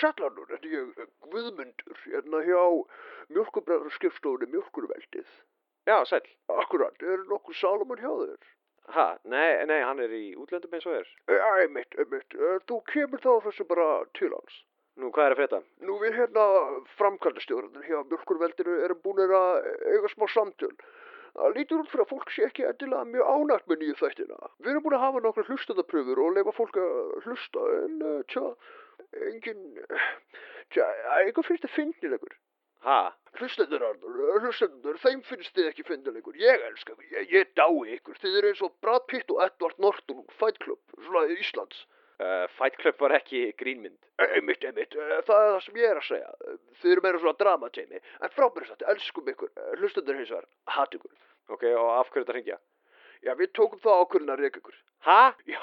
Sætlanur, 0.00 0.48
þetta 0.50 0.68
er 0.68 0.74
ég 0.76 1.08
Guðmundur, 1.32 2.00
hérna 2.04 2.42
hjá 2.46 2.62
mjölkubræður 3.36 3.94
skrifstofunni 3.96 4.50
Mjölkurveldið. 4.52 5.28
Já, 5.86 5.96
sæl. 6.10 6.22
Akkurat, 6.50 7.02
er 7.02 7.24
nokkuð 7.30 7.58
Salomon 7.60 8.00
hjá 8.02 8.10
þér? 8.10 8.54
Ha, 8.94 9.06
nei, 9.26 9.64
nei, 9.66 9.80
hann 9.82 9.98
er 10.02 10.12
í 10.14 10.36
útlöndum 10.38 10.74
eins 10.76 10.86
og 10.86 10.94
er. 11.00 11.08
Já, 11.30 11.46
einmitt, 11.62 11.94
einmitt, 11.98 12.34
Eh, 12.34 12.58
þú 12.68 12.80
kemur 12.92 13.22
þá 13.22 13.32
þessu 13.46 13.66
bara 13.66 13.86
til 14.18 14.30
hans. 14.34 14.60
Nú, 14.96 15.10
hvað 15.12 15.26
er 15.26 15.34
að 15.34 15.40
frétta? 15.40 15.58
Nú 15.84 15.98
við 16.00 16.14
hérna 16.16 16.44
framkvæmdastjórnir 16.96 17.88
hjá 17.88 17.98
Mjölkurveldinu 18.06 18.78
erum 18.86 19.02
búinir 19.02 19.34
að 19.34 19.66
eiga 19.92 20.12
smá 20.14 20.26
samtöl. 20.32 20.72
Það 21.36 21.56
lítur 21.58 21.82
út 21.82 21.90
fyrir 21.92 22.04
að 22.06 22.12
fólk 22.14 22.30
sé 22.32 22.46
ekki 22.46 22.64
endilega 22.64 23.04
mjög 23.10 23.26
ánægt 23.28 23.66
með 23.68 23.82
nýju 23.82 23.96
þættina. 24.00 24.38
Við 24.62 24.70
erum 24.72 24.84
búin 24.86 24.96
að 24.96 25.04
hafa 25.04 25.20
nokkra 25.26 25.44
hlustaðapröfur 25.50 26.22
og 26.24 26.36
leifa 26.38 26.54
fólk 26.56 26.78
að 26.80 27.26
hlusta 27.26 27.66
en 27.82 27.98
tja, 28.32 28.46
engin, 29.30 29.62
tja, 30.74 30.86
einhver 31.18 31.46
finnst 31.46 31.64
það 31.66 31.74
finnilegur. 31.76 32.36
Ha? 32.86 32.98
Hlustendur, 33.40 33.82
Arnur, 33.82 34.40
hlustendur, 34.44 34.98
þeim 35.02 35.22
finnst 35.26 35.56
þið 35.56 35.70
ekki 35.72 35.84
finnilegur. 35.88 36.36
Ég 36.38 36.62
elska 36.68 36.94
ykkur, 36.94 37.08
ég, 37.16 37.32
ég 37.34 37.50
dái 37.58 37.96
ykkur. 37.96 38.18
Þið 38.22 38.38
eru 38.40 38.52
eins 38.52 38.62
og 38.62 38.76
Brad 38.84 39.06
Pitt 39.10 39.32
og 39.34 39.42
Edward 39.44 39.80
Norton 39.82 40.22
Fight 40.38 40.60
Club, 40.62 40.80
svona 41.08 41.26
Íslands. 41.34 41.84
Uh, 42.16 42.46
Fight 42.56 42.78
Club 42.80 42.96
var 43.02 43.12
ekki 43.18 43.50
grínmynd. 43.60 43.98
Einmitt, 44.24 44.62
einmitt, 44.64 44.94
Eh, 44.96 45.18
það 45.26 45.42
er 45.42 45.50
það 45.50 45.58
sem 45.66 45.74
ég 45.82 45.90
er 45.90 45.98
að 46.00 46.06
segja. 46.06 46.30
Þið 46.80 46.92
eru 46.94 47.02
meira 47.04 47.18
svona 47.20 47.36
drama, 47.42 47.68
Jamie. 47.76 48.00
En 48.24 48.32
frábæri 48.32 48.70
satt, 48.70 48.86
elskum 48.88 49.28
ykkur. 49.34 49.50
Eh, 49.52 49.74
Hlustendur 49.80 50.16
hins 50.16 50.30
vegar, 50.32 50.46
hat 50.78 50.96
ykkur. 50.96 51.12
Ok, 51.52 51.66
og 51.74 51.90
af 51.98 52.08
hverju 52.08 52.24
þetta 52.24 52.36
hringja? 52.38 52.56
Já, 53.24 53.32
við 53.38 53.52
tókum 53.56 53.80
það 53.82 54.00
ákvörðin 54.02 54.32
að 54.34 54.42
reyka 54.44 54.60
ykkur. 54.62 54.76
Ha? 55.06 55.20
Já, 55.46 55.60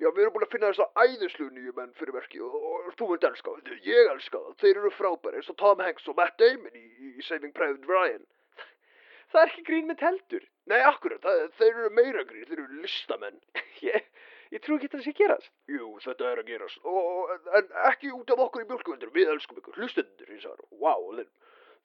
já, 0.00 0.08
við 0.08 0.22
erum 0.24 0.34
búin 0.36 0.46
að 0.46 0.52
finna 0.54 0.70
þess 0.72 0.84
að 0.86 1.02
æðislu 1.04 1.46
nýju 1.52 1.72
menn 1.76 1.92
fyrir 1.98 2.14
verki 2.16 2.40
og, 2.40 2.54
og, 2.56 2.86
þú 2.96 3.08
mynd 3.10 3.26
elska 3.28 3.52
það. 3.56 3.82
Ég 3.84 4.10
elska 4.14 4.40
það. 4.40 4.54
Þeir 4.62 4.80
eru 4.80 4.92
frábæri 4.96 5.40
eins 5.40 5.50
og 5.52 5.58
Tom 5.60 5.82
Hanks 5.84 6.08
og 6.08 6.16
Matt 6.16 6.38
Damon 6.40 6.78
í, 6.78 6.84
í 7.18 7.26
Saving 7.26 7.52
Private 7.56 7.90
Ryan. 7.90 8.24
Það 9.34 9.42
er 9.42 9.50
ekki 9.52 9.64
grínmynd 9.68 10.04
heldur. 10.06 10.46
Nei, 10.70 10.78
akkurat, 10.86 11.20
það, 11.22 11.42
þeir 11.58 11.72
eru 11.74 11.90
meira 11.98 12.24
grín, 12.26 12.46
þeir 12.48 12.62
eru 12.64 12.80
listamenn. 12.82 13.36
Ég, 13.86 14.06
ég 14.54 14.62
trú 14.64 14.78
ekki 14.78 14.88
það 14.94 15.02
sé 15.04 15.12
gerast. 15.18 15.50
Jú, 15.70 15.90
þetta 16.02 16.30
er 16.32 16.40
að 16.42 16.48
gerast. 16.54 16.78
Og, 16.86 17.00
og- 17.26 17.50
en 17.58 17.68
ekki 17.90 18.12
út 18.16 18.30
af 18.32 18.40
okkur 18.46 18.64
í 18.64 18.68
mjölkuvendur, 18.70 19.12
við 19.14 19.34
elskum 19.34 19.58
ykkur. 19.60 19.76
Hlustendur 19.82 20.30
hins 20.32 20.46
vegar, 20.46 20.62
wow, 20.80 21.10
þeir, 21.18 21.28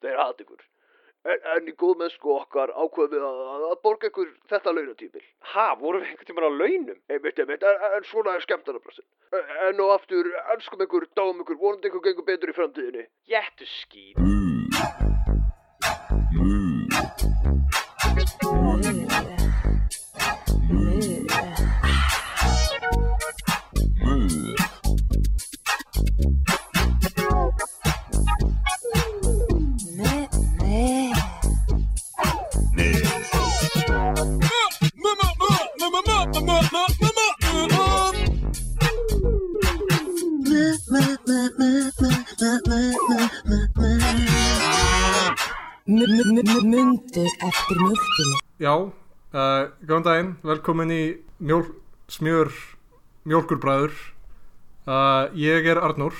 þeir 0.06 0.22
hat 0.22 0.40
ykkur. 0.46 0.64
En, 1.22 1.38
en 1.54 1.68
í 1.70 1.74
góðmennsku 1.78 2.32
okkar 2.34 2.72
ákveðum 2.74 3.12
við 3.14 3.26
að, 3.28 3.66
að 3.68 3.76
borga 3.86 4.08
ykkur 4.10 4.32
þetta 4.50 4.74
launatímil. 4.74 5.22
Ha, 5.52 5.68
vorum 5.78 6.02
við 6.02 6.10
einhvern 6.10 6.30
tímann 6.30 6.48
á 6.50 6.52
launum? 6.58 6.98
Einmitt, 7.14 7.38
einmitt, 7.38 7.66
en, 7.68 7.86
en 7.98 8.10
svona 8.10 8.34
er 8.34 8.46
skemmtarnabrassin. 8.48 9.06
En 9.68 9.86
og 9.86 9.94
aftur, 10.00 10.32
elskum 10.56 10.82
ykkur, 10.88 11.06
dáum 11.14 11.46
ykkur, 11.46 11.62
vonandi 11.62 11.92
ykkur 11.92 12.06
gengur 12.08 12.26
betur 12.26 12.50
í 12.50 12.58
framtíðinni. 12.58 13.10
Jettu 13.30 13.70
skýt. 13.78 14.31
Góðan 49.92 50.06
daginn, 50.06 50.30
velkomin 50.40 50.92
í 50.94 51.02
mjól, 51.44 51.66
smjör 52.08 52.48
mjólkurbræður. 53.28 53.92
Uh, 54.88 55.28
ég 55.38 55.66
er 55.68 55.78
Arnór 55.78 56.16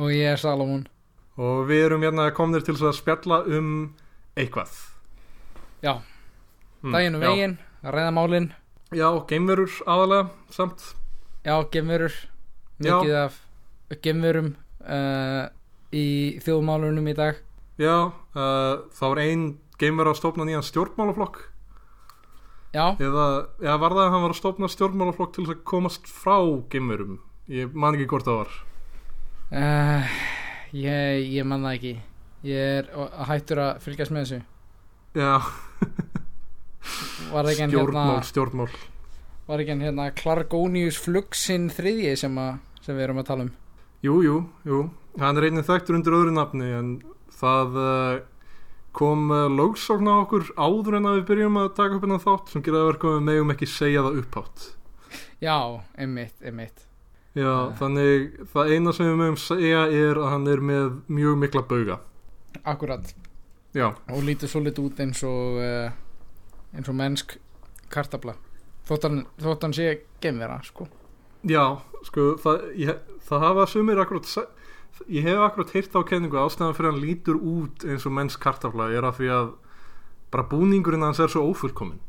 Og 0.00 0.08
ég 0.10 0.32
er 0.32 0.40
Salomon 0.40 0.86
og 1.36 1.66
við 1.68 1.82
erum 1.84 2.02
hérna 2.02 2.30
komnir 2.34 2.64
til 2.64 2.72
að 2.80 2.94
spjalla 2.96 3.42
um 3.44 3.92
eitthvað. 4.34 4.72
Já, 5.84 6.00
Hmm, 6.82 6.92
daginn 6.92 7.14
já. 7.20 7.20
veginn, 7.28 7.58
ræðamálin 7.84 8.48
Já, 8.96 9.08
geimverur 9.28 9.70
aðalega, 9.86 10.30
samt. 10.50 10.94
Já, 11.44 11.60
Já. 12.80 12.96
Mikið 12.96 13.14
af 13.20 13.36
gemurum 14.02 14.54
uh, 14.88 15.48
Í 15.92 16.40
þjóðmálunum 16.44 17.06
í 17.08 17.14
dag 17.14 17.36
Já, 17.78 18.08
uh, 18.08 18.88
það 18.92 19.08
var 19.12 19.20
ein 19.22 19.46
geimver 19.78 20.08
að 20.10 20.16
stofna 20.18 20.44
nýjan 20.48 20.64
stjórnmálaflokk. 20.64 21.42
Já, 22.76 22.84
Eða, 23.00 23.26
eða 23.62 23.76
var 23.80 23.94
það 23.96 24.02
að 24.04 24.10
hann 24.14 24.24
var 24.26 24.32
að 24.34 24.40
stofna 24.42 24.68
stjórnmálaflokk 24.72 25.32
til 25.36 25.44
þess 25.46 25.54
að 25.56 25.62
komast 25.70 26.10
frá 26.12 26.36
geimverum? 26.74 27.14
Ég 27.48 27.72
man 27.78 27.96
ekki 27.96 28.08
hvort 28.10 28.26
það 28.26 28.40
var. 28.42 28.56
uh, 29.56 30.16
ég, 30.76 31.24
ég 31.38 31.46
man 31.48 31.64
það 31.64 31.78
ekki 31.78 31.94
Ég 32.46 32.72
er 32.82 32.90
ó- 32.94 33.12
hættur 33.30 33.58
að 33.62 33.78
fylgjast 33.86 34.12
með 34.12 34.26
þessu 34.26 34.40
Já, 35.16 35.30
en 37.32 37.70
stjórnmál, 37.70 38.10
hérna 38.10 38.22
stjórnmál. 38.28 38.68
Var 39.46 39.62
ekki 39.62 39.72
en 39.74 39.82
hérna 39.86 40.08
Klargónius 40.18 40.98
Fluxin 41.00 41.68
þriðji 41.72 42.12
sem, 42.20 42.36
að, 42.38 42.58
sem 42.84 42.96
við 42.98 43.06
erum 43.08 43.22
að 43.22 43.28
tala 43.30 43.46
um 43.46 43.52
Jú, 44.04 44.18
jú, 44.22 44.36
jú. 44.68 44.80
Hann 45.18 45.38
er 45.40 45.46
einnig 45.48 45.64
þekktur 45.66 45.96
undir 45.98 46.14
öðru 46.18 46.34
nafni 46.36 46.68
en 46.76 46.90
það 47.40 47.78
uh, 47.80 48.18
kom 48.96 49.26
uh, 49.30 49.44
lögsókn 49.52 50.08
á 50.08 50.14
okkur 50.24 50.48
áður 50.56 50.96
en 50.98 51.08
að 51.10 51.18
við 51.20 51.26
byrjum 51.30 51.58
að 51.60 51.68
taka 51.76 51.98
upp 51.98 52.06
innan 52.08 52.22
þátt 52.24 52.52
sem 52.54 52.64
gera 52.64 52.80
að 52.82 52.88
verka 52.92 53.12
við 53.14 53.24
megum 53.28 53.52
ekki 53.54 53.68
segja 53.68 54.02
það 54.06 54.18
upphátt. 54.22 54.66
Já, 55.44 55.56
einmitt, 56.00 56.36
einmitt 56.42 56.82
Já, 57.36 57.50
Eh. 57.68 57.72
þannig 57.76 58.38
það 58.54 58.70
eina 58.72 58.92
sem 58.96 59.06
við 59.10 59.18
megum 59.20 59.36
segja 59.36 59.82
er 59.92 60.16
að 60.16 60.30
hann 60.32 60.46
er 60.48 60.62
með 60.64 60.86
mjög 61.12 61.34
mikla 61.42 61.62
bauga. 61.68 61.98
Akkurat 62.64 63.12
Já, 63.76 63.90
Og 64.08 64.22
lítur 64.24 64.48
svo 64.48 64.62
lit 64.64 64.78
út 64.80 65.00
eins 65.04 65.20
og 65.28 65.58
uh, 65.60 65.90
eins 66.72 66.88
og 66.88 66.96
mennsk 66.96 67.36
kartabla 67.92 68.32
Þótt 68.88 69.02
hann, 69.04 69.18
þótt 69.42 69.66
hann 69.66 69.74
sé 69.76 69.90
gemvera, 70.22 70.62
sko 70.64 70.86
já, 71.46 71.62
sko, 72.08 72.32
það, 72.42 72.62
ég, 72.80 72.96
það 73.28 73.42
hafa 73.44 73.66
sumir 73.70 74.00
akkurat, 74.02 74.24
ég 75.08 75.26
hef 75.26 75.44
akkurat 75.46 75.72
heyrt 75.76 75.96
á 75.96 76.00
kenningu 76.08 76.38
að 76.38 76.50
ástæðan 76.50 76.76
fyrir 76.78 76.92
hann 76.92 77.02
lítur 77.02 77.38
út 77.40 77.86
eins 77.86 78.06
og 78.08 78.14
menns 78.16 78.38
kartafla 78.40 78.90
er 78.94 79.06
að 79.06 79.20
því 79.20 79.32
að 79.36 79.50
bara 80.34 80.48
búningurinn 80.50 81.06
hans 81.06 81.20
er 81.22 81.30
svo 81.30 81.44
ófullkominn. 81.50 82.00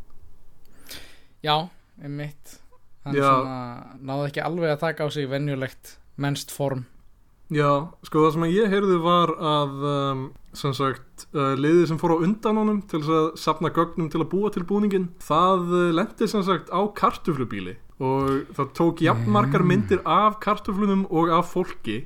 Já, 1.45 1.69
einmitt 2.01 2.57
Hann 3.07 3.15
Já. 3.15 3.29
svona 3.29 3.97
náði 4.03 4.29
ekki 4.31 4.43
alveg 4.43 4.73
að 4.73 4.83
taka 4.83 5.05
á 5.05 5.07
sig 5.13 5.29
venjulegt 5.31 5.97
mennst 6.19 6.51
form 6.51 6.85
Já, 7.53 7.87
sko 8.03 8.25
það 8.25 8.33
sem 8.35 8.43
að 8.43 8.55
ég 8.57 8.73
heyrði 8.73 8.95
var 8.99 9.31
að 9.39 9.85
um, 9.87 10.23
sem 10.57 10.73
sagt 10.75 11.27
uh, 11.31 11.53
liðið 11.55 11.85
sem 11.93 11.99
fór 12.01 12.17
á 12.19 12.23
undan 12.25 12.59
honum 12.59 12.81
til 12.83 12.99
þess 12.99 13.13
að 13.21 13.27
sapna 13.39 13.71
gögnum 13.71 14.09
til 14.11 14.19
að 14.19 14.31
búa 14.33 14.51
til 14.51 14.65
búningin 14.67 15.07
það 15.23 15.71
uh, 15.71 15.85
lendi 15.95 16.27
sem 16.27 16.43
sagt 16.43 16.73
á 16.75 16.81
kartuflubíli 16.97 17.77
og 18.03 18.51
það 18.57 18.73
tók 18.77 19.05
jafnmargar 19.05 19.63
myndir 19.63 20.03
af 20.03 20.41
kartuflunum 20.43 21.07
og 21.07 21.31
af 21.37 21.53
fólki 21.53 22.01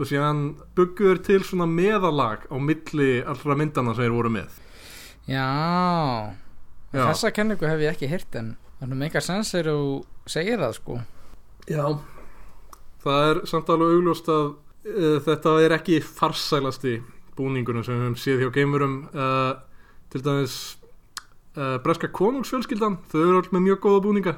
og 0.00 0.08
síðan 0.08 0.44
byggur 0.78 1.20
til 1.26 1.42
svona 1.44 1.68
meðalag 1.68 2.46
á 2.48 2.56
milli 2.56 3.20
allra 3.20 3.56
myndana 3.60 3.92
sem 3.92 4.06
þeir 4.06 4.14
voru 4.16 4.32
með. 4.32 4.60
Já, 5.28 5.44
Já. 6.90 7.04
Þessa 7.06 7.30
kenningu 7.30 7.68
hef 7.70 7.82
ég 7.84 7.92
ekki 7.92 8.08
heyrt 8.10 8.34
en 8.38 8.54
þannig 8.80 8.98
með 8.98 9.06
eitthvað 9.06 9.26
sens 9.28 9.52
er 9.54 9.68
þú 9.70 9.82
segir 10.30 10.58
það 10.58 10.72
sko. 10.74 10.96
Já. 11.70 11.84
Það 13.04 13.26
er 13.28 13.40
samt 13.46 13.70
alveg 13.70 13.94
augljóst 13.94 14.30
að 14.32 14.48
uh, 14.50 15.18
þetta 15.28 15.54
er 15.62 15.74
ekki 15.76 16.00
farsælasti 16.02 16.96
búningurinn 17.38 17.86
sem 17.86 17.94
við 17.94 18.08
höfum 18.08 18.18
séð 18.18 18.42
hjá 18.42 18.50
geimurum. 18.56 18.96
Uh, 19.14 19.52
til 20.10 20.24
dæmis 20.26 20.56
uh, 21.54 21.78
breska 21.84 22.10
konungsfjölskyldan 22.10 22.98
þau 23.12 23.20
eru 23.22 23.38
alls 23.38 23.54
með 23.54 23.66
mjög 23.68 23.82
góða 23.86 24.04
búninga. 24.08 24.34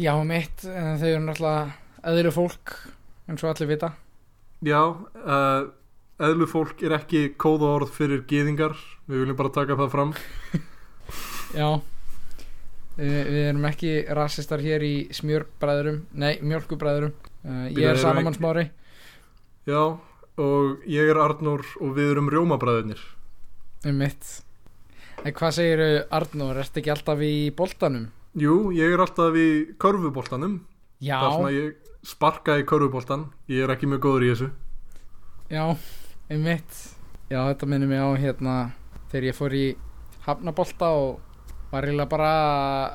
Já, 0.00 0.14
mitt, 0.24 0.64
en 0.64 0.96
þau 1.00 1.08
eru 1.10 1.22
náttúrulega 1.26 2.08
eðlu 2.08 2.32
fólk 2.32 2.76
eins 3.28 3.44
og 3.44 3.52
allir 3.52 3.74
vita 3.74 3.92
Já, 4.64 4.80
uh, 4.88 5.66
eðlu 6.22 6.46
fólk 6.48 6.80
er 6.86 6.94
ekki 6.96 7.26
kóða 7.36 7.74
orð 7.76 7.90
fyrir 7.92 8.22
gýðingar 8.28 8.72
við 9.06 9.20
viljum 9.24 9.36
bara 9.38 9.52
taka 9.52 9.76
það 9.76 9.90
fram. 9.92 10.14
Já. 11.60 11.68
Við, 12.96 13.12
við 13.28 13.42
erum 13.50 13.66
ekki 13.68 13.90
rasistar 14.16 14.62
hér 14.64 14.80
í 14.86 14.94
smjörbræðurum 15.12 15.98
Nei, 16.16 16.38
mjölkubræðurum 16.40 17.10
uh, 17.44 17.66
Ég 17.68 17.82
er 17.84 17.90
erum 17.92 18.00
Salomon 18.00 18.32
ekki- 18.32 18.40
Smári. 18.40 18.64
Já, 19.68 19.82
og 20.40 20.86
ég 20.88 21.10
er 21.12 21.20
Arnór 21.20 21.64
og 21.84 21.92
við 21.98 22.14
erum 22.14 22.30
rjómabræðinir 22.32 23.02
um 23.86 23.98
mitt 24.00 24.30
En 25.26 25.34
hvað 25.36 25.52
segir 25.58 25.82
Arnór, 26.16 26.56
ertu 26.64 26.80
ekki 26.80 26.92
alltaf 26.94 27.20
í 27.24 27.34
boltanum? 27.56 28.08
Jú, 28.36 28.56
ég 28.76 28.92
er 28.96 29.00
alltaf 29.04 29.36
í 29.40 29.46
körfuboltanum. 29.80 30.58
Já, 31.00 31.16
Það 31.20 31.26
er 31.28 31.36
svona 31.36 31.52
ég 31.54 31.85
sparka 32.06 32.56
í 32.60 32.66
körfuboltan 32.68 33.26
Ég 33.50 33.64
er 33.64 33.74
ekki 33.74 33.88
mjög 33.90 34.04
góður 34.06 34.26
í 34.26 34.32
þessu. 34.32 34.50
Já, 35.50 35.64
einmitt. 36.30 36.82
Já, 37.30 37.40
þetta 37.50 37.68
minnir 37.70 37.90
mig 37.90 38.02
á 38.02 38.10
hérna 38.18 38.56
þegar 39.10 39.28
ég 39.28 39.36
fór 39.36 39.54
í 39.54 39.66
hafnabolta 40.26 40.90
og 40.94 41.22
var 41.72 41.86
eiginlega 41.86 42.10
bara 42.10 42.30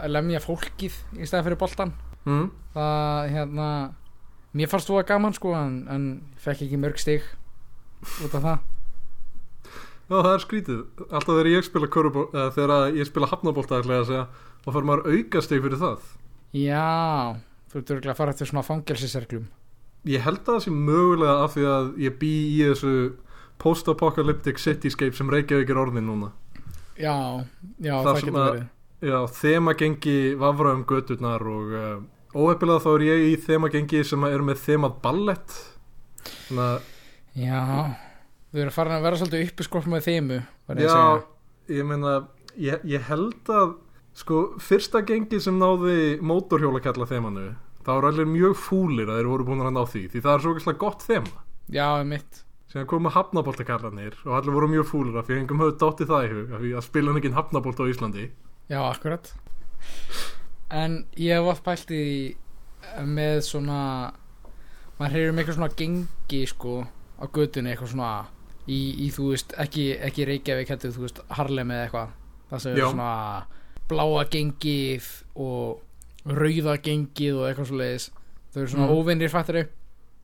að 0.03 0.13
lemja 0.15 0.41
fólkið 0.43 0.95
í 1.19 1.27
stæða 1.27 1.45
fyrir 1.49 1.59
boltan 1.59 1.91
mm. 2.23 2.45
það 2.75 3.31
hérna 3.35 3.67
mér 4.55 4.71
fannst 4.71 4.89
þú 4.89 4.99
að 4.99 5.07
gaman 5.11 5.35
sko 5.35 5.53
en, 5.57 5.75
en 5.91 6.05
ég 6.31 6.43
fekk 6.45 6.65
ekki 6.67 6.79
mörg 6.79 7.01
stig 7.01 7.27
út 8.25 8.35
af 8.35 8.45
það. 8.45 8.67
Já, 10.11 10.17
það 10.17 10.33
er 10.33 10.41
skrítið. 10.43 10.79
Alltaf 11.07 11.29
þegar 11.37 11.49
ég 11.51 11.67
spila 11.67 11.91
ég 12.97 13.07
spila 13.07 13.31
hafnabolta 13.31 13.79
ætla 13.79 13.99
ég 13.99 14.01
að 14.01 14.09
segja 14.09 14.25
þá 14.63 14.69
fyrir 14.71 14.87
maður 14.89 15.15
aukastig 15.15 15.63
fyrir 15.63 15.79
það. 15.79 16.09
Já, 16.51 16.87
þú 17.71 17.81
ert 17.81 17.95
örgulega 17.95 18.13
að 18.13 18.21
fara 18.21 18.35
eftir 18.35 18.51
svona 18.51 18.67
fangelsiserglum 18.67 19.49
Ég 20.09 20.23
held 20.25 20.39
að 20.41 20.55
það 20.55 20.63
sé 20.65 20.71
mögulega 20.73 21.33
af 21.45 21.51
því 21.55 21.65
að 21.69 21.89
ég 22.01 22.15
bý 22.21 22.31
í 22.49 22.61
þessu 22.71 22.93
post-apocalyptic 23.61 24.57
cityscape 24.57 25.13
sem 25.13 25.29
Reykjavík 25.29 25.69
er 25.69 25.77
orðin 25.77 26.07
núna. 26.09 26.31
Já, 26.97 27.13
já, 27.77 27.93
Það 27.93 28.07
það, 28.07 28.21
getur 28.21 28.37
verið. 28.37 28.63
Já, 29.01 29.17
þemagengi 29.37 30.15
vafra 30.41 30.73
um 30.77 30.81
göturnar 30.89 31.45
og 31.49 31.75
uh, 31.77 31.99
óheppilega 32.33 32.81
þá 32.81 32.89
er 32.95 33.05
ég 33.05 33.27
í 33.27 33.35
þemagengi 33.45 34.01
sem 34.09 34.25
er 34.25 34.45
með 34.45 34.63
þemað 34.65 34.97
ballett. 35.05 35.55
Þannig 36.47 36.65
að, 36.65 36.89
Já, 37.37 37.61
við 38.51 38.65
erum 38.65 38.75
farin 38.75 38.97
að 38.97 39.05
vera 39.05 39.21
svolítið 39.21 39.45
uppi 39.47 39.65
skropp 39.65 39.87
með 39.87 40.07
þeimu 40.09 40.39
já, 40.81 40.97
ég 41.71 41.85
meina, 41.87 42.15
ég, 42.59 42.81
ég 42.91 43.05
held 43.07 43.51
að, 43.55 43.77
sko, 44.17 44.43
fyrsta 44.61 45.01
gengi 45.07 45.39
sem 45.43 45.57
náði 45.59 46.19
mótorhjólakalla 46.25 47.07
þemanu, 47.09 47.47
það 47.81 47.97
voru 47.97 48.11
allir 48.11 48.31
mjög 48.31 48.55
fúlir 48.59 49.09
að 49.09 49.21
þeir 49.21 49.31
voru 49.31 49.49
búin 49.49 49.65
að 49.65 49.75
ná 49.75 49.83
því, 49.83 50.05
því 50.13 50.23
það 50.25 50.33
er 50.33 50.45
svo 50.45 50.55
ekki 50.55 50.77
gott 50.85 51.05
þema. 51.07 51.43
Já, 51.71 51.87
mitt 52.07 52.45
Síðan 52.71 52.87
komu 52.87 53.11
hafnaboltakallarnir 53.11 54.13
og 54.23 54.35
allir 54.37 54.55
voru 54.55 54.67
mjög 54.71 54.85
fúlir 54.87 55.17
af 55.19 55.25
því 55.27 55.33
að 55.35 55.39
engum 55.41 55.59
höfðu 55.59 55.73
dottið 55.81 56.11
það 56.11 56.23
í 56.23 56.29
hug, 56.31 56.51
af 56.55 56.61
því 56.61 56.69
að 56.71 56.85
spila 56.85 57.15
ekki 57.19 57.31
hafnabolt 57.35 57.81
á 57.83 57.85
Íslandi. 57.91 58.27
Já, 58.71 58.79
akkurat 58.85 59.31
En 60.71 61.01
ég 61.19 61.35
hef 61.35 61.49
oft 61.51 61.65
pælt 61.65 61.91
í 61.91 62.05
með 63.03 63.41
svona 63.43 63.81
maður 64.95 65.15
heyrir 65.17 65.33
um 65.33 65.41
eitthvað 65.41 65.57
svona 65.57 65.75
gengi 65.81 66.41
sko 66.47 66.75
á 67.19 67.25
götunni 67.27 67.73
eitthvað 67.73 67.91
svona 67.91 68.11
í, 68.69 68.79
í 69.03 69.09
þú 69.11 69.27
veist, 69.33 69.55
ekki, 69.59 69.89
ekki 70.07 70.29
Reykjavík 70.29 70.71
heldur 70.71 70.95
þú 70.95 71.05
veist, 71.09 71.21
Harlem 71.35 71.73
eða 71.75 71.89
eitthvað 71.89 72.15
það 72.53 72.63
sem 72.63 72.77
er 72.77 72.85
svona 72.85 73.11
bláa 73.91 74.25
gengið 74.33 75.07
og 75.35 75.81
rauða 76.25 76.75
gengið 76.85 77.37
og 77.41 77.45
eitthvað 77.49 77.69
svo 77.71 77.79
leiðis 77.83 78.09
þau 78.53 78.59
eru 78.63 78.71
svona 78.73 78.87
Mm. 78.89 78.97
óvinnir 78.97 79.31
fættari 79.33 79.63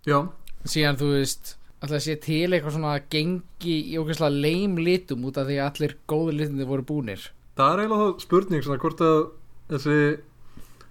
Já, 0.08 0.20
síðan 0.66 0.98
þú 1.00 1.08
veist 1.14 1.56
alltaf 1.82 2.02
sé 2.02 2.16
til 2.22 2.50
eitthvað 2.52 2.74
svona 2.78 2.94
gengi 3.12 3.76
í 3.94 3.98
okkur 4.02 4.32
leim 4.34 4.78
litum 4.82 5.26
út 5.30 5.38
af 5.38 5.46
því 5.48 5.58
að 5.62 5.68
allir 5.70 5.96
góðu 6.10 6.32
litindi 6.38 6.66
voru 6.66 6.82
búnir. 6.88 7.28
Það 7.58 7.74
er 7.74 7.82
eiginlega 7.84 8.08
þá 8.14 8.22
spurning 8.24 8.64
svona 8.64 8.82
hvort 8.82 9.02
að 9.06 9.20
þessi 9.70 9.98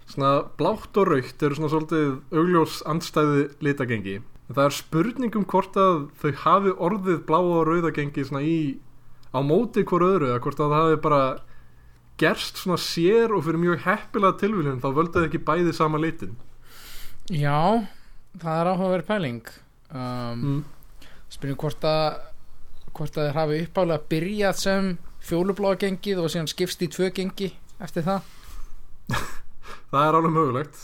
svona 0.06 0.31
blátt 0.58 0.96
og 1.00 1.08
raukt 1.11 1.43
eru 1.43 1.58
svona 1.58 1.70
svolítið 1.72 2.08
augljós 2.38 2.76
andstæði 2.87 3.44
litagengi. 3.67 4.17
En 4.49 4.55
það 4.55 4.64
er 4.69 4.76
spurning 4.76 5.37
um 5.40 5.44
hvort 5.50 5.75
að 5.82 5.96
þau 6.22 6.32
hafi 6.44 6.75
orðið 6.87 7.25
bláa 7.26 7.43
og 7.56 7.67
rauðagengi 7.67 8.25
svona 8.29 8.44
í 8.46 8.58
á 9.34 9.38
móti 9.43 9.82
hvort 9.82 10.06
öðru 10.06 10.31
eða 10.31 10.43
hvort 10.44 10.61
að 10.62 10.70
það 10.70 10.84
hafi 10.84 11.00
bara 11.02 11.22
gerst 12.21 12.61
svona 12.61 12.79
sér 12.81 13.35
og 13.37 13.45
fyrir 13.47 13.61
mjög 13.61 13.83
heppilega 13.85 14.39
tilvílun 14.41 14.81
þá 14.83 14.89
völdið 14.97 15.29
ekki 15.29 15.43
bæði 15.47 15.75
sama 15.77 16.01
litin. 16.01 16.37
Já, 17.33 17.85
það 18.41 18.61
er 18.61 18.71
áhugaverð 18.73 19.09
pæling. 19.09 19.53
Um, 19.91 20.43
mm. 20.43 20.63
spyrjum 21.33 21.61
hvort 21.61 21.85
að 21.87 22.23
hvort 22.97 23.19
að 23.19 23.27
þeir 23.27 23.37
hafi 23.37 23.59
uppálega 23.67 24.09
byrjað 24.11 24.61
sem 24.61 24.93
fjólubláa 25.27 25.79
gengið 25.81 26.23
og 26.23 26.31
síðan 26.33 26.49
skipst 26.51 26.85
í 26.85 26.89
tvö 26.93 27.11
gengi 27.15 27.51
eftir 27.83 28.07
það. 28.07 28.33
Það 29.91 30.03
er 30.03 30.17
alveg 30.19 30.33
mögulegt. 30.35 30.79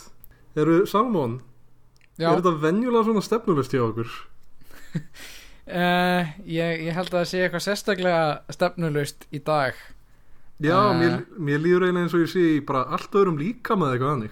Eru 0.55 0.83
Salmón, 0.87 1.39
Já, 2.19 2.29
er 2.29 2.39
þetta 2.39 2.61
venjulega 2.61 3.07
svona 3.07 3.23
stefnulist 3.25 3.73
hjá 3.73 3.81
okkur? 3.87 4.11
uh, 4.93 6.29
ég, 6.59 6.83
ég 6.85 6.93
held 6.93 7.09
að 7.09 7.17
það 7.17 7.29
sé 7.31 7.41
eitthvað 7.41 7.65
sérstaklega 7.65 8.53
stefnulust 8.53 9.25
í 9.33 9.41
dag 9.43 9.79
Já, 10.61 10.77
Eh. 10.91 10.99
mér, 10.99 11.25
mér 11.39 11.59
líður 11.63 11.85
eiginlega 11.87 12.03
eins 12.05 12.13
og 12.13 12.21
ég 12.21 12.29
sé 12.33 12.65
bara 12.65 12.83
allt 12.93 13.11
öðrum 13.11 13.39
líka 13.41 13.75
með 13.75 13.95
eitthvað 13.95 14.11
hannig 14.13 14.31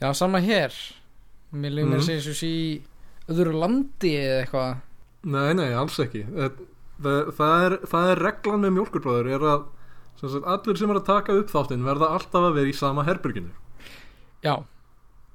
Já, 0.00 0.12
sama 0.12 0.38
hér. 0.44 0.72
Mér 1.56 1.72
að 1.72 2.02
segja 2.04 2.18
eins 2.20 2.28
og 2.28 2.36
sé 2.36 2.46
í 2.52 2.82
öðru 3.32 3.54
landi 3.56 4.10
eða 4.20 4.42
eitthvað. 4.44 4.76
Nei, 5.24 5.54
nei, 5.54 5.72
alls 5.74 5.96
ekki. 5.98 6.26
Það, 6.28 6.58
það, 7.02 7.30
það, 7.38 7.64
er, 7.66 7.76
það 7.88 8.10
er 8.12 8.20
reglan 8.26 8.60
með 8.60 8.74
mjólkurbróður 8.76 9.30
er 9.34 9.46
að 9.54 9.64
sem 10.20 10.28
sagt, 10.32 10.46
allir 10.46 10.76
sem 10.78 10.90
er 10.92 11.00
að 11.00 11.06
taka 11.08 11.32
upp 11.40 11.50
þáttinn 11.52 11.84
verða 11.84 12.10
alltaf 12.16 12.44
að 12.50 12.54
vera 12.56 12.70
í 12.70 12.76
sama 12.76 13.02
herbyrginu 13.04 13.50
Já, 14.44 14.54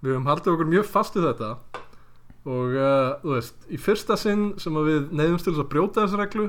Við 0.01 0.13
höfum 0.15 0.25
haldið 0.29 0.53
okkur 0.55 0.69
mjög 0.71 0.85
fast 0.89 1.17
í 1.17 1.21
þetta. 1.21 1.49
Og 2.49 2.73
uh, 2.73 3.19
þú 3.21 3.33
veist, 3.35 3.67
í 3.69 3.77
fyrsta 3.77 4.15
sinn 4.17 4.47
sem 4.57 4.73
við 4.73 5.11
neyðumst 5.13 5.45
til 5.45 5.53
að 5.57 5.67
brjóta 5.69 6.05
þessa 6.07 6.17
reglu 6.23 6.47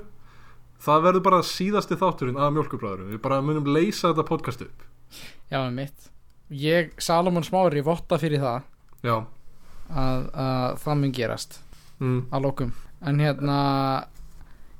það 0.83 1.05
verður 1.07 1.25
bara 1.29 1.43
síðasti 1.47 1.99
þátturinn 2.01 2.41
af 2.41 2.55
mjólkurbróðurum 2.57 3.13
við 3.13 3.23
bara 3.25 3.43
munum 3.45 3.69
leysa 3.71 4.11
þetta 4.11 4.27
podcast 4.29 4.65
upp. 4.67 4.89
Já, 5.53 5.61
mitt 5.71 6.09
Ég, 6.53 6.91
Salomon 7.01 7.45
Smári, 7.47 7.81
votta 7.85 8.19
fyrir 8.21 8.43
það 8.43 8.67
Já, 9.07 9.15
að, 9.89 10.27
að 10.37 10.81
það 10.83 10.99
mun 11.01 11.15
gerast 11.17 11.61
mm, 12.03 12.19
að 12.29 12.45
lókum 12.45 12.75
en 13.03 13.23
hérna 13.23 13.59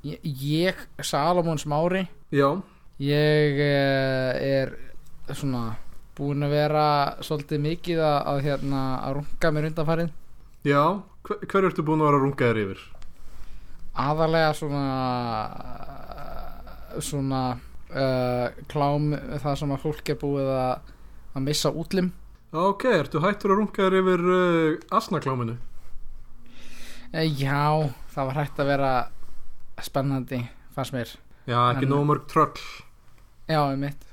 ég, 0.05 0.19
ég 0.23 0.83
Salomon 1.01 1.61
Smári 1.61 2.05
já, 2.33 2.49
ég 3.01 3.63
eh, 3.63 4.61
er 4.61 4.75
svona 5.33 5.73
búin 6.17 6.45
að 6.45 6.53
vera 6.53 6.87
svolítið 7.25 7.61
mikið 7.63 8.01
að, 8.03 8.17
að 8.29 8.41
hérna 8.47 8.81
að 9.01 9.15
runga 9.19 9.51
mér 9.53 9.69
undanfarið. 9.71 10.11
Já. 10.67 10.83
Hver, 11.23 11.39
hver 11.49 11.69
ertu 11.69 11.85
búin 11.85 12.03
að 12.03 12.09
vera 12.09 12.19
að 12.19 12.25
runga 12.27 12.49
þér 12.49 12.61
yfir? 12.63 12.83
Aðalega 13.93 14.53
svona 14.57 14.83
svona 17.01 17.43
uh, 17.93 18.47
klám 18.69 19.13
það 19.41 19.55
sem 19.61 19.73
að 19.73 19.83
fólk 19.85 20.11
er 20.13 20.19
búið 20.21 20.51
að, 20.53 20.91
að 21.33 21.47
missa 21.47 21.71
útlim 21.73 22.11
Ok, 22.53 22.85
ertu 22.85 23.17
hættur 23.23 23.55
að 23.55 23.63
runga 23.63 23.79
þér 23.79 23.95
yfir 23.97 24.23
uh, 24.29 24.73
asnakláminu? 24.93 25.55
eh, 27.13 27.25
já, 27.25 27.89
það 28.13 28.27
var 28.29 28.37
hægt 28.37 28.59
að 28.61 28.69
vera 28.69 28.91
spennandi 29.81 30.43
fannst 30.75 30.93
mér. 30.93 31.13
Já, 31.49 31.57
ekki 31.73 31.89
nóg 31.89 32.05
mörg 32.05 32.27
tröll. 32.29 32.61
Já, 33.49 33.73
mitt 33.73 34.05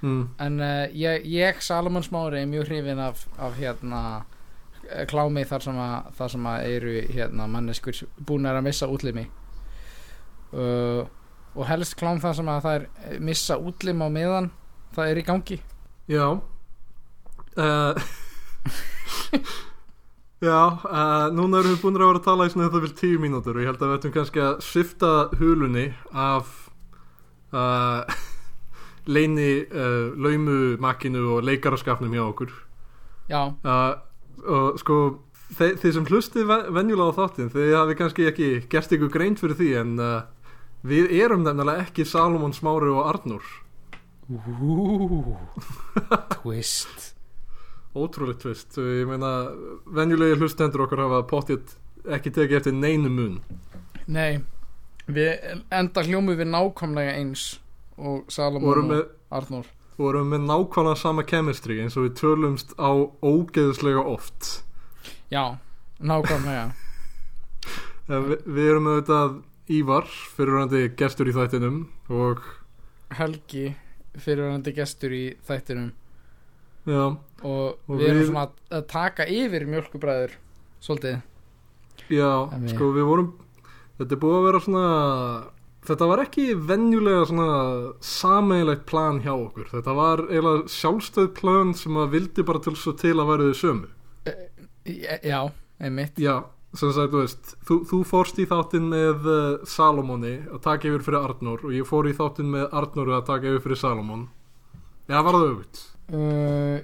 mm. 0.00 0.22
En 0.38 0.60
uh, 0.62 0.86
ég, 0.94 1.26
ég, 1.26 1.58
Salomon 1.62 2.06
Smári, 2.06 2.44
er 2.44 2.50
mjög 2.50 2.70
hrifin 2.70 3.02
af, 3.02 3.26
af 3.34 3.58
hérna 3.58 4.02
klámi 5.10 5.42
þar 5.44 5.66
sem 5.66 5.82
að, 5.82 6.12
þar 6.16 6.32
sem 6.36 6.46
að 6.48 6.68
eru 6.70 6.94
hérna 7.10 7.48
manneskur 7.50 8.04
búin 8.30 8.46
að 8.46 8.62
missa 8.64 8.86
útlimi 8.88 9.26
uh, 10.52 11.02
og 11.58 11.66
helst 11.68 11.96
klám 11.98 12.20
þar 12.22 12.36
sem 12.38 12.48
að 12.52 12.62
það 12.66 12.76
er 12.78 12.84
eh, 13.08 13.18
missa 13.24 13.56
útlim 13.58 14.04
á 14.04 14.08
meðan 14.12 14.50
það 14.94 15.10
er 15.12 15.20
í 15.20 15.24
gangi. 15.26 15.58
Já. 16.08 16.26
Uh, 17.58 17.94
Já, 20.38 20.58
uh, 20.86 21.26
núna 21.34 21.58
erum 21.58 21.72
við 21.74 21.80
búin 21.82 21.96
að 21.98 22.04
vera 22.04 22.20
að 22.20 22.26
tala 22.28 22.46
í 22.46 22.50
svona 22.52 22.68
þetta 22.68 22.82
vil 22.84 22.94
tíu 23.00 23.18
mínútur 23.18 23.56
og 23.58 23.64
ég 23.64 23.70
held 23.72 23.80
að 23.82 23.88
við 23.90 23.96
ættum 23.98 24.12
kannski 24.14 24.42
að 24.44 24.60
svifta 24.62 25.12
hulunni 25.40 25.86
af 26.14 26.52
leini 29.14 29.64
laumu 30.20 30.76
og 30.78 31.40
leikaraskapnum 31.48 32.12
hjá 32.14 32.22
okkur. 32.28 32.52
Já, 33.32 33.40
og 34.46 34.78
sko 34.78 34.98
þe 35.56 35.72
þið 35.80 35.94
sem 35.96 36.06
hlustið 36.08 36.46
ve- 36.48 36.66
venjulega 36.76 37.14
á 37.14 37.18
þáttinn 37.18 37.50
þið 37.52 37.70
hafi 37.76 37.96
kannski 37.98 38.26
ekki 38.28 38.48
gert 38.70 38.92
ykkur 38.94 39.12
greint 39.12 39.40
fyrir 39.40 39.56
því 39.58 39.68
en 39.80 39.94
uh, 40.02 40.18
við 40.86 41.14
erum 41.22 41.46
nefnilega 41.46 41.86
ekki 41.86 42.06
Salomon 42.06 42.54
Smári 42.56 42.90
og 42.92 43.06
Arnur 43.08 43.46
Ú, 44.28 45.36
twist. 46.36 47.14
Ótrúlegt 47.96 48.42
tvist 48.44 48.76
ég 48.76 49.08
meina 49.08 49.48
venjulegi 49.88 50.36
hlustendur 50.36 50.84
okkar 50.84 51.06
hafa 51.06 51.22
pottið 51.30 51.72
ekki 52.18 52.34
tekið 52.36 52.58
eftir 52.60 52.76
neinu 52.76 53.08
mun. 53.08 53.38
Nei 54.04 54.44
við 55.08 55.56
enda 55.72 56.04
hljómu 56.04 56.36
við 56.36 56.50
nákvæmlega 56.52 57.16
eins 57.16 57.46
og 57.96 58.28
Salomon 58.32 58.82
og 58.82 58.88
með, 58.90 59.04
Arnór. 59.34 59.70
vorum 59.96 60.32
með 60.34 60.44
nákvæmlega 60.50 61.00
sama 61.00 61.24
chemistry 61.24 61.80
eins 61.82 61.96
og 61.96 62.06
við 62.06 62.18
tölumst 62.20 62.74
á 62.76 62.92
ógeðslega 63.24 64.04
oft. 64.04 64.62
Já, 65.32 65.56
nákvæmlega. 66.00 66.68
Við, 68.08 68.38
við 68.46 68.66
erum 68.72 68.86
auðvitað 68.88 69.32
Ívar 69.68 70.06
fyrirvændi 70.36 70.82
gestur 70.96 71.28
í 71.28 71.34
þættinum 71.36 71.82
og 72.08 72.40
Helgi 73.18 73.74
fyrirvændi 74.18 74.72
gestur 74.76 75.12
í 75.12 75.24
þættinum. 75.48 75.90
Já, 76.88 77.02
og, 77.44 77.76
Og 77.88 77.98
við 78.00 78.06
erum 78.08 78.22
við- 78.22 78.30
svona 78.30 78.44
að, 78.72 78.86
taka 78.88 79.26
yfir 79.28 79.66
mjölkubræður 79.68 80.32
svolítið. 80.80 81.20
Já, 82.08 82.30
við- 82.54 82.70
sko 82.74 82.92
við 82.96 83.04
vorum 83.10 83.32
þetta 83.98 84.12
er 84.16 84.22
búið 84.22 84.36
að 84.38 84.46
vera 84.48 84.60
svona 84.64 84.86
þetta 85.88 86.08
var 86.08 86.18
ekki 86.24 86.46
venjulega 86.68 87.26
svona 87.28 87.92
sameigilegt 88.00 88.86
plan 88.86 89.20
hjá 89.20 89.32
okkur. 89.36 89.68
Þetta 89.72 89.94
var 89.96 90.18
eiginlega 90.28 90.68
sjálfstöð 90.68 91.34
plan 91.34 91.74
sem 91.74 91.92
að 92.00 92.10
vildi 92.16 92.44
bara 92.44 92.58
til 92.64 92.72
til 92.74 93.14
að 93.20 93.26
þau 93.36 93.54
sömu. 93.54 93.88
E- 94.86 95.20
já, 95.28 95.50
einmitt. 95.80 96.14
Já, 96.16 96.44
sagt, 96.76 97.12
þú 97.12 97.20
veist 97.22 97.52
þú, 97.64 97.76
þú 97.88 97.98
fórst 98.06 98.40
í 98.42 98.46
þáttinn 98.48 98.88
með 98.90 99.28
uh, 99.28 99.66
Salomoni 99.68 100.34
að 100.52 100.62
taka 100.66 100.90
yfir 100.90 101.04
fyrir 101.06 101.24
Arnór 101.24 101.64
og 101.64 101.76
ég 101.76 101.88
fór 101.88 102.08
í 102.10 102.16
þáttinn 102.16 102.50
með 102.52 102.66
Arnór 102.76 103.12
að 103.16 103.28
taka 103.30 103.48
yfir 103.52 103.64
fyrir 103.64 103.80
Salomon. 103.80 104.26
Já, 105.08 105.22
var 105.24 105.32
það 105.32 105.46
auðvitað 105.46 105.84
uh, 106.18 106.82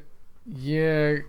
ég 0.65 1.27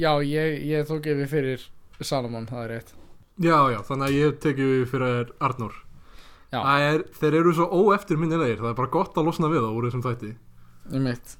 já, 0.00 0.12
ég, 0.24 0.62
ég 0.70 0.88
tók 0.88 1.10
yfir 1.10 1.28
fyrir 1.28 1.66
Salomon, 2.00 2.46
það 2.48 2.64
er 2.64 2.72
rétt. 2.76 2.94
Já, 3.38 3.58
já, 3.74 3.78
þannig 3.86 4.06
að 4.06 4.16
ég 4.16 4.38
tekið 4.42 4.72
yfir 4.78 4.90
fyrir 4.94 5.34
Arnór. 5.44 5.76
Er, 6.48 7.02
Þeir 7.18 7.34
eru 7.42 7.52
svo 7.52 7.66
óeftirminnilegir 7.68 8.62
það 8.62 8.70
er 8.70 8.78
bara 8.78 8.92
gott 8.92 9.18
að 9.20 9.28
losna 9.28 9.50
við 9.52 9.60
það 9.60 9.74
úr 9.76 9.86
þessum 9.88 10.04
þætti. 10.06 10.30
Einmitt. 10.96 11.34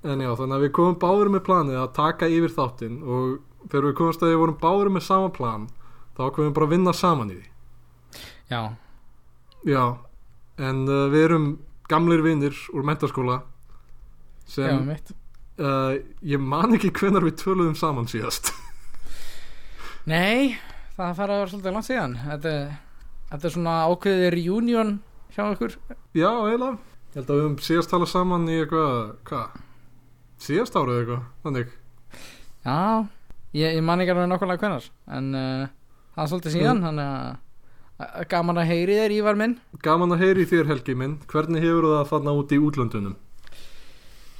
En 0.00 0.22
já, 0.24 0.30
þannig 0.32 0.56
að 0.56 0.62
við 0.64 0.72
komum 0.78 0.96
báður 1.02 1.30
með 1.34 1.42
planið 1.44 1.76
að 1.82 1.90
taka 1.98 2.30
yfir 2.32 2.54
þáttinn 2.54 3.02
og 3.04 3.66
þegar 3.66 3.88
við 3.90 3.96
komumst 3.98 4.24
að 4.24 4.32
við 4.32 4.40
vorum 4.40 4.58
báður 4.62 4.92
með 4.94 5.04
sama 5.04 5.32
plan 5.36 5.66
þá 6.16 6.22
komum 6.30 6.48
við 6.50 6.54
bara 6.58 6.68
að 6.68 6.74
vinna 6.74 6.94
saman 6.96 7.32
í 7.34 7.38
því. 7.40 7.48
Já, 8.50 8.62
Já, 9.68 9.82
en 10.56 10.78
uh, 10.88 11.06
við 11.12 11.24
erum 11.26 11.46
gamlir 11.90 12.22
vinnir 12.24 12.56
úr 12.72 12.86
mentaskóla 12.88 13.40
já, 13.42 13.48
sem 14.54 14.78
einmitt. 14.78 15.10
uh, 15.60 15.98
ég 16.24 16.40
man 16.40 16.72
ekki 16.78 16.88
hvenar 16.96 17.26
við 17.26 17.36
töluðum 17.42 17.76
saman 17.76 18.08
síðast. 18.10 18.52
Nei, 20.10 20.56
það 20.96 21.16
fara 21.18 21.34
að 21.36 21.42
vera 21.42 21.50
svolítið 21.52 21.74
langt 21.76 21.88
síðan. 21.90 22.14
Þetta, 22.24 22.54
þetta 23.32 23.48
er 23.50 23.54
svona 23.56 23.74
ákveðið 23.90 24.32
reunion 24.38 24.94
hjá 25.34 25.42
okkur. 25.50 25.76
Já, 26.16 26.30
eiginlega. 26.30 26.78
Ég 27.10 27.18
held 27.18 27.26
að 27.30 27.36
við 27.36 27.44
höfum 27.44 27.58
síðast 27.66 27.90
talað 27.92 28.10
saman 28.14 28.48
í 28.48 28.56
eitthvað 28.62 28.96
hvað? 29.28 29.60
Síðast 30.40 30.76
árið 30.78 31.00
eitthvað, 31.02 31.24
þannig. 31.44 31.72
Já, 32.64 32.78
ég, 33.60 33.76
ég 33.76 33.84
man 33.84 34.00
ekki 34.00 34.14
alveg 34.14 34.30
nákvæmlega 34.32 34.62
hvenar 34.64 34.88
en 35.18 35.30
uh, 35.36 35.68
það 36.20 36.26
er 36.26 36.30
svolítið 36.34 36.54
síðan 36.56 36.82
að 36.84 37.00
að- 38.00 38.28
gaman 38.28 38.56
að 38.60 38.68
heyri 38.70 38.94
þér 38.96 39.12
Ívar 39.18 39.36
minn. 39.36 39.54
Gaman 39.84 40.12
að 40.14 40.22
heyri 40.24 40.44
þér 40.48 40.66
Helgi 40.70 40.94
minn. 40.96 41.18
Hvernig 41.28 41.60
hefur 41.64 41.88
það 41.90 42.08
þarna 42.12 42.34
út 42.40 42.52
í 42.52 42.58
útlöndunum? 42.60 43.16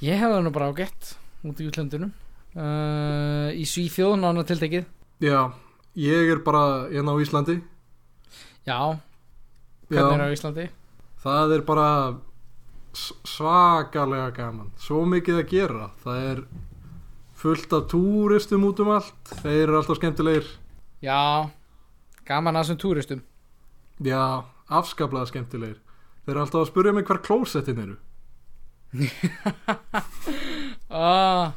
Ég 0.01 0.17
hefði 0.17 0.33
það 0.37 0.43
nú 0.47 0.51
bara 0.55 0.69
ágætt 0.73 1.11
út 1.45 1.59
í 1.61 1.67
útlöndunum. 1.69 2.11
Uh, 2.55 3.49
Í 3.55 3.63
Svíþjóð 3.65 4.17
nána 4.19 4.43
tiltekið. 4.43 4.85
Já, 5.23 5.53
ég 5.95 6.31
er 6.33 6.39
bara 6.43 6.87
hérna 6.89 7.13
á 7.13 7.21
Íslandi. 7.21 7.61
Já, 8.67 8.97
hvernig 9.89 10.17
er 10.17 10.21
Já, 10.21 10.27
á 10.27 10.35
Íslandi? 10.35 10.65
það 11.23 11.53
er 11.55 11.61
bara 11.61 11.87
svakalega 12.93 14.31
gaman. 14.35 14.71
Svo 14.81 15.05
mikið 15.07 15.39
að 15.41 15.49
gera. 15.53 15.87
Það 16.03 16.25
er 16.31 16.41
fullt 17.41 17.73
af 17.77 17.87
túristum 17.91 18.65
út 18.67 18.81
um 18.83 18.91
allt. 18.97 19.31
Þeir 19.41 19.63
eru 19.67 19.77
alltaf 19.79 19.99
skemmtilegir. 20.01 20.49
Já, 21.01 21.49
gaman 22.31 22.57
að 22.57 22.63
þessum 22.65 22.79
túristum. 22.85 23.21
Já, 24.01 24.21
afskaplega 24.71 25.29
skemmtilegir. 25.29 25.77
Þeir 26.25 26.33
eru 26.35 26.43
alltaf 26.45 26.61
að 26.63 26.69
spurja 26.71 26.93
mig 26.97 27.05
hvar 27.09 27.21
klósettin 27.27 27.83
eru. 27.85 27.97
Ah, 30.91 31.53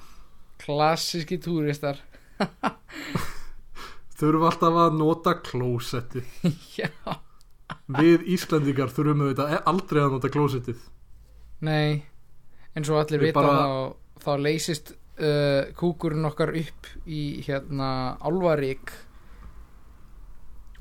Klassíski 0.62 1.38
túristar. 1.42 1.98
Þurfum 4.18 4.44
alltaf 4.46 4.76
að 4.78 4.94
nota 4.98 5.32
klósetti 5.42 6.22
Já, 6.78 6.86
Við 7.98 8.22
Íslandingar 8.36 8.92
þurfum 8.94 9.24
auðvitað 9.26 9.56
aldrei 9.70 10.00
að 10.04 10.12
nota 10.14 10.30
klósettið. 10.32 10.78
Nei 11.66 12.04
eins 12.74 12.90
og 12.90 13.00
allir 13.02 13.22
vita 13.22 13.38
bara- 13.38 13.58
þá, 13.58 14.22
þá 14.24 14.30
leysist 14.46 14.92
uh, 14.94 15.66
kúkurinn 15.78 16.26
okkar 16.30 16.50
upp 16.58 16.88
í 17.06 17.20
hérna 17.46 17.90
álvarík 18.22 18.90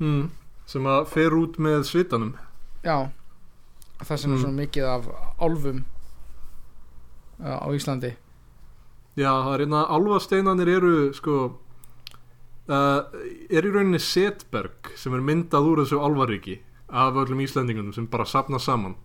mm. 0.00 0.30
Sem 0.66 0.86
að 0.88 1.06
fer 1.12 1.34
út 1.36 1.58
með 1.60 1.82
svitanum 1.88 2.34
Já, 2.84 3.10
það 4.00 4.16
sem 4.18 4.32
er 4.32 4.36
Mm. 4.36 4.42
svona 4.42 4.60
mikið 4.60 4.84
af 4.88 5.08
álfum 5.40 5.84
uh, 7.40 7.58
á 7.60 7.68
Íslandi 7.74 8.14
Já, 9.14 9.30
það 9.30 9.52
er 9.54 9.60
einna 9.66 9.82
álfasteinanir 9.94 10.68
eru 10.74 10.94
sko 11.14 11.36
uh, 12.68 13.00
er 13.50 13.62
í 13.68 13.70
rauninni 13.70 14.00
setberg 14.02 14.90
sem 14.98 15.14
er 15.14 15.22
myndað 15.22 15.68
úr 15.70 15.82
þessu 15.84 16.00
álfaríki 16.02 16.58
af 16.88 17.14
öllum 17.22 17.40
Íslandingunum 17.44 17.94
sem 17.94 18.06
bara 18.10 18.26
sapna 18.26 18.58
saman 18.58 18.96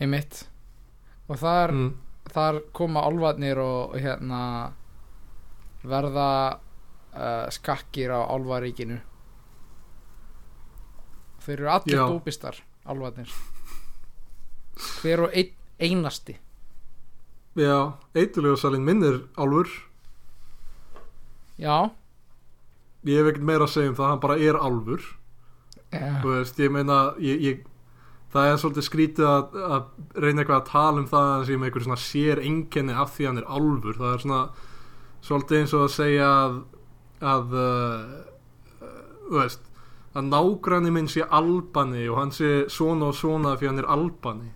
einmitt 0.00 0.44
og 1.28 1.36
þar 1.42 1.72
mm. 1.74 1.90
þar 2.32 2.60
koma 2.72 3.02
álfarnir 3.08 3.58
og 3.60 3.96
hérna 4.00 4.72
verða 5.82 6.30
uh, 7.14 7.46
skakkir 7.52 8.12
á 8.12 8.20
álfaríkinu 8.30 9.00
þeir 11.50 11.58
eru 11.60 11.72
allir 11.74 11.96
Já. 11.98 12.04
dópistar 12.08 12.60
álfarnir. 12.86 13.32
Hver 15.02 15.26
og 15.26 15.34
ein, 15.36 15.52
einasti. 15.82 16.38
Já, 17.58 17.76
eitulega 18.16 18.56
salin 18.56 18.86
minn 18.86 19.02
er 19.04 19.20
álfur. 19.36 19.68
Já, 21.60 21.90
Ég 23.08 23.16
hef 23.16 23.30
ekkert 23.30 23.46
meira 23.48 23.64
að 23.64 23.72
segja 23.72 23.90
um 23.90 23.96
það, 23.96 24.08
hann 24.12 24.20
bara 24.20 24.34
er 24.44 24.56
álfur. 24.60 25.04
Já, 25.90 26.02
Þú 26.20 26.32
veist, 26.34 26.58
ég 26.60 26.72
meina 26.74 26.96
ég, 27.24 27.44
ég, 27.46 27.62
það 28.34 28.48
er 28.50 28.58
svolítið 28.60 28.86
skrítið 28.86 29.28
að, 29.28 29.54
að 29.64 30.20
reyna 30.20 30.42
eitthvað 30.42 30.58
að 30.58 30.68
tala 30.68 31.00
um 31.00 31.06
það 31.08 31.30
að 31.30 31.46
sem 31.48 31.64
einhver 31.64 31.86
svona 31.86 32.02
sér 32.02 32.42
einkenni 32.44 32.98
af 33.00 33.14
því 33.14 33.28
hann 33.30 33.40
er 33.40 33.48
álfur. 33.48 33.96
Það 33.96 34.12
er 34.12 34.22
svona 34.26 34.42
svolítið 35.24 35.62
eins 35.62 35.74
og 35.78 35.86
að 35.86 35.94
segja 35.96 36.28
að 36.42 36.60
að 37.30 37.56
uh, 37.60 38.12
uh, 38.80 39.00
þú 39.30 39.40
veist 39.40 39.66
að 40.16 40.26
nágranni 40.26 40.90
minn 40.94 41.08
sé 41.10 41.22
albani 41.22 42.08
og 42.10 42.18
hann 42.18 42.32
sé 42.34 42.50
svona 42.72 43.10
og 43.10 43.18
svona 43.18 43.54
því 43.58 43.70
hann 43.70 43.82
er 43.82 43.90
albani. 43.94 44.50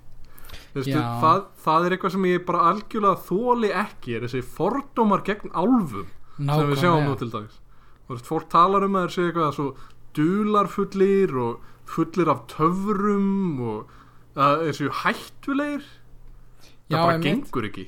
Þú 0.75 0.81
veist, 0.81 0.91
Já. 0.91 1.03
það, 1.23 1.43
það 1.63 1.85
er 1.87 1.95
eitthvað 1.95 2.15
sem 2.17 2.25
ég 2.27 2.47
bara 2.49 2.63
algjörlega 2.73 3.27
þóli 3.29 3.71
ekki 3.85 4.17
er 4.17 4.25
þessi 4.27 4.43
fordómar 4.57 5.23
gegn 5.27 5.53
álfum 5.55 6.09
sem 6.35 6.71
við 6.73 6.81
sjáum 6.83 7.05
nú 7.05 7.13
nákvæmlega 7.15 7.21
til 7.21 7.31
dags. 7.31 7.61
Þú 8.05 8.17
veist, 8.17 8.31
fólk 8.31 8.49
talar 8.51 8.87
um 8.87 8.99
að 8.99 9.05
þeir 9.07 9.15
séu 9.15 9.29
eitthvað 9.29 9.53
svo 9.59 9.69
dularfullir 10.19 11.37
og 11.45 11.69
fullir 11.95 12.31
af 12.33 12.41
töfrum 12.51 13.61
og 13.63 13.93
að 14.35 14.65
þeir 14.65 14.79
séu 14.81 14.95
hættulegir. 15.05 15.91
Það 16.85 16.97
Já, 16.99 16.99
bara 16.99 17.21
gengur 17.23 17.69
ekki. 17.71 17.85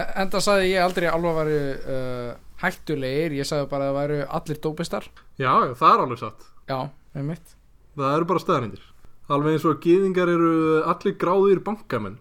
Enda 0.00 0.40
sagði 0.40 0.70
ég 0.72 0.86
aldrei 0.86 1.10
að 1.10 1.18
álfar 1.18 1.36
væru 1.42 1.60
uh, 1.92 2.30
hættulegir 2.64 3.36
ég 3.36 3.48
sagði 3.48 3.68
bara 3.68 3.90
að 3.90 3.92
það 3.92 4.00
væru 4.00 4.22
allir 4.40 4.62
dópistar. 4.64 5.10
Já, 5.36 5.52
það 5.76 5.92
er 5.92 6.04
alveg 6.06 6.22
satt 6.24 6.48
já, 6.70 6.78
einmitt. 7.18 7.58
Það 7.98 8.16
eru 8.16 8.30
bara 8.30 8.42
staðarindir 8.46 8.86
alveg 9.30 9.56
eins 9.56 9.66
og 9.66 9.76
að 9.76 9.84
gyðingar 9.86 10.30
eru 10.32 10.52
allir 10.90 11.16
gráðir 11.20 11.62
bankamenn. 11.66 12.18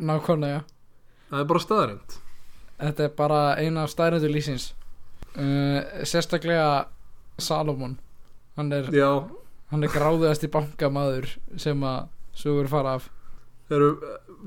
Nákvæmlega. 0.00 0.62
Það 1.30 1.42
er 1.42 1.48
bara 1.50 1.62
staðarind 1.64 2.16
Þetta 2.76 3.06
er 3.06 3.14
bara 3.16 3.40
eina 3.56 3.82
af 3.86 3.90
stærnendur 3.90 4.30
lýsins 4.30 4.68
uh, 5.34 5.80
Sérstaklega 6.04 6.86
Salomon. 7.40 7.96
Hann 8.56 8.72
er, 8.72 8.88
já, 8.92 9.08
hann 9.72 9.84
er 9.84 9.92
gráðuðasti 9.92 10.50
bankamaður 10.52 11.30
sem 11.60 11.82
að 11.84 12.06
sögur 12.36 12.68
fara 12.72 12.96
af. 13.00 13.08
Eru, 13.72 13.96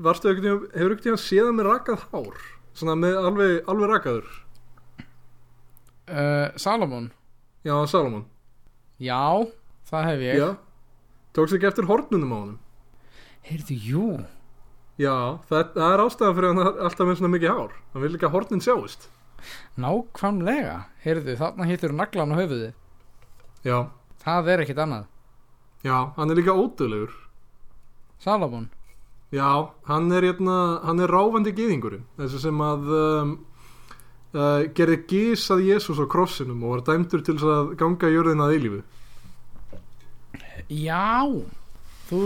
varstu 0.00 0.30
ekkert 0.30 0.46
tíma, 0.46 0.70
hefur 0.74 0.94
ekkert 0.94 1.06
tíma 1.08 1.22
séð 1.22 1.52
með 1.58 1.70
rakað 1.70 2.06
hár? 2.14 2.40
Svona 2.78 2.96
með 2.98 3.18
alveg, 3.20 3.56
alveg 3.70 3.92
rakaður? 3.92 4.32
Uh, 6.10 6.48
Salomon? 6.58 7.10
Já, 7.66 7.74
Salomon 7.90 8.24
Já, 9.00 9.48
það 9.90 10.08
hef 10.10 10.24
ég. 10.26 10.40
Já, 10.40 10.48
tókst 11.36 11.56
ekki 11.56 11.70
eftir 11.70 11.88
hornunum 11.88 12.34
á 12.34 12.38
honum? 12.40 12.58
Heyrðu, 13.48 13.76
jú. 13.80 14.08
Já, 15.00 15.14
það, 15.48 15.70
það 15.78 15.94
er 15.94 16.02
ástæðan 16.04 16.36
fyrir 16.36 16.50
hann 16.50 16.66
alltaf 16.68 17.06
með 17.08 17.16
svona 17.20 17.32
mikið 17.32 17.54
hár. 17.56 17.78
Hann 17.94 18.04
vil 18.04 18.12
ekki 18.18 18.28
að 18.28 18.34
hornin 18.36 18.64
sjáist. 18.64 19.06
Nákvæmlega. 19.80 20.76
Heyrðu, 21.04 21.36
þarna 21.40 21.68
hittur 21.70 21.94
naglan 21.96 22.34
á 22.36 22.40
höfuði 22.42 22.74
Já, 23.64 23.88
Það 24.20 24.50
er 24.52 24.62
ekkit 24.66 24.82
annað. 24.84 25.06
Já, 25.80 25.96
hann 26.18 26.28
er 26.28 26.36
líka 26.36 26.52
ódöðlegur 26.52 27.14
Salomon 28.20 28.66
Já, 29.32 29.70
hann 29.88 30.10
er, 30.12 30.26
hérna, 30.26 30.56
hann 30.84 31.00
er 31.00 31.08
ráfandi 31.08 31.52
gyðingurinn. 31.54 32.02
Þessi 32.18 32.40
sem 32.42 32.60
að 32.66 32.88
um, 32.98 33.30
uh, 34.34 34.66
gerði 34.76 34.98
gís 35.10 35.46
að 35.52 35.66
Jésús 35.68 36.00
á 36.02 36.06
krossinum 36.10 36.64
og 36.64 36.76
var 36.76 36.86
dæmdur 36.90 37.24
til 37.26 37.36
að 37.40 37.74
ganga 37.80 38.10
jörðina 38.12 38.48
að 38.48 38.56
eilífu. 38.58 38.82
Já 40.70 41.30
Þú 42.10 42.20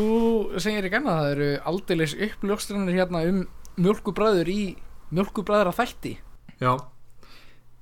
segir 0.61 0.87
ekki 0.89 0.99
annað 0.99 1.19
Það 1.21 1.31
eru 1.35 1.49
aldeilis 1.71 2.15
uppljóstranir 2.27 2.97
hérna 2.99 3.21
um 3.29 3.41
mjölkubræður 3.81 4.51
í 4.53 4.61
mjölkubræðra 5.15 5.73
þætti 5.77 6.15
Já. 6.61 6.73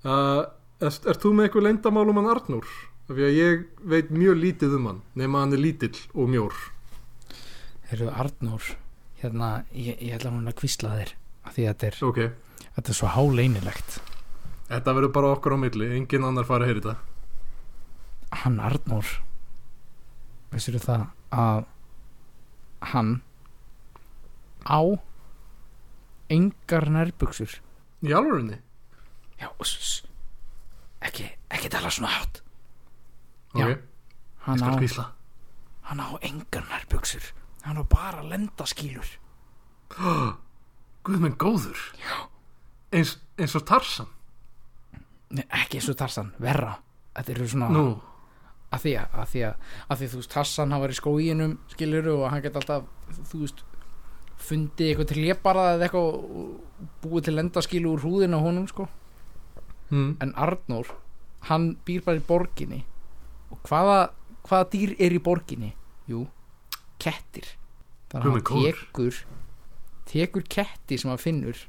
Uh, 0.03 0.43
Ert 0.83 1.07
er 1.07 1.19
þú 1.23 1.31
með 1.37 1.47
eitthvað 1.47 1.67
leyndamál 1.69 2.09
um 2.11 2.19
hann 2.19 2.31
Arnúr? 2.33 2.71
Af 3.07 3.15
því 3.15 3.27
að 3.27 3.37
ég 3.37 3.67
veit 3.93 4.11
mjög 4.15 4.39
lítið 4.41 4.79
um 4.79 4.89
hann 4.91 5.03
nema 5.19 5.43
hann 5.45 5.55
er 5.55 5.63
lítill 5.63 5.99
og 6.15 6.31
mjór. 6.33 6.57
Heyrðu 7.91 8.09
Arnór 8.25 8.71
hérna, 9.23 9.51
ég, 9.75 9.99
ég 10.03 10.17
ætla 10.17 10.33
hún 10.35 10.51
að 10.51 10.59
kvísla 10.63 10.97
þér 10.99 11.13
af 11.47 11.55
því 11.55 11.67
að 11.67 11.71
þetta 11.73 11.91
er, 11.91 12.01
Ok, 12.09 12.21
þetta 12.79 12.95
er 12.95 12.99
svo 12.99 13.13
háleinilegt 13.15 14.01
þetta 14.69 14.95
verður 14.97 15.13
bara 15.15 15.33
okkur 15.37 15.57
á 15.57 15.59
milli 15.65 15.89
engin 15.97 16.25
annar 16.29 16.47
fara 16.49 16.67
að 16.67 16.73
heyra 16.73 16.81
þetta. 16.81 16.97
Hann 18.43 18.61
Arnór 18.65 19.09
veistu 20.53 20.79
það 20.81 21.07
að 21.33 21.65
hann 22.93 23.13
á 24.69 24.81
engar 26.33 26.89
nærbuxur? 26.93 27.59
Í 28.03 28.13
alvörinni? 28.17 28.59
já, 29.43 29.49
ekki, 31.03 31.27
ekki 31.51 31.71
tala 31.71 31.91
svona 31.91 32.13
hátt. 32.15 32.43
Ok, 33.53 33.61
Já. 33.61 33.67
ég 34.47 34.59
skal 34.59 34.79
kvísla 34.79 35.09
hann 35.83 36.01
á 36.01 36.09
engar 36.25 36.65
nærbuxur. 36.71 37.33
Hann 37.63 37.79
á 37.79 37.85
bara 37.87 38.23
lendaskýlur 38.27 39.07
Guð 41.05 41.19
minn 41.21 41.37
góður. 41.37 41.79
Já. 41.99 42.29
Eins, 42.95 43.17
eins 43.39 43.55
og 43.59 43.65
Tarsan 43.67 44.09
Nei, 45.33 45.45
ekki 45.63 45.81
eins 45.81 45.89
og 45.89 45.99
Tarsan, 46.01 46.33
verra. 46.43 46.77
Þetta 47.17 47.33
eru 47.35 47.49
svona 47.49 47.69
Nú, 47.73 47.85
að 48.73 48.87
því 48.87 48.95
að, 49.01 49.19
að 49.21 49.29
því 49.33 49.43
að, 49.49 49.69
að 49.89 50.01
því 50.01 50.09
þú 50.13 50.21
veist 50.23 50.33
Tassan 50.33 50.73
hann 50.73 50.83
var 50.83 50.93
í 50.93 50.97
skóginum 50.97 51.55
skiluru 51.73 52.15
og 52.19 52.27
hann 52.33 52.43
geti 52.45 52.61
alltaf 52.61 52.87
þú 53.31 53.43
veist 53.43 53.63
fundið 54.43 54.89
eitthvað 54.91 55.11
til 55.13 55.23
lépara 55.23 55.67
eða 55.75 55.87
eitthvað 55.87 56.87
búið 57.05 57.27
til 57.29 57.37
lendaskilu 57.37 57.93
úr 57.93 58.05
húðinu 58.07 58.41
á 58.41 58.45
honum 58.45 58.67
sko. 58.71 58.89
Hm, 59.93 60.17
en 60.25 60.33
Arnór 60.41 60.89
hann 61.51 61.73
býr 61.87 62.05
bara 62.07 62.21
í 62.21 62.25
borginni. 62.27 62.81
Og 63.53 63.61
hvaða, 63.69 63.99
hvaða 64.49 64.71
dýr 64.73 64.97
er 65.03 65.15
í 65.15 65.21
borginni? 65.23 65.75
Jú, 66.09 66.25
kettir. 67.03 67.55
Þannig 68.13 68.27
að 68.27 68.33
hann 68.33 68.67
tekur 68.73 69.23
tekur 70.13 70.45
ketti 70.49 70.99
sem 71.01 71.13
hann 71.13 71.21
finnur 71.21 71.61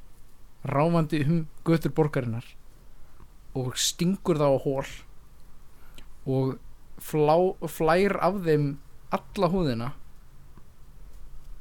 ráfandi 0.67 1.21
um 1.27 1.43
götur 1.67 1.93
borgarinnar 1.95 2.45
og 3.53 3.75
stingur 3.77 4.39
þá 4.39 4.47
á 4.49 4.57
hól 4.63 4.87
og 6.25 6.55
flá, 7.03 7.35
flær 7.69 8.17
af 8.23 8.39
þeim 8.45 8.77
alla 9.13 9.49
húðina 9.51 9.89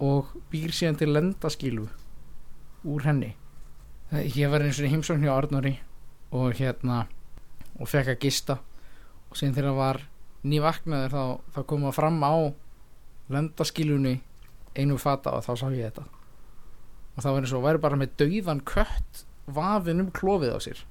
og 0.03 0.33
býr 0.51 0.73
síðan 0.75 0.99
til 0.99 1.13
lendaskilu 1.15 1.87
úr 2.89 3.05
henni. 3.07 3.35
Ég 4.13 4.51
var 4.51 4.65
eins 4.65 4.81
og 4.83 4.91
heimsókn 4.91 5.25
hjá 5.25 5.35
Arnóri 5.37 5.77
og 6.35 6.57
hérna 6.59 7.05
og 7.79 7.89
fekk 7.89 8.15
að 8.15 8.23
gista. 8.25 8.59
Og 9.31 9.39
síðan 9.39 9.55
þegar 9.57 9.71
hann 9.71 9.79
var 9.79 10.01
nývaknaður 10.43 11.15
þá, 11.15 11.25
þá 11.55 11.61
kom 11.71 11.87
að 11.87 11.97
fram 12.01 12.19
á 12.27 12.35
lendaskilunni 13.33 14.17
einu 14.75 14.99
fata 15.01 15.37
og 15.37 15.47
þá 15.47 15.53
sá 15.61 15.67
ég 15.71 15.93
þetta. 15.93 16.07
Og 17.13 17.23
það 17.23 17.37
var 17.37 17.47
eins 17.47 17.55
og 17.55 17.67
væri 17.67 17.85
bara 17.85 18.01
með 18.01 18.17
dauðan 18.25 18.65
kött 18.67 19.25
vafin 19.47 20.03
um 20.03 20.11
klofið 20.15 20.57
á 20.57 20.61
sér 20.65 20.83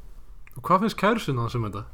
og 0.55 0.63
hvað 0.67 0.85
finnst 0.85 0.99
kærusin 0.99 1.39
hans 1.41 1.55
um 1.57 1.67
þetta? 1.67 1.85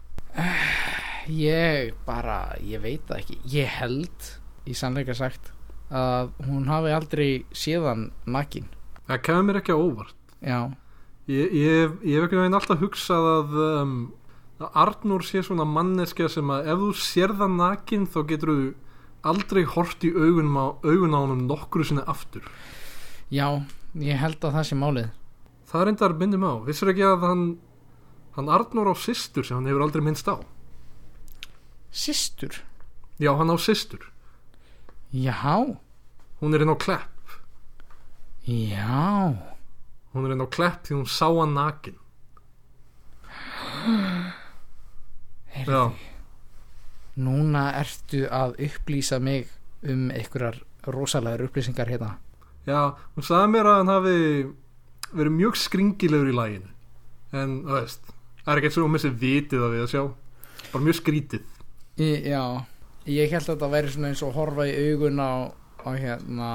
ég 1.27 1.93
bara, 2.07 2.55
ég 2.63 2.81
veit 2.83 3.05
það 3.07 3.21
ekki 3.21 3.37
ég 3.53 3.77
held, 3.79 4.31
í 4.67 4.75
sannleika 4.77 5.15
sagt 5.17 5.51
að 5.93 6.33
hún 6.47 6.67
hafi 6.67 6.91
aldrei 6.91 7.29
séðan 7.55 8.09
nakin 8.27 8.67
Það 9.07 9.21
kemur 9.23 9.45
mér 9.47 9.59
ekki 9.61 9.75
á 9.75 9.79
óvart 9.79 10.33
já, 10.43 10.59
Ég, 11.27 11.51
ég, 11.51 11.93
ég 12.07 12.15
hef 12.15 12.27
ekki 12.27 12.39
veginn 12.39 12.55
alltaf 12.55 12.79
hugsað 12.79 13.25
að, 13.33 13.55
um, 13.81 13.93
að 14.63 14.77
Arnór 14.83 15.25
sé 15.27 15.41
svona 15.43 15.65
manneskja 15.67 16.29
sem 16.31 16.51
að 16.55 16.69
ef 16.71 16.83
þú 16.83 16.91
sér 17.03 17.33
það 17.39 17.55
nakin 17.59 18.05
þá 18.07 18.19
getur 18.29 18.51
þú 18.53 18.67
aldrei 19.27 19.63
hort 19.67 20.05
í 20.07 20.11
augun 20.15 20.53
á, 20.55 20.65
á 20.79 21.19
honum 21.19 21.43
nokkru 21.49 21.83
sinni 21.83 22.03
aftur. 22.07 22.47
já, 23.27 23.59
ég 23.99 24.21
held 24.21 24.39
að 24.39 24.55
það 24.55 24.67
sé 24.69 24.79
málið 24.79 25.09
Það 25.67 25.81
er 25.81 25.89
enda 25.91 26.07
að 26.07 26.19
myndum 26.21 26.45
á. 26.47 26.53
Vissur 26.63 26.91
ekki 26.93 27.03
að 27.03 27.23
hann, 27.27 27.41
hann 28.37 28.49
Arnór 28.53 28.91
á 28.93 28.95
systur 28.95 29.43
sem 29.45 29.57
hann 29.57 29.67
hefur 29.69 29.83
aldrei 29.87 30.03
minnst 30.05 30.27
á? 30.29 30.37
systur, 31.91 32.53
Já, 33.19 33.31
hann 33.37 33.49
á 33.49 33.57
systur. 33.57 34.03
já 35.13 35.57
Hún 36.41 36.53
er 36.53 36.61
inn 36.61 36.69
á 36.69 36.77
klepp. 36.77 37.09
já 38.45 39.33
Hún 40.13 40.25
er 40.27 40.31
inn 40.35 40.43
á 40.45 40.47
klepp 40.49 40.83
því 40.85 40.93
hún 40.99 41.07
sá 41.09 41.25
hann 41.33 41.53
nakin. 41.57 41.97
Heyrðu, 45.57 45.71
Já, 45.73 45.91
núna 47.17 47.63
ertu 47.79 48.27
að 48.29 48.55
upplýsa 48.67 49.17
mig 49.19 49.49
um 49.83 50.09
einhverjar 50.13 50.59
rosalegar 50.85 51.41
upplýsingar 51.47 51.89
hérna 51.89 52.11
já, 52.67 52.93
hún 53.15 53.23
sagði 53.25 53.47
mér 53.55 53.69
að 53.71 53.77
hann 53.79 53.91
hafi 53.93 54.15
verið 55.17 55.33
mjög 55.37 55.55
skringilegur 55.57 56.29
í 56.29 56.35
læginu. 56.35 56.69
En, 57.31 57.53
þú 57.63 57.73
veist, 57.77 58.09
það 58.47 58.53
er 58.53 58.61
ekki 58.61 58.69
eins 58.69 58.77
og 58.79 58.85
hún 58.85 58.93
missi 58.95 59.09
vitið 59.11 59.63
að 59.65 59.73
við 59.75 59.81
að 59.83 59.89
sjá. 59.91 60.01
Bara 60.71 60.83
mjög 60.85 60.97
skrítið. 61.01 61.47
Í, 61.99 62.09
já, 62.31 62.43
ég 63.11 63.33
held 63.33 63.43
að 63.43 63.49
þetta 63.49 63.69
væri 63.73 63.91
svona 63.91 64.11
eins 64.13 64.21
og 64.23 64.35
horfa 64.37 64.67
í 64.69 64.75
augun 64.87 65.19
á, 65.19 65.51
á 65.83 65.89
hérna 65.99 66.51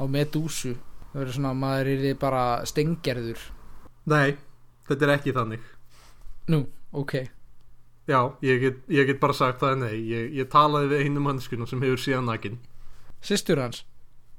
á 0.00 0.02
medúsu 0.08 0.72
það 1.10 1.18
verður 1.18 1.36
svona 1.36 1.50
að 1.52 1.60
maður 1.64 1.90
er 1.92 2.16
bara 2.22 2.44
stengerður 2.68 3.44
Nei, 4.08 4.38
þetta 4.88 5.04
er 5.04 5.12
ekki 5.18 5.34
þannig. 5.36 5.68
Nú, 6.48 6.62
ok. 6.96 7.14
Já, 8.08 8.20
ég 8.40 8.62
get, 8.62 8.80
ég 8.88 9.10
get 9.10 9.20
bara 9.20 9.36
sagt 9.36 9.60
það 9.60 9.82
nei. 9.82 9.98
Ég, 10.08 10.30
ég 10.38 10.48
talaði 10.48 10.94
við 10.94 11.04
einu 11.04 11.26
mannskuna 11.26 11.68
sem 11.68 11.84
hefur 11.84 12.00
síðan 12.00 12.30
nakin. 12.30 12.56
Systur 13.20 13.60
hans? 13.60 13.82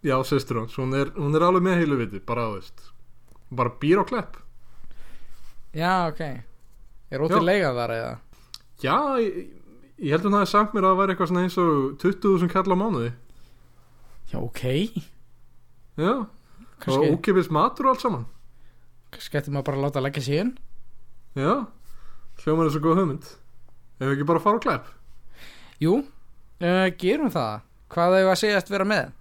Já, 0.01 0.15
sestur 0.25 0.63
hans, 0.63 0.73
hún 0.81 0.97
er, 0.97 1.13
hún 1.19 1.37
er 1.37 1.45
alveg 1.45 1.67
með 1.67 1.81
heilu 1.83 1.97
viti 1.99 2.21
Bara, 2.23 2.45
veist 2.53 2.85
Bara 3.51 3.73
býr 3.81 3.99
á 4.01 4.03
klepp. 4.07 4.39
Já, 5.75 6.07
ok 6.07 6.48
er 7.09 7.23
ótið 7.25 7.45
leiga 7.45 7.71
þar 7.77 7.95
eða? 7.95 8.11
Já, 8.83 8.97
ég, 9.23 9.39
ég 9.99 10.13
held 10.13 10.21
að 10.23 10.29
hún 10.29 10.37
hafi 10.39 10.51
sagt 10.53 10.75
mér 10.75 10.87
að 10.87 10.93
það 10.93 11.01
væri 11.01 11.15
eitthvað 11.15 11.31
svona 11.31 11.45
eins 11.45 11.57
og 11.59 11.71
20.000 12.03 12.53
kall 12.53 12.75
á 12.75 12.77
mánuði. 12.79 13.11
Já, 14.29 14.37
ok, 14.43 14.63
Já, 15.99 16.13
og 16.23 16.79
kannski, 16.83 17.09
ókipis 17.11 17.49
matur 17.51 17.89
og 17.89 17.95
allt 17.95 18.05
saman. 18.05 18.29
Kannski 19.11 19.41
ætti 19.41 19.51
maður 19.51 19.71
bara 19.71 19.81
að 19.81 19.85
láta 19.87 20.05
leggja 20.05 20.23
sig 20.23 20.43
inn. 20.45 20.53
Já, 21.35 21.65
hljómar 22.43 22.69
er 22.69 22.75
svo 22.75 22.85
góð 22.85 23.01
hugmynd. 23.01 23.27
Ef 23.99 24.05
við 24.05 24.15
ekki 24.15 24.29
bara 24.29 24.39
að 24.39 24.45
fara 24.47 24.61
á 24.61 24.65
klepp 24.67 24.95
jú, 25.83 26.01
uh, 26.59 26.87
gerum 26.99 27.31
það. 27.33 27.63
Hvað 27.89 28.17
hefur 28.19 28.33
að 28.33 28.41
segjast 28.43 28.71
vera 28.71 28.87
með? 28.87 29.13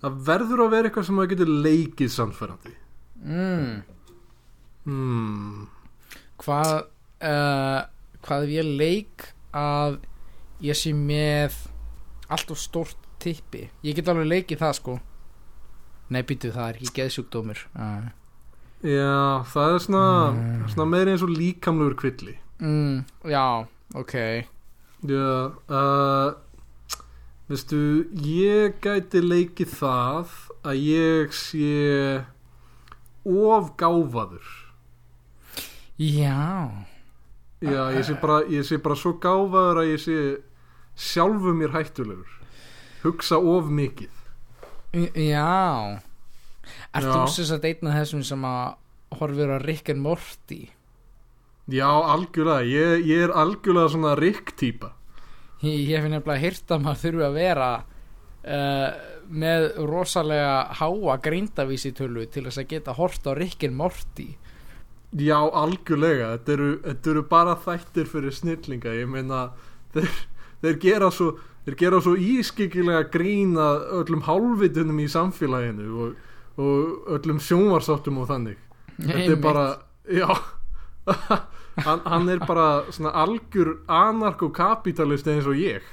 Það 0.00 0.22
verður 0.26 0.62
að 0.64 0.72
vera 0.74 0.88
eitthvað 0.88 1.06
sem 1.06 1.20
það 1.20 1.32
getur 1.34 1.50
leikið 1.66 2.12
samfærandi 2.14 2.70
mm. 3.20 3.74
Hmm. 4.88 5.66
Hvað 6.40 6.70
uh, 7.22 7.82
hvað 8.24 8.46
ef 8.46 8.50
ég 8.54 8.70
leik 8.80 9.26
að 9.56 9.98
ég 10.64 10.76
sé 10.76 10.92
með 10.96 11.56
allt 12.30 12.50
of 12.52 12.58
stórt 12.60 12.96
tippi. 13.20 13.66
Ég 13.84 13.96
get 13.98 14.08
alveg 14.08 14.28
leikið 14.30 14.60
það 14.62 14.76
sko. 14.78 14.98
Nei 16.10 16.22
býtu 16.26 16.50
það 16.54 16.68
er 16.72 16.78
ekki 16.80 16.94
geðsjúkdómur. 17.00 17.60
Uh. 17.76 18.08
Já, 18.80 19.44
það 19.52 19.74
er 19.74 19.82
svona, 19.84 20.04
Mm. 20.32 20.68
svona 20.72 20.86
meiri 20.88 21.10
eins 21.12 21.22
og 21.22 21.28
líkamlegur 21.36 21.94
kvilli. 22.00 22.38
Mm, 22.60 23.04
já, 23.28 23.66
ok. 23.94 24.14
Já, 25.04 25.52
uh, 25.68 26.32
veistu, 27.48 28.06
ég 28.24 28.80
gæti 28.80 29.20
leikið 29.20 29.68
það 29.80 30.32
að 30.64 30.80
ég 30.86 31.32
sé 31.36 32.24
of 33.24 33.70
gáfaður. 33.76 34.48
Já, 36.00 36.70
Já, 37.60 37.90
ég 37.92 38.04
sé 38.08 38.16
bara, 38.20 38.40
ég 38.48 38.64
sé 38.64 38.78
bara 38.80 38.96
svo 38.96 39.14
gáfaður 39.20 39.82
að 39.82 39.90
ég 39.92 40.00
sé 40.00 40.18
sjálfu 40.96 41.54
mér 41.56 41.74
hættulegur. 41.74 42.36
Hugsa 43.02 43.36
of 43.36 43.68
mikið. 43.72 44.12
Já. 45.14 46.00
Er 46.94 47.06
þú 47.06 47.26
sagt 47.30 47.66
einn 47.68 47.90
af 47.90 47.98
þessum 48.00 48.24
sem 48.26 48.46
að 48.46 49.18
horfir 49.20 49.52
á 49.52 49.58
Rick 49.60 49.92
and 49.92 50.02
Morty? 50.04 50.62
Já, 51.70 51.86
algjörlega, 51.86 52.66
ég, 52.66 53.04
ég 53.06 53.28
er 53.28 53.34
algjörlega 53.36 53.92
svona 53.92 54.16
Rick-týpa 54.18 54.94
ég, 55.64 55.88
ég 55.92 56.02
finn 56.02 56.14
nefnilega 56.14 56.42
hýrt 56.44 56.74
að 56.74 56.84
maður 56.84 57.02
þurfi 57.04 57.26
að 57.26 57.38
vera 57.38 57.70
uh, 57.80 58.88
með 59.30 59.66
rosalega 59.90 60.54
háa 60.80 61.16
greindavísitölu 61.24 62.26
til 62.32 62.46
þess 62.48 62.62
að 62.62 62.70
geta 62.74 62.96
hort 62.98 63.28
á 63.28 63.32
Rick 63.36 63.66
and 63.68 63.78
Morty 63.78 64.30
Já, 65.10 65.38
algjörlega, 65.42 66.36
þetta 66.36 66.52
eru, 66.54 66.72
þetta 66.84 67.10
eru 67.10 67.22
bara 67.26 67.56
þættir 67.58 68.06
fyrir 68.06 68.34
snillinga, 68.34 68.92
ég 68.94 69.08
meina 69.10 69.48
þeir, 69.94 70.10
þeir 70.62 70.76
gera 70.84 71.08
svo 71.10 71.32
þeir 71.64 71.76
gera 71.80 71.98
svo 72.04 72.12
ískikilega 72.14 73.08
grína 73.12 73.68
öllum 74.00 74.22
hálfvitunum 74.26 75.00
í 75.02 75.08
samfélaginu 75.10 75.88
og, 76.04 76.20
og 76.62 77.10
öllum 77.16 77.40
sjónvarsáttum 77.42 78.20
og 78.22 78.30
þannig. 78.30 78.60
Þetta 79.00 79.32
er 79.34 79.40
bara 79.42 79.66
já. 80.06 80.28
Hann, 81.80 82.00
hann 82.04 82.26
er 82.28 82.40
bara 82.44 82.82
svona 82.92 83.12
algjör 83.22 83.70
anarkokapitalist 83.88 85.28
eins 85.30 85.46
og 85.48 85.56
ég. 85.56 85.84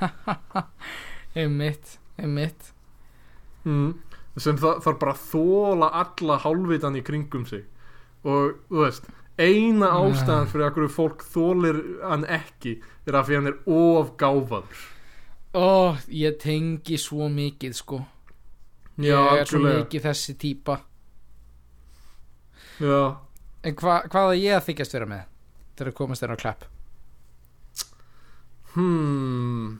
Einmitt, 1.34 1.98
einmitt. 2.16 2.70
Mm. 3.64 3.98
sem 4.38 4.56
þarf 4.60 4.98
bara 5.00 5.12
að 5.12 5.24
þóla 5.32 5.88
alla 5.98 6.36
hálfvitan 6.42 6.96
í 6.98 7.02
kringum 7.04 7.44
sig 7.48 7.64
og 8.24 8.56
þú 8.70 8.80
veist 8.84 9.06
eina 9.38 9.90
ástæðan 9.98 10.50
fyrir 10.50 10.66
að 10.68 10.74
hverju 10.78 10.92
fólk 10.94 11.24
þólir 11.26 11.78
hann 12.04 12.26
ekki 12.30 12.76
er 13.04 13.18
að 13.18 13.28
fyrir 13.28 13.40
hann 13.40 13.52
er 13.52 13.62
ofgáfaður 13.78 14.90
Ó, 15.54 15.94
ég 16.10 16.34
tengi 16.42 16.96
svo 16.98 17.28
mikið 17.30 17.74
sko. 17.78 18.00
Já, 18.98 19.14
Ég 19.14 19.42
er 19.44 19.46
svo 19.46 19.60
mikið 19.62 20.02
þessi 20.02 20.34
típa. 20.34 20.80
Já, 22.82 23.20
En 23.62 23.76
hva, 23.78 24.00
hvað 24.10 24.32
er 24.32 24.40
ég 24.40 24.56
að 24.58 24.66
þykjast 24.66 24.96
vera 24.96 25.06
með 25.06 25.22
Þegar 25.78 25.90
að 25.92 25.96
komast 26.00 26.24
þér 26.24 26.34
á 26.34 26.42
klapp? 26.42 26.64
Hmm. 28.74 29.78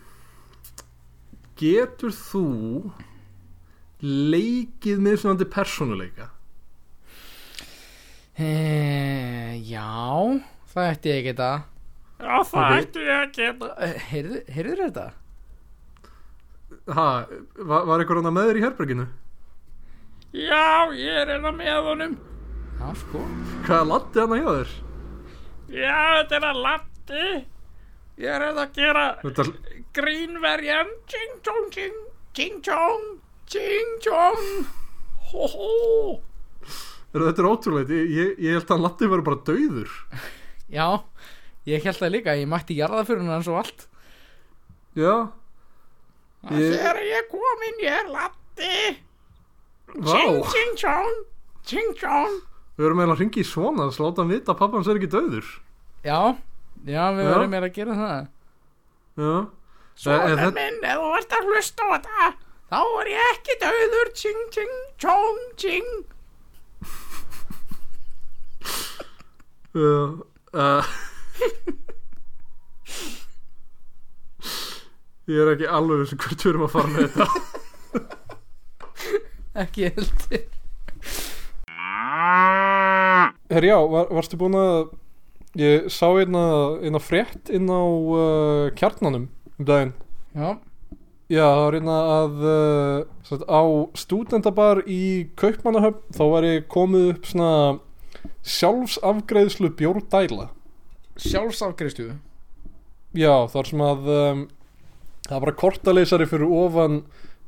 Getur 1.58 2.14
þú 2.14 2.44
leikið 4.04 5.02
með 5.02 5.18
svona 5.22 5.48
persónuleika 5.50 6.30
e, 8.38 9.60
Já 9.64 10.40
Það 10.74 10.88
ætti 10.90 11.08
ég 11.12 11.18
að 11.20 11.26
geta. 11.28 11.50
Já, 12.18 12.36
það 12.50 12.64
Ok. 12.64 12.78
ætti 12.80 13.04
ég 13.04 13.18
að 13.20 13.32
geta. 13.36 13.68
Heyrðu, 14.10 14.40
heyrðu 14.56 14.76
þetta? 14.80 15.04
ha, 16.94 17.04
var, 17.56 17.84
var 17.88 18.02
eitthvað 18.02 18.18
annað 18.20 18.34
með 18.36 18.48
þér 18.48 18.58
í 18.58 18.64
herberginu? 18.64 19.04
Já, 20.34 20.64
ég 20.98 21.20
er 21.22 21.30
hérna 21.30 21.52
með 21.54 21.78
honum. 21.86 22.16
Já, 22.80 22.88
sko. 22.98 23.22
Hvað 23.64 23.78
er 23.78 23.86
laddi 23.92 24.20
hann 24.24 24.34
hjá 24.40 24.48
þér? 24.50 24.72
Já, 25.74 26.00
þetta 26.18 26.36
er 26.40 26.46
að 26.50 26.58
latti 26.66 27.22
Ég 28.14 28.30
er 28.30 28.42
hérna 28.44 28.64
að 28.66 28.74
gera 28.76 29.04
þetta, 29.22 29.44
grínverjan 29.96 30.90
Ching 31.10 31.38
chong 31.46 31.70
ching 31.74 31.96
Ching 32.34 32.60
chong 32.66 33.06
Ching 33.46 33.94
chong. 34.04 34.44
Hó 35.30 35.46
er, 35.54 36.18
þetta 37.22 37.42
er 37.42 37.48
ótrúlegt. 37.48 37.90
Ég, 37.94 38.32
ég, 38.42 38.52
held 38.58 38.70
að 38.74 38.80
laddi 38.82 39.06
verið 39.12 39.24
bara 39.28 39.42
dauður. 39.46 39.90
Já, 40.76 40.86
ég 41.70 41.84
held 41.86 41.98
það 42.00 42.10
líka. 42.16 42.34
Ég 42.40 42.48
mætti 42.50 42.74
jarða 42.78 43.04
fyrir 43.06 43.28
hann 43.30 43.44
svo 43.46 43.58
allt. 43.60 43.86
Já, 44.98 45.14
Ég- 46.50 46.74
Þegar 46.74 46.98
ég 47.08 47.28
kom 47.30 47.62
inn, 47.70 47.78
ég 47.80 47.94
er 48.02 48.08
latti 48.12 48.98
vá. 49.94 50.18
Ching 50.52 50.74
chong. 50.76 51.14
Ching 51.64 51.94
chong. 51.96 52.34
Við 52.76 52.84
erum 52.90 52.98
eiginlega 53.00 53.14
að 53.16 53.20
ringi 53.22 53.40
í 53.40 53.46
svona 53.48 53.86
að 53.86 54.00
láta 54.02 54.20
hann 54.20 54.32
vita 54.34 54.52
að 54.52 54.58
pappa 54.58 54.76
hans 54.76 54.90
er 54.92 54.98
ekki 54.98 55.08
dauður. 55.14 55.46
Já, 56.04 56.18
já, 56.84 57.04
við 57.16 57.22
Já. 57.24 57.30
verðum 57.30 57.54
meira 57.54 57.70
að 57.70 57.76
gera 57.78 57.96
það. 58.00 58.26
Já, 59.14 59.32
Svona 59.94 60.24
Eh, 60.26 60.42
eh, 60.42 60.50
minn, 60.58 60.78
ef 60.90 60.98
þú 60.98 61.10
ert 61.16 61.34
að 61.38 61.48
hlusta 61.48 61.84
á 61.86 61.88
þetta 61.94 62.30
Þá 62.74 62.78
er 63.00 63.08
ég 63.12 63.26
ekki 63.30 63.54
döður 63.62 64.08
Ching, 64.18 64.40
ching, 64.50 64.72
chong, 64.98 65.38
ching 65.56 65.90
uh, 69.74 70.88
ég 75.30 75.40
er 75.40 75.52
ekki 75.54 75.70
alveg 75.70 76.02
vissi 76.04 76.18
hvert 76.20 76.44
við 76.44 76.50
erum 76.52 76.66
að 76.66 76.74
fara 76.74 76.92
með 76.92 77.00
þetta. 77.06 77.26
Ekki 79.64 79.88
heldur. 79.94 80.44
Herri 83.54 83.70
já, 83.70 83.78
var, 83.90 84.06
varstu 84.14 84.38
búin 84.40 84.58
að 84.58 84.92
ég 85.58 85.90
sá 85.94 86.08
einna, 86.10 86.44
einna 86.82 87.00
frétt 87.02 87.50
inn 87.54 87.70
á 87.70 87.82
uh, 87.82 88.70
kjarnanum 88.78 89.28
um 89.58 89.68
daginn. 89.68 89.94
Já, 90.34 90.58
Já, 91.32 91.40
það 91.40 91.62
var 91.64 91.74
einna 91.78 91.94
að 92.12 92.42
uh, 92.44 93.04
sagt, 93.24 93.44
á 93.48 93.62
stúdendabar 93.96 94.82
í 94.84 95.04
Kaupmannahöfn 95.40 96.12
þá 96.12 96.24
var 96.28 96.44
ég 96.44 96.66
komið 96.68 97.06
upp 97.14 97.28
svona 97.30 97.52
sjálfsafgreiðslu 98.44 99.72
bjórdæla 99.78 100.50
sjálfsafgreiðslu? 101.20 102.14
Já, 103.14 103.46
þar 103.50 103.70
sem 103.70 103.82
að 103.84 104.08
um, 104.10 104.42
það 105.28 105.36
var 105.36 105.44
bara 105.46 105.56
kortaleysari 105.60 106.26
fyrir 106.28 106.50
ofan 106.50 107.02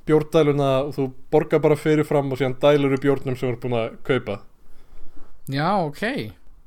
bjórdæluna 0.06 0.70
og 0.86 0.92
þú 0.94 1.06
borgar 1.34 1.62
bara 1.64 1.78
fyrirfram 1.78 2.30
og 2.30 2.38
síðan 2.38 2.58
dælur 2.62 2.94
í 2.94 3.00
bjórnum 3.02 3.34
sem 3.34 3.48
þú 3.48 3.52
ert 3.52 3.64
búin 3.64 3.78
að 3.80 3.88
kaupa. 4.06 4.36
Já, 5.50 5.70
ok. 5.82 6.02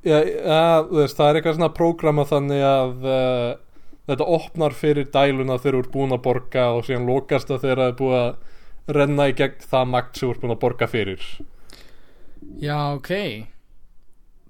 Já, 0.04 0.18
ja, 0.20 0.60
veist, 0.88 1.16
það 1.16 1.26
er 1.30 1.38
eitthvað 1.38 1.56
svona 1.56 1.72
prógrama 1.76 2.26
þannig 2.28 2.64
að 2.64 3.08
uh, 3.08 3.48
þetta 4.12 4.28
opnar 4.36 4.76
fyrir 4.76 5.08
dæluna 5.12 5.56
þegar 5.60 5.78
þú 5.78 5.82
ert 5.84 5.94
búin 5.94 6.16
að 6.16 6.22
borga 6.28 6.66
og 6.76 6.84
síðan 6.88 7.08
lokast 7.08 7.48
það 7.48 7.64
þegar 7.64 7.82
það 7.82 7.90
er 7.92 7.98
búið 8.02 8.18
að 8.20 8.98
renna 9.00 9.28
í 9.30 9.34
gegn 9.38 9.66
það 9.72 9.90
magt 9.94 10.20
sem 10.20 10.26
þú 10.26 10.34
ert 10.34 10.44
búin 10.44 10.54
að 10.56 10.62
borga 10.66 10.90
fyrir. 10.90 11.24
Já, 12.60 12.76
ok 12.92 13.14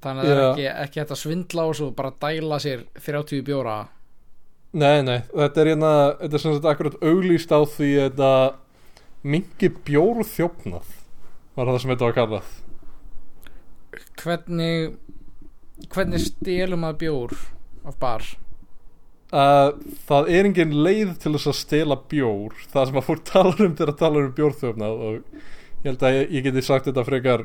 Þannig 0.00 0.24
að 0.24 0.30
það 0.30 0.36
er 0.36 0.44
ekki, 0.50 0.66
ekki 0.84 1.00
hægt 1.02 1.14
að 1.14 1.20
svindla 1.20 1.66
og 1.68 1.76
svo 1.76 1.90
bara 1.96 2.12
dæla 2.24 2.58
sér 2.62 2.84
30 3.04 3.42
bjóra. 3.46 3.76
Nei, 4.80 5.02
nei, 5.02 5.18
þetta 5.34 5.60
er 5.64 5.70
hérna 5.72 5.92
þetta 6.20 6.36
er 6.38 6.42
sem 6.44 6.54
sagt 6.56 6.68
akkurat 6.70 7.00
auglýst 7.02 7.50
á 7.52 7.60
því 7.66 7.90
þetta 7.96 8.30
mingi 9.26 9.70
bjór 9.84 10.22
þjófnað 10.30 10.92
var 11.58 11.72
það 11.72 11.80
sem 11.82 11.92
þetta 11.94 12.06
var 12.08 12.18
kallað. 12.20 12.52
Hvernig 14.20 14.92
Hvernig 15.90 16.20
stelum 16.22 16.84
að 16.84 16.98
bjór 17.00 17.34
af 17.88 17.96
bar? 18.00 18.24
að 19.30 19.76
það 20.08 20.28
er 20.34 20.46
engin 20.48 20.72
leið 20.82 21.10
til 21.22 21.32
þess 21.36 21.50
að 21.52 21.58
stela 21.60 21.96
bjór. 22.10 22.54
Það 22.72 22.88
sem 22.88 22.98
að 22.98 23.06
fólk 23.06 23.24
talar 23.30 23.60
um 23.66 23.76
þegar 23.78 23.92
að 23.92 24.00
tala 24.00 24.22
um 24.24 24.32
bjórþjófnað 24.34 25.04
og 25.06 25.14
ég 25.14 25.86
held 25.86 26.02
að 26.02 26.16
ég, 26.16 26.32
ég 26.34 26.46
geti 26.48 26.64
sagt 26.66 26.88
þetta 26.90 27.04
frekar 27.06 27.44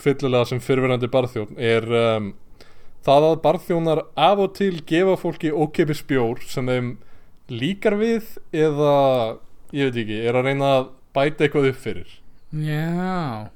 fyllilega 0.00 0.48
sem 0.50 0.62
fyrirverandi 0.62 1.10
barþjón 1.12 1.58
er 1.60 1.86
um, 1.88 2.32
það 3.04 3.28
að 3.30 3.40
barþjónar 3.44 4.02
af 4.16 4.42
og 4.44 4.54
til 4.58 4.78
gefa 4.88 5.16
fólki 5.20 5.52
ókeipis 5.52 6.02
bjór 6.08 6.42
sem 6.48 6.68
þeim 6.70 6.94
líkar 7.52 7.98
við 8.00 8.36
eða 8.56 8.94
ég 9.74 9.90
veit 9.90 10.00
ekki, 10.04 10.20
er 10.24 10.38
að 10.38 10.48
reyna 10.48 10.70
að 10.78 10.90
bæta 11.14 11.44
eitthvað 11.46 11.70
upp 11.70 11.80
fyrir. 11.82 12.16
Já. 12.54 13.50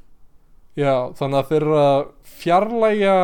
Já, 0.78 0.94
þannig 1.18 1.40
að 1.40 1.50
þeir 1.50 1.60
eru 1.62 1.76
að 1.82 2.00
fjarlæga 2.38 3.18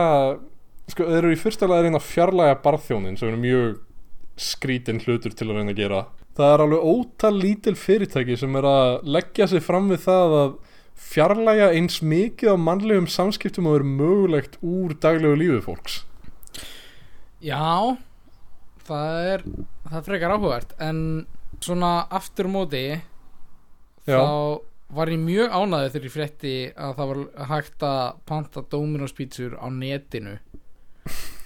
sko, 0.90 1.06
þeir 1.06 1.20
eru 1.20 1.32
í 1.34 1.40
fyrsta 1.40 1.68
lega 1.68 1.82
að 1.82 1.88
reyna 1.88 2.00
að 2.00 2.08
fjarlæga 2.08 2.60
barþjónin 2.64 3.18
sem 3.20 3.30
er 3.30 3.40
mjög 3.40 3.80
skrítin 4.40 5.02
hlutur 5.04 5.34
til 5.34 5.50
að 5.50 5.60
reyna 5.60 5.74
að 5.74 5.82
gera. 5.82 6.04
Það 6.34 6.52
er 6.52 6.62
alveg 6.64 6.86
ótal 6.90 7.34
lítil 7.38 7.76
fyrirtæki 7.78 8.38
sem 8.38 8.56
er 8.58 8.66
að 8.66 9.10
leggja 9.16 9.46
sig 9.52 9.62
fram 9.62 9.86
við 9.92 10.02
það 10.08 10.38
að 10.40 10.56
fjarlæga 10.94 11.70
eins 11.74 12.00
mikið 12.02 12.54
á 12.54 12.56
mannlegum 12.58 13.06
samskiptum 13.10 13.68
og 13.70 13.80
er 13.80 13.86
mögulegt 13.86 14.58
úr 14.62 14.94
daglegu 15.00 15.38
lífi 15.40 15.62
fólks 15.64 16.02
Já 17.44 17.96
Það 18.84 19.32
er 19.32 19.44
Það 19.90 20.06
frekar 20.08 20.36
áhugavert 20.36 20.76
En 20.82 21.00
svona 21.64 22.06
aftur 22.12 22.48
móti 22.50 22.86
Já. 24.04 24.20
Þá 24.20 24.60
var 24.94 25.10
ég 25.10 25.18
mjög 25.18 25.54
ánæður 25.54 25.92
þegar 25.94 26.06
ég 26.06 26.12
frétti 26.14 26.54
að 26.76 26.90
það 26.98 27.08
var 27.10 27.20
hægt 27.50 27.84
að 27.88 28.18
panta 28.28 28.62
Dominos 28.70 29.14
pítsur 29.16 29.56
á 29.58 29.66
netinu 29.72 30.36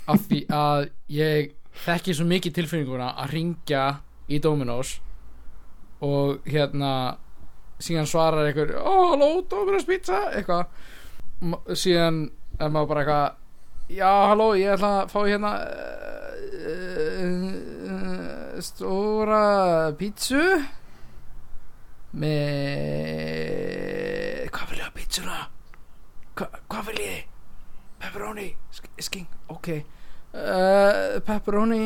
af 0.08 0.24
því 0.26 0.40
að 0.52 0.88
ég 1.12 1.52
þekki 1.84 2.16
svo 2.16 2.26
mikið 2.28 2.56
tilfinninguna 2.58 3.12
að 3.22 3.32
ringja 3.36 3.84
í 4.28 4.40
Dominos 4.42 4.96
og 6.04 6.44
hérna 6.50 6.90
síðan 7.82 8.08
svarar 8.10 8.46
einhver 8.48 8.70
ó, 8.78 8.94
halló, 9.12 9.28
Dominos 9.50 9.86
pizza? 9.88 10.18
Eitthvað. 10.34 10.64
M- 11.46 11.60
síðan 11.78 12.16
er 12.58 12.72
maður 12.74 12.88
bara 12.90 13.02
eitthvað 13.04 13.28
já, 13.98 14.10
halló, 14.32 14.48
ég 14.58 14.72
ætla 14.74 14.90
að 15.04 15.12
fá 15.12 15.20
hérna 15.28 15.52
uh, 17.28 18.56
stóra 18.64 19.44
pítsu 20.00 20.40
með 22.18 22.34
hvað 24.54 24.70
vil 24.72 24.80
ég 24.80 24.86
að 24.88 24.94
pítsuna? 24.96 25.38
Hva, 26.38 26.46
hvað 26.70 26.82
vil 26.90 27.00
ég? 27.04 27.18
Pepperoni, 27.98 28.48
sk- 28.74 29.02
skink, 29.02 29.30
ok. 29.52 29.68
Uh, 30.32 31.18
pepperoni 31.26 31.82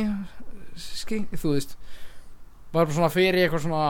skink, 0.76 1.32
þú 1.40 1.48
veist. 1.56 1.72
Var 2.72 2.84
bara 2.86 2.94
svona 2.96 3.12
fyrir 3.12 3.42
eitthvað 3.46 3.64
svona 3.66 3.84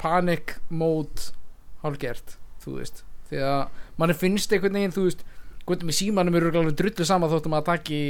panic 0.00 0.56
mode 0.70 1.30
hálgert, 1.84 2.36
þú 2.64 2.78
veist. 2.80 3.02
Því 3.30 3.42
að 3.46 3.84
manni 4.00 4.16
finnst 4.18 4.52
einhvern 4.56 4.78
veginn 4.80 4.94
þú 4.96 5.04
veist, 5.06 5.24
hvernig 5.68 5.86
með 5.90 5.98
símanum 6.00 6.38
eru 6.40 6.50
alveg 6.56 6.76
drullu 6.80 7.06
sama 7.06 7.28
þóttum 7.30 7.54
að 7.60 7.68
taki 7.68 8.00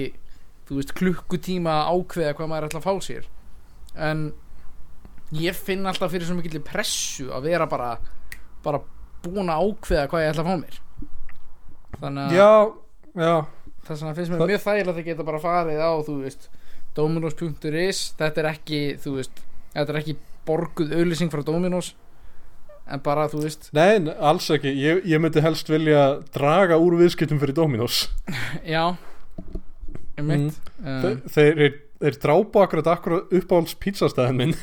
þú 0.70 0.78
veist, 0.78 0.94
klukkutíma 0.96 1.74
að 1.82 1.90
ákveða 1.98 2.36
hvað 2.38 2.50
maður 2.52 2.68
ætla 2.70 2.80
að 2.80 2.86
fá 2.86 2.94
sér. 3.08 3.26
En 3.98 4.22
ég 5.34 5.54
finn 5.58 5.86
alltaf 5.86 6.10
fyrir 6.14 6.26
svo 6.26 6.38
mikill 6.38 6.62
pressu 6.66 7.28
að 7.34 7.50
vera 7.50 7.66
bara 7.70 7.92
bara 8.64 8.80
búin 9.24 9.50
að 9.52 9.66
ákveða 9.66 10.06
hvað 10.10 10.24
ég 10.24 10.32
ætla 10.32 10.44
að 10.46 10.50
fá 10.50 10.56
mér. 10.62 10.80
Þannig 12.00 12.22
að 12.24 12.36
Já, 12.38 12.50
já. 13.20 13.34
þess 13.84 14.00
vegna 14.02 14.14
finnst 14.16 14.30
mér 14.32 14.40
Það- 14.40 14.50
mjög 14.54 14.64
þægilegt 14.64 14.98
að 15.02 15.08
geta 15.10 15.26
bara 15.28 15.42
farið 15.42 15.80
á 15.82 15.90
þú 16.06 16.14
veist 16.24 16.48
Dominos.is 16.94 18.00
þetta 18.18 18.42
er 18.42 18.48
ekki 18.54 18.80
þú 19.02 19.12
veist 19.18 19.42
þetta 19.74 19.92
er 19.94 19.98
ekki 20.00 20.16
borguð 20.48 20.94
auðlýsing 20.96 21.30
frá 21.32 21.42
Dominos 21.46 21.92
en 22.90 23.02
bara 23.04 23.28
þú 23.30 23.44
veist. 23.44 23.68
Nei, 23.76 24.00
alls 24.18 24.48
ekki, 24.50 24.72
ég, 24.74 25.04
ég 25.06 25.20
myndi 25.22 25.42
helst 25.44 25.68
vilja 25.70 26.20
draga 26.34 26.78
úr 26.82 26.96
viðskiptum 26.98 27.38
fyrir 27.42 27.54
Dominos. 27.54 28.08
Já. 28.66 28.96
Ég 30.18 30.26
mitt 30.26 30.56
Þe, 30.80 31.12
þeir, 31.30 31.60
þeir, 31.60 31.76
þeir 32.02 32.18
drápa 32.24 32.64
akkurat 32.66 32.88
akkurat 32.96 33.30
uppáhalds 33.36 33.76
pizzastæðin 33.80 34.40
minn. 34.40 34.56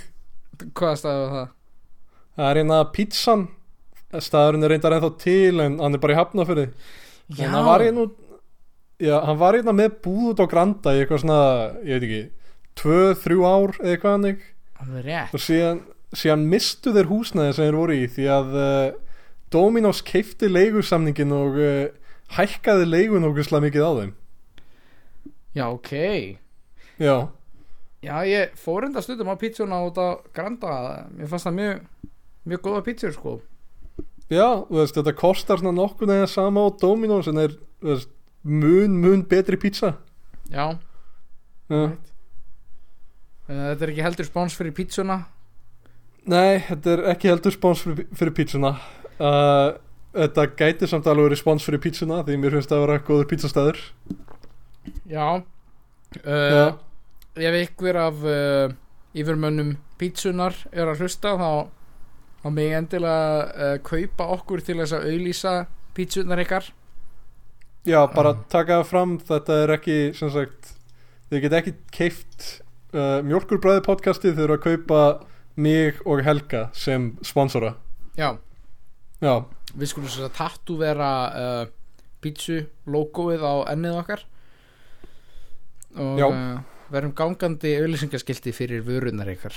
Hvaða 0.73 0.97
staði 0.99 1.21
var 1.23 1.31
það? 1.37 1.53
Það 2.37 2.49
er 2.51 2.59
hérna 2.61 2.79
pizzan 2.93 3.47
staðurinn 4.23 4.63
er 4.65 4.71
reyndar 4.71 4.93
ennþá 4.97 5.09
til 5.21 5.59
en 5.63 5.79
hann 5.81 5.97
er 5.97 6.01
bara 6.01 6.13
í 6.15 6.17
hafnafyrði 6.17 6.67
Já, 7.35 7.41
en 7.43 7.51
hann 7.55 7.65
var 7.67 7.83
hérna 7.83 8.05
út- 8.07 8.19
já, 9.03 9.15
hann 9.25 9.39
var 9.41 9.57
hérna 9.57 9.73
með 9.75 9.97
búð 10.05 10.29
út 10.31 10.39
á 10.41 10.51
Granda 10.51 10.93
í 10.95 11.01
eitthvað 11.01 11.23
svona, 11.25 11.39
ég 11.83 11.97
veit 11.99 12.05
ekki 12.07 12.21
tvö, 12.79 12.99
þrjú 13.23 13.43
ár 13.49 13.73
eða 13.81 13.91
eitthvað 13.95 14.15
hannig 14.15 14.45
og 14.81 15.41
síðan, 15.41 15.81
síðan 16.15 16.45
mistu 16.51 16.93
þeir 16.95 17.09
húsnæði 17.11 17.55
sem 17.55 17.67
þeir 17.67 17.79
voru 17.79 17.97
í 17.97 18.07
því 18.13 18.27
að 18.33 18.57
uh, 18.61 18.91
Dominos 19.53 20.03
keifti 20.05 20.49
leigusamningin 20.51 21.33
og 21.35 21.57
uh, 21.61 21.87
hækkaði 22.37 22.87
leigun 22.89 23.27
okkurslega 23.27 23.65
mikið 23.67 23.87
á 23.87 23.91
þeim. 24.01 24.13
Já 25.57 25.65
ok. 25.71 25.91
Já, 26.97 27.15
já 28.05 28.15
ég 28.29 28.57
fór 28.57 28.87
enda 28.87 29.01
stundum 29.01 29.31
á 29.33 29.35
pizzuna 29.39 29.81
út 29.87 29.97
á 29.97 30.21
Granda. 30.35 31.07
Mér 31.13 31.31
fannst 31.31 31.49
það 31.49 31.57
mjög 31.59 31.79
mjög 32.47 32.65
góða 32.65 32.83
pizzur 32.85 33.15
sko. 33.15 33.37
Já, 34.27 34.67
veist, 34.67 34.97
þetta 34.97 35.15
kostar 35.15 35.61
svona 35.61 35.75
nokkuð 35.77 36.11
eða 36.17 36.27
sama 36.31 36.65
á 36.67 36.69
Dominos 36.81 37.29
en 37.31 37.39
er 37.39 37.55
veist, 37.83 38.11
mun, 38.43 38.99
mun 38.99 39.23
betri 39.27 39.59
pizza. 39.59 39.95
Já. 40.51 40.75
Já. 41.71 41.81
Eh, 41.87 41.95
þetta 43.47 43.85
er 43.85 43.91
ekki 43.93 44.05
heldur 44.05 44.27
spáns 44.27 44.55
fyrir 44.57 44.73
pizzuna? 44.75 45.17
Nei, 46.27 46.59
þetta 46.67 46.93
er 46.97 47.03
ekki 47.13 47.29
heldur 47.31 47.53
spons 47.55 47.83
fyrir, 47.85 48.07
fyrir 48.19 48.33
pítsuna 48.35 48.73
uh, 49.23 49.77
Þetta 50.17 50.43
gæti 50.57 50.87
samt 50.89 51.07
alveg 51.07 51.29
verið 51.29 51.39
spons 51.39 51.63
fyrir 51.67 51.79
pítsuna 51.83 52.23
því 52.27 52.35
mér 52.41 52.55
finnst 52.57 52.71
það 52.71 52.79
að 52.81 52.85
vera 52.87 53.03
góður 53.07 53.29
pítsastæður 53.31 53.79
já. 55.07 55.27
Uh, 56.23 56.51
Já, 56.57 56.65
ef 57.47 57.57
ykkur 57.61 57.99
af 58.01 58.23
uh, 58.25 58.75
yfirmönnum 59.17 59.75
pítsunar 59.99 60.55
er 60.71 60.89
að 60.89 61.03
hlusta 61.03 61.35
þá 61.37 61.49
þá 62.43 62.47
mig 62.53 62.73
endilega 62.77 63.77
kaupa 63.85 64.27
okkur 64.37 64.61
til 64.63 64.77
þess 64.81 64.95
að 64.97 65.07
auðlýsa 65.11 65.53
pítsunar 65.97 66.41
ykkar. 66.43 66.67
Já 67.87 67.99
bara 68.13 68.35
Ah. 68.35 68.43
taka 68.51 68.83
fram 68.83 69.17
þetta 69.19 69.63
er 69.63 69.73
ekki, 69.77 69.97
sem 70.15 70.31
sagt 70.33 70.73
þið 71.31 71.41
get 71.45 71.55
ekki 71.61 71.73
keift 71.91 72.47
uh, 72.93 73.19
mjölkurbræði 73.25 73.83
podcastið 73.85 74.37
þau 74.37 74.43
eru 74.45 74.57
að 74.57 74.65
kaupa 74.65 75.01
mig 75.57 76.01
og 76.05 76.21
Helga 76.25 76.67
sem 76.77 77.15
sponsora. 77.25 77.73
Já, 78.17 78.35
Já, 79.17 79.47
við 79.73 79.89
skulum 79.89 80.09
svo 80.13 80.27
að 80.27 80.35
tattu 80.37 80.75
vera 80.77 81.11
uh, 81.33 81.61
pítsu 82.21 82.59
logoið 82.85 83.41
á 83.41 83.53
ennið 83.73 83.95
okkar. 84.03 84.25
Og 85.97 86.21
uh, 86.27 86.59
verum 86.93 87.15
gangandi 87.17 87.73
auðlýsingaskilti 87.79 88.53
fyrir 88.53 88.85
vörunar 88.85 89.31
ykkar. 89.33 89.55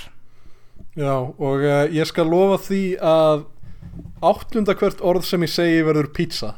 Já 0.97 1.13
og 1.13 1.61
ég 1.93 2.07
skal 2.09 2.25
lofa 2.25 2.57
því 2.65 2.81
að 3.05 3.43
áttunda 4.25 4.73
hvert 4.77 5.03
orð 5.05 5.27
sem 5.27 5.45
ég 5.45 5.53
segi 5.53 5.83
verður 5.85 6.09
pizza. 6.15 6.55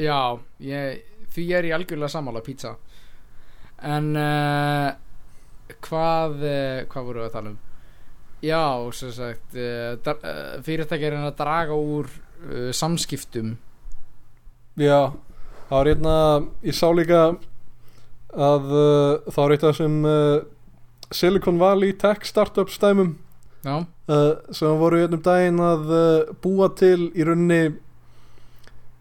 Já, 0.00 0.38
ég, 0.62 1.02
því 1.34 1.44
er 1.58 1.68
ég 1.68 1.76
algjörlega 1.76 2.12
sammála 2.14 2.40
pizza. 2.46 2.78
En 3.84 4.14
uh, 4.16 4.88
hvað 5.84 6.42
uh, 6.42 6.84
hvað 6.90 7.08
voru 7.08 7.22
við 7.22 7.28
að 7.28 7.34
tala 7.36 7.52
um? 7.52 7.58
Já, 8.44 8.90
sem 8.94 9.10
sagt 9.14 9.56
uh, 9.58 9.96
uh, 9.98 10.58
fyrirtæki 10.62 11.08
er 11.08 11.16
að 11.18 11.32
draga 11.40 11.74
úr 11.74 12.06
uh, 12.06 12.68
samskiptum. 12.76 13.56
Já, 14.78 15.10
það 15.68 15.74
var 15.74 15.90
hérna 15.90 16.14
ég 16.62 16.78
sá 16.78 16.86
líka 16.94 17.22
að 18.28 18.70
uh, 18.70 19.26
það 19.26 19.40
var 19.42 19.54
eitt 19.56 19.66
af 19.66 19.74
þessum 19.74 19.98
uh, 20.06 20.38
Silicon 21.10 21.58
Valley 21.58 21.96
tech 21.98 22.28
startup 22.28 22.70
stæmum 22.70 23.16
sem 24.54 24.78
voru 24.80 25.00
hérna 25.00 25.18
um 25.18 25.22
daginn 25.24 25.58
að 25.60 25.90
búa 26.40 26.68
til 26.78 27.08
í 27.10 27.24
rauninni 27.26 27.74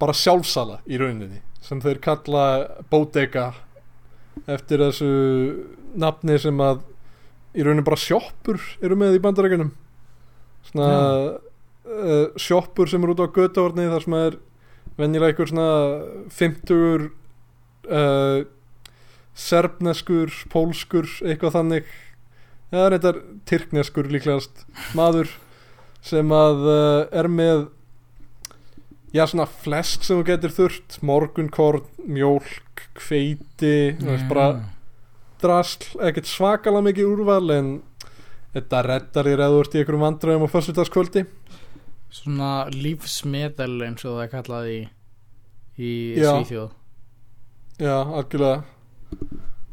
bara 0.02 0.16
sjálfsala 0.18 0.80
í 0.90 0.98
rauninni 1.00 1.44
sem 1.64 1.80
þeir 1.84 2.00
kalla 2.04 2.46
Bodega 2.90 3.52
eftir 4.50 4.82
þessu 4.82 5.12
nafni 5.98 6.38
sem 6.42 6.64
að 6.64 6.84
í 7.58 7.66
rauninni 7.66 7.86
bara 7.86 8.00
sjoppur 8.00 8.62
eru 8.86 8.98
með 9.00 9.18
í 9.18 9.22
bandarækjunum 9.24 9.72
svona 10.68 10.90
uh, 11.88 12.28
sjoppur 12.40 12.90
sem 12.90 13.04
eru 13.04 13.16
út 13.16 13.24
á 13.24 13.28
götavorni 13.32 13.88
þar 13.92 14.06
sem 14.06 14.18
er 14.18 14.38
venjulega 14.98 15.34
einhver 15.34 15.52
svona 15.52 15.70
50 16.34 17.08
uh, 17.88 18.44
serbneskur, 19.38 20.34
pólskur 20.52 21.10
eitthvað 21.22 21.60
þannig. 21.60 21.90
Eða 22.74 22.88
reyndar 22.92 23.20
tyrkneskur 23.48 24.10
líklegast 24.12 24.66
maður 24.98 25.32
sem 26.04 26.32
að 26.36 26.66
uh, 26.68 27.02
er 27.16 27.30
með 27.32 27.68
já 29.16 29.24
svona 29.30 29.48
flest 29.48 30.04
sem 30.04 30.20
þú 30.20 30.26
getur 30.34 30.56
þurft. 30.58 30.98
Morgunkorn, 31.06 31.86
mjólk 32.04 32.88
þú 34.02 34.10
veist 34.10 34.28
bara 34.32 34.50
drasl, 35.42 35.88
ekkert 36.08 36.30
svakalega 36.30 36.88
mikið 36.90 37.12
úrval 37.12 37.54
en 37.56 37.72
þetta 38.56 38.84
reddar 38.88 39.30
þér 39.30 39.44
eða 39.44 39.54
þú 39.54 39.64
ert 39.64 39.76
í 39.76 39.82
einhverjum 39.82 40.06
vandræðum 40.06 40.46
á 40.48 40.54
föstudagskvöldi. 40.56 41.26
Svona 42.18 42.52
lífsmedel 42.74 43.74
eins 43.86 44.06
og 44.08 44.18
það 44.18 44.24
er 44.24 44.32
kallað 44.34 44.70
í 44.72 44.80
í 45.78 45.92
Já. 46.18 46.32
Svíþjóð. 46.34 46.70
Já, 47.78 47.96
algjörlega. 48.02 48.64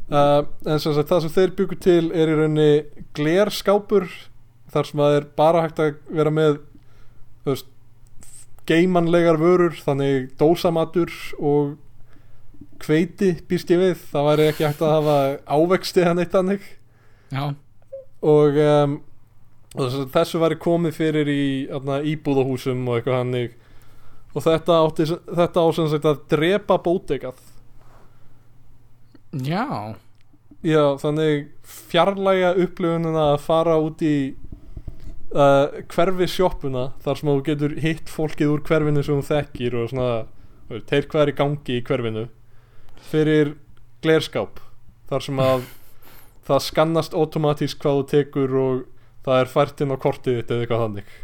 Uh, 0.04 0.44
En 0.68 0.80
sem 0.82 0.92
sagt, 0.92 1.08
það 1.08 1.22
sem 1.24 1.32
þeir 1.32 1.52
byggur 1.58 1.78
til 1.80 2.02
er 2.12 2.28
í 2.28 2.34
rauninni 2.36 3.04
glerskápur 3.16 4.04
þar 4.74 4.88
sem 4.88 5.00
það 5.00 5.16
er 5.16 5.28
bara 5.38 5.62
hægt 5.64 5.80
að 5.80 5.94
vera 6.12 6.32
með 6.34 6.58
þú 7.44 7.54
veist 7.54 7.70
geimanlegar 8.68 9.40
vörur, 9.40 9.76
þannig 9.84 10.30
dósamatur 10.40 11.12
og 11.40 11.74
hveiti 12.84 13.32
býst 13.48 13.70
ég 13.74 13.80
við, 13.82 13.96
það 14.12 14.28
væri 14.30 14.46
ekki 14.52 14.66
hægt 14.68 14.82
að 14.84 14.94
hafa 14.94 15.16
ávexti 15.58 16.04
hann 16.06 16.22
eitt 16.22 16.32
þannig. 16.36 16.62
Já, 17.34 17.44
og, 18.22 18.58
um, 18.68 18.94
og 19.74 19.88
þess- 19.90 20.10
þessu 20.14 20.40
væri 20.44 20.58
komið 20.62 20.94
fyrir 21.00 21.28
í 21.32 21.44
atna, 21.74 21.98
íbúðahúsum 22.12 22.84
og 22.88 23.00
eitthvað 23.00 23.18
hannig 23.22 23.56
og 24.34 24.42
þetta, 24.42 24.76
átti, 24.88 25.04
þetta 25.40 25.62
á 25.62 25.66
sem 25.74 25.88
sagt 25.92 26.06
að 26.10 26.22
drepa 26.32 26.78
bótegað 26.82 27.38
já. 29.44 29.94
Já, 30.64 30.96
þannig 31.02 31.48
fjarlæga 31.68 32.54
upplifunina 32.64 33.24
að 33.34 33.42
fara 33.44 33.74
út 33.82 34.00
í 34.06 34.14
uh, 35.34 35.66
hverfi 35.92 36.28
sjoppuna 36.30 36.86
þar 37.04 37.18
sem 37.20 37.28
þú 37.32 37.34
getur 37.50 37.74
hitt 37.84 38.08
fólkið 38.12 38.52
úr 38.54 38.62
hverfinu 38.64 39.02
sem 39.04 39.18
þú 39.20 39.26
þekkir 39.28 39.76
og 39.82 39.90
svona 39.92 40.80
þeir 40.88 41.08
hvað 41.10 41.22
er 41.26 41.32
í 41.34 41.36
gangi 41.42 41.76
í 41.76 41.84
hverfinu 41.84 42.24
fyrir 43.10 43.54
glerskáp 44.04 44.60
þar 45.10 45.26
sem 45.26 45.42
að 45.42 45.68
það 46.48 46.64
skannast 46.68 47.16
automatísk 47.16 47.80
hvað 47.82 48.00
þú 48.00 48.08
tekur 48.14 48.56
og 48.60 48.82
það 49.24 49.40
er 49.40 49.52
fært 49.52 49.84
inn 49.84 49.94
á 49.94 49.98
kortið 50.00 50.40
þitt 50.40 50.52
eða 50.52 50.64
eitthvað 50.64 50.82
þannig. 50.84 51.14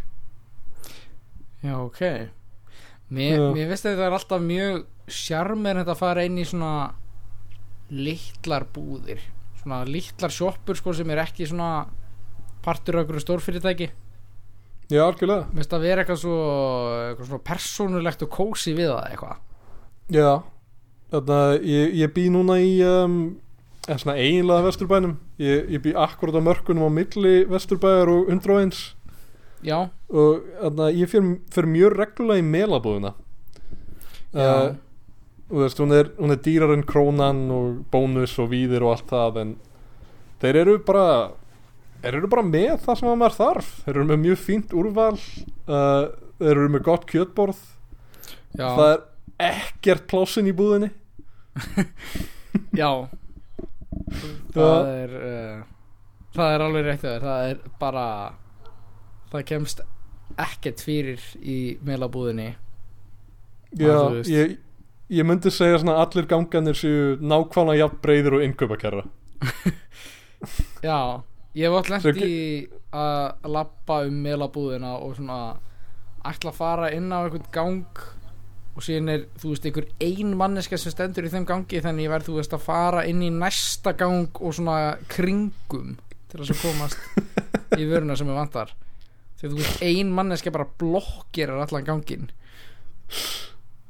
Já, 1.60 1.74
ok. 1.76 2.02
Mér, 3.10 3.42
mér 3.52 3.72
finnst 3.72 3.88
þetta 3.88 4.06
er 4.06 4.16
alltaf 4.16 4.42
mjög 4.44 4.84
sjarmer 5.10 5.82
að 5.82 5.96
fara 5.98 6.24
inn 6.24 6.38
í 6.40 6.46
svona 6.48 6.92
litlar 7.90 8.64
búðir. 8.72 9.20
Svona 9.60 9.82
litlar 9.88 10.32
sjoppur 10.32 10.78
sko 10.78 10.94
sem 10.96 11.10
er 11.12 11.24
ekki 11.24 11.48
svona 11.50 11.88
partur 12.64 12.96
af 12.96 13.04
einhverju 13.04 13.24
stórfyrirtæki. 13.26 13.90
Já, 14.90 15.02
algjörlega. 15.04 15.50
Mér 15.50 15.60
finnst 15.60 15.76
að 15.76 15.84
vera 15.86 16.02
eitthvað 16.02 16.22
svo 16.22 16.38
eitthvað 17.02 17.28
svona 17.28 17.44
persónulegt 17.50 18.24
og 18.26 18.32
kósi 18.34 18.74
við 18.78 18.90
það 18.94 19.10
eitthvað. 19.10 19.44
Já, 20.10 20.30
þarna 21.10 21.38
ég, 21.66 21.94
ég 22.00 22.12
bý 22.14 22.28
núna 22.32 22.58
í 22.62 22.74
um, 22.86 23.16
eiginlega 23.88 24.66
vesturbænum. 24.66 25.16
Ég, 25.42 25.70
ég 25.74 25.82
bý 25.84 25.94
akkurat 25.98 26.38
á 26.38 26.42
mörkunum 26.44 26.86
á 26.86 26.90
milli 26.92 27.44
vesturbæjar 27.50 28.12
og 28.12 28.30
101 28.30 28.94
Já, 29.66 29.90
og 30.08 30.46
þarna 30.60 30.86
ég 30.96 31.10
fyrir, 31.10 31.68
mjög 31.68 31.96
reglulega 31.98 32.40
í 32.40 32.46
melabúðina. 32.46 33.12
Já, 34.30 34.46
uh, 34.46 34.70
og 35.50 35.56
þú 35.56 35.64
veist, 35.64 35.82
hún 35.82 35.96
er, 35.96 36.12
hún 36.20 36.32
er 36.32 36.40
dýrar 36.44 36.72
en 36.76 36.86
krónan 36.86 37.42
og 37.52 37.82
bónus 37.92 38.38
og 38.40 38.52
víðir 38.52 38.86
og 38.86 38.94
allt 38.94 39.10
það 39.10 39.40
en 39.42 39.52
þeir 40.40 40.60
eru 40.62 40.78
bara 40.86 41.06
þeir 42.00 42.20
eru 42.20 42.30
bara 42.32 42.46
með 42.46 42.76
það 42.86 43.00
sem 43.00 43.10
að 43.10 43.20
maður 43.20 43.38
þarf. 43.40 43.74
Þeir 43.84 43.96
eru 43.96 44.06
með 44.12 44.22
mjög 44.22 44.40
fínt 44.46 44.72
úrval 44.72 45.16
uh, 45.18 46.06
þeir 46.38 46.54
eru 46.54 46.70
með 46.72 46.86
gott 46.86 47.06
kjötborð. 47.10 47.60
Já. 48.50 48.66
það 48.66 48.88
er 48.90 49.02
ekkert 49.50 50.08
plássin 50.10 50.48
í 50.50 50.54
búðinni 50.56 50.90
já. 52.80 52.90
Það 54.54 54.90
er 54.94 55.14
uh, 55.20 55.62
það 56.34 56.54
er 56.54 56.64
alveg 56.66 56.88
rétt 56.88 57.04
þér. 57.04 57.28
Það 57.28 57.50
er 57.50 57.62
bara 57.80 58.06
það 59.30 59.46
kemst 59.52 59.84
ekkert 60.40 60.82
fyrir 60.82 61.22
í 61.42 61.60
meilabúðinni 61.86 62.52
Já, 63.78 64.10
ég, 64.26 64.56
ég 65.14 65.26
myndi 65.26 65.50
segja 65.54 65.78
svona 65.78 66.00
allir 66.02 66.26
ganganir 66.30 66.78
séu 66.78 67.14
nákvæmlega 67.22 67.84
jafn 67.84 68.00
breyðir 68.02 68.36
og 68.38 68.44
innkaupakerra. 68.46 69.04
Já, 70.86 71.22
ég 71.54 71.68
hef 71.68 71.76
alltaf 71.78 72.08
lent 72.08 72.24
í 72.26 72.38
að 72.90 73.50
lappa 73.54 74.00
um 74.08 74.16
meilabúðina 74.24 74.96
og 74.98 75.14
svona 75.20 75.38
ætla 76.26 76.50
að 76.50 76.58
fara 76.58 76.90
inn 76.96 77.12
á 77.14 77.22
einhvern 77.22 77.46
gang 77.54 78.02
og 78.80 78.84
síðan 78.86 79.12
er, 79.12 79.24
þú 79.36 79.50
veist, 79.52 79.66
einhver 79.68 79.88
ein 80.00 80.30
manneska 80.40 80.78
sem 80.80 80.94
stendur 80.94 81.26
í 81.28 81.32
þeim 81.32 81.44
gangi 81.48 81.82
þannig 81.84 82.06
ég 82.06 82.12
verð, 82.14 82.30
þú 82.30 82.36
veist, 82.38 82.54
að 82.56 82.62
fara 82.64 83.02
inn 83.10 83.20
í 83.20 83.28
næsta 83.34 83.92
gang 83.98 84.40
og 84.40 84.54
svona 84.56 84.76
kringum 85.12 85.98
til 86.32 86.40
að 86.40 86.54
komast 86.62 86.96
í 87.80 87.84
vöruna 87.90 88.16
sem 88.16 88.30
ég 88.30 88.38
vantar. 88.38 88.72
Þegar 89.40 89.52
þú 89.52 89.60
veist, 89.60 89.82
ein 89.84 90.14
manneska 90.16 90.52
bara 90.54 90.68
blokkirar 90.80 91.60
allan 91.66 91.84
gangin 91.84 92.30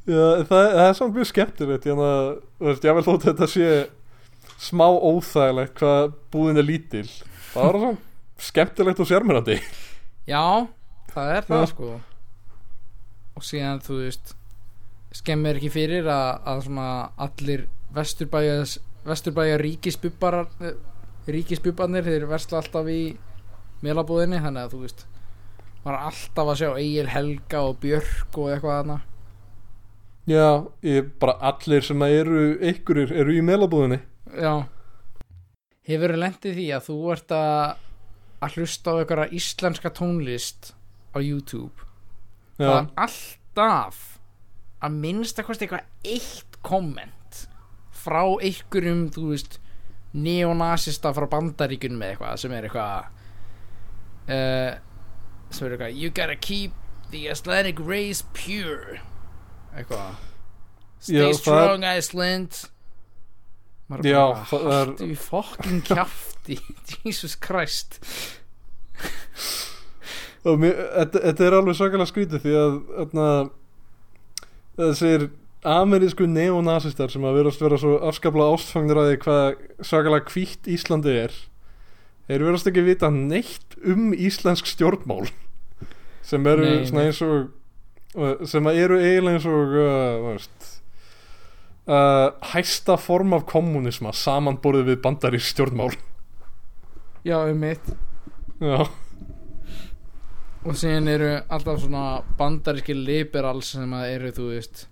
Já, 0.08 0.42
það, 0.48 0.48
það 0.48 0.84
er 0.88 0.94
samt 0.96 1.16
mjög 1.16 1.28
skemmtilegt 1.28 1.86
ég 1.86 1.98
veist, 2.00 2.84
ég 2.88 2.96
vel 2.96 3.06
þótt 3.06 3.26
að 3.26 3.30
þetta 3.30 3.48
sé 3.52 3.70
smá 4.60 4.86
óþægilegt 4.90 5.78
hvað 5.78 6.14
búðin 6.32 6.60
er 6.60 6.66
lítil. 6.66 7.06
Það 7.52 7.66
var 7.66 7.78
svona 7.84 8.40
skemmtilegt 8.40 9.02
og 9.04 9.08
sérmyrandi 9.10 9.58
Já, 10.30 10.42
það 11.12 11.34
er 11.36 11.46
það 11.48 11.62
Já. 11.62 11.70
sko. 11.74 11.92
Og 13.38 13.46
síðan 13.46 13.82
þú 13.84 14.00
veist 14.02 14.34
skemmir 15.14 15.58
ekki 15.58 15.72
fyrir 15.74 16.08
að, 16.10 16.46
að 16.46 16.70
allir 17.26 17.66
vesturbæjas 17.94 18.78
vesturbæja 19.04 19.58
ríkisbubbarar 19.60 20.48
eh, 20.60 20.76
ríkisbubbarnir 21.30 22.06
þeir 22.06 22.26
versla 22.30 22.60
alltaf 22.60 22.88
í 22.90 23.02
melabúðinni 23.84 24.40
þannig 24.42 24.66
að 24.66 24.74
þú 24.74 24.82
veist 24.84 25.06
var 25.84 25.96
alltaf 26.10 26.50
að 26.52 26.58
sjá 26.60 26.70
Egil 26.74 27.08
Helga 27.08 27.62
og 27.64 27.78
Björk 27.80 28.36
og 28.36 28.50
eitthvað 28.52 28.74
þarna. 28.80 28.96
Já, 30.28 30.48
ég, 30.84 31.06
bara 31.18 31.38
allir 31.48 31.86
sem 31.86 32.02
að 32.04 32.16
eru 32.18 32.42
einhverjir 32.60 33.14
eru 33.22 33.32
í 33.34 33.40
meilabúðinni 33.42 34.02
Já. 34.36 34.68
Hefur 35.88 36.12
lendið 36.20 36.58
því 36.58 36.66
að 36.76 36.84
þú 36.86 36.98
ert 37.14 37.32
að 37.34 37.86
að 38.40 38.56
hlusta 38.56 38.92
á 38.94 38.98
eitthvað 39.00 39.32
íslenska 39.36 39.90
tónlist 39.96 40.70
á 41.16 41.18
YouTube? 41.18 41.88
Það 42.60 42.68
Já, 42.68 42.76
er 42.76 42.90
alltaf 43.06 44.09
að 44.80 44.98
minnst 45.02 45.38
að 45.42 45.48
kosti 45.50 45.66
eitthvað 45.66 46.14
eitt 46.16 46.58
komment 46.66 47.40
frá 48.00 48.22
einhverjum 48.40 49.06
þú 49.14 49.26
veist 49.34 49.58
neonasista 50.16 51.12
frá 51.14 51.26
bandaríkunum 51.30 52.00
eða 52.02 52.14
eitthvað 52.16 52.38
sem 52.42 52.54
er 52.56 52.66
eitthvað 52.66 52.96
uh, 54.30 54.72
sem 55.52 55.66
er 55.68 55.74
eitthvað 55.76 56.00
you 56.00 56.10
gotta 56.10 56.36
keep 56.36 56.72
the 57.12 57.26
Icelandic 57.30 57.78
race 57.82 58.22
pure. 58.34 59.00
Eitthvað. 59.74 60.18
Stay 61.00 61.16
Já, 61.16 61.22
það 61.24 61.30
er- 61.30 61.38
strong 61.40 61.86
Iceland. 61.90 62.58
Maður 63.90 64.06
Já, 64.06 64.20
bara 64.22 64.44
það 64.46 64.74
er- 64.80 64.92
í 65.10 65.16
fokkin 65.18 65.80
kjafti 65.88 66.58
Jesus 67.04 67.34
Christ. 67.42 67.98
Og 70.48 70.56
mér, 70.62 70.78
þetta, 70.96 71.20
þetta 71.26 71.46
er 71.50 71.56
alveg 71.58 71.76
svakalega 71.76 72.08
skrítið 72.08 72.44
því 72.46 72.52
að 72.56 72.76
þarna, 72.96 73.24
þessir 74.88 75.28
amerísku 75.70 76.26
neonazistar 76.30 77.12
sem 77.12 77.24
að 77.28 77.40
verast 77.40 77.60
vera 77.60 77.78
svo 77.80 77.98
afskaplega 78.08 78.56
ástfangnir 78.56 79.00
að 79.00 79.10
því 79.10 79.20
hvað 79.26 79.46
svakalega 79.84 80.32
hvítt 80.32 80.70
Íslandi 80.72 81.16
er 81.26 81.38
þeir 82.30 82.46
verast 82.46 82.68
ekki 82.70 82.86
vita 82.86 83.10
neitt 83.12 83.76
um 83.84 84.14
íslensk 84.16 84.68
stjórnmál 84.70 85.28
sem 86.24 86.46
eru 86.48 86.64
Nei, 86.64 86.86
svona 86.88 87.08
eins 87.08 87.20
og 87.26 87.50
sem 88.48 88.66
að 88.66 88.80
eru 88.82 88.98
eiginlega 88.98 89.38
eins 89.38 89.48
og 89.48 89.74
uh, 89.78 90.28
veist, 90.30 90.70
uh, 91.86 92.30
hæsta 92.52 92.96
form 92.98 93.36
af 93.36 93.46
kommunisma 93.50 94.14
samanborðið 94.16 94.90
við 94.90 95.02
bandarísk 95.04 95.52
stjórnmál. 95.54 95.92
Já 97.26 97.36
um 97.44 97.60
mitt 97.60 97.92
já, 98.58 98.88
og 100.60 100.76
síðan 100.76 101.08
eru 101.08 101.30
alltaf 101.48 101.80
svona 101.80 102.20
bandaríski 102.38 102.96
liberals 102.96 103.72
sem 103.74 103.94
að 103.96 104.10
eru 104.16 104.32
þú 104.36 104.48
veist 104.50 104.84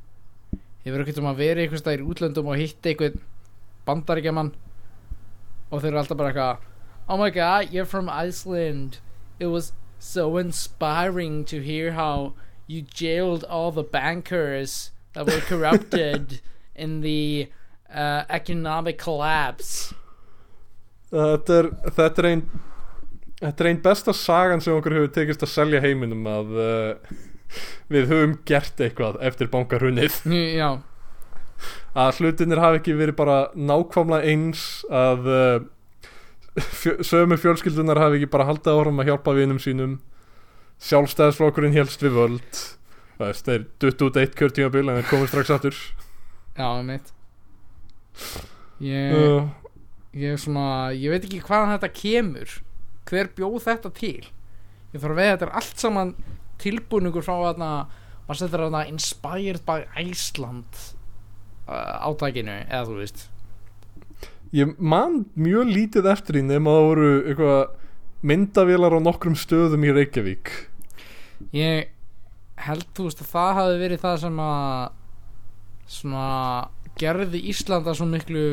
hefur 0.84 1.02
ekkert 1.02 1.20
um 1.20 1.28
að 1.28 1.42
vera 1.42 1.64
einhvers 1.64 1.82
staðar 1.84 2.04
í 2.04 2.08
útlöndum 2.08 2.48
og 2.48 2.60
hitta 2.60 2.92
einhvern 2.92 3.20
bandaríkjaman 3.88 4.54
og 5.68 5.82
þeir 5.82 5.90
eru 5.90 6.00
alltaf 6.00 6.20
bara 6.20 6.32
eitthvað 6.32 6.64
oh 7.08 7.16
my 7.20 7.30
god 7.30 7.72
you're 7.72 7.84
from 7.84 8.08
Iceland. 8.08 8.98
It 9.38 9.46
was 9.46 9.72
so 9.98 10.36
inspiring 10.36 11.44
to 11.46 11.60
hear 11.60 11.92
how 11.92 12.34
you 12.66 12.82
jailed 12.82 13.44
all 13.44 13.70
the 13.70 13.82
bankers 13.82 14.90
that 15.14 15.26
were 15.26 15.40
corrupted 15.40 16.40
in 16.74 17.00
the 17.00 17.48
uh, 17.92 18.24
economic 18.28 18.98
collapse. 18.98 19.94
Þetta 21.10 21.54
er, 21.62 21.68
þetta 21.96 22.22
er 22.22 22.26
ein 22.28 22.42
Þetta 23.38 23.64
er 23.64 23.70
ein 23.70 23.80
besta 23.82 24.14
sagan 24.16 24.62
sem 24.62 24.74
okkur 24.74 24.96
hefur 24.96 25.10
tekist 25.14 25.44
að 25.46 25.52
selja 25.52 25.80
heiminum 25.84 26.26
að 26.26 26.54
uh, 26.58 27.10
við 27.92 28.08
höfum 28.10 28.36
gert 28.48 28.80
eitthvað 28.82 29.20
eftir 29.24 29.50
bankarunnið 29.52 30.16
já, 30.58 30.70
að 31.94 32.18
hlutinir 32.18 32.62
hafi 32.62 32.80
ekki 32.80 32.96
verið 32.98 33.18
bara 33.20 33.38
nákvæmlega 33.54 34.32
eins 34.32 34.64
að 34.90 35.30
uh, 35.30 35.68
fjö, 36.58 36.96
sömu 37.06 37.38
fjölskyldunar 37.38 38.02
hafi 38.02 38.18
ekki 38.18 38.32
bara 38.32 38.48
haldið 38.50 38.74
áfram 38.74 39.04
að 39.04 39.12
hjálpa 39.12 39.36
vinum 39.38 39.62
sínum. 39.62 40.00
Sjálfstæðisflokkurinn 40.82 41.74
helst 41.74 42.02
við 42.04 42.14
völd. 42.14 42.58
Það 43.18 43.40
þeir 43.46 43.62
dutt 43.82 44.02
út 44.06 44.18
eitt 44.20 44.36
kjörtímabil 44.38 44.84
en 44.84 45.00
þeir 45.00 45.08
komið 45.10 45.30
strax 45.32 45.54
aftur. 45.54 45.78
Já 46.58 46.68
mitt 46.86 47.14
ég 48.82 49.14
uh, 49.14 49.46
ég 50.16 50.34
er 50.34 50.40
svona, 50.40 50.90
ég 50.94 51.12
veit 51.12 51.26
ekki 51.26 51.42
hvaðan 51.44 51.74
þetta 51.76 51.90
kemur 51.94 52.56
hver 53.08 53.32
bjóð 53.36 53.58
þetta 53.66 53.92
til? 53.96 54.28
Ég 54.92 55.00
þarf 55.00 55.14
að 55.14 55.20
veið 55.20 55.32
þetta 55.32 55.48
er 55.48 55.56
allt 55.60 55.82
saman 55.82 56.14
tilbúningur 56.58 57.24
frá 57.24 57.34
þarna 57.36 57.72
maður 58.28 58.40
setur 58.42 58.64
þarna 58.66 58.84
inspired 58.90 59.64
by 59.68 59.84
Iceland 60.04 60.80
uh, 61.68 62.08
átækinu 62.08 62.54
eða 62.66 62.86
þú 62.88 62.96
veist. 63.00 63.26
Ég 64.56 64.72
man 64.80 65.22
mjög 65.36 65.68
lítið 65.68 66.08
eftir 66.12 66.38
því 66.38 66.46
nema 66.48 66.74
það 66.76 66.88
voru 66.88 67.10
eitthvað 67.18 67.60
myndavélar 68.28 68.96
á 68.96 69.00
nokkrum 69.04 69.36
stöðum 69.38 69.84
í 69.86 69.92
Reykjavík. 69.94 70.52
Ég 71.54 71.92
held 72.58 72.88
þú 72.96 73.08
veist 73.08 73.22
að 73.22 73.32
það 73.32 73.52
hafi 73.60 73.80
verið 73.84 74.02
það 74.04 74.20
sem 74.24 74.40
að 74.42 74.96
svona 75.88 76.28
gerði 76.98 77.42
Íslanda 77.52 77.94
svo 77.96 78.08
miklu 78.10 78.46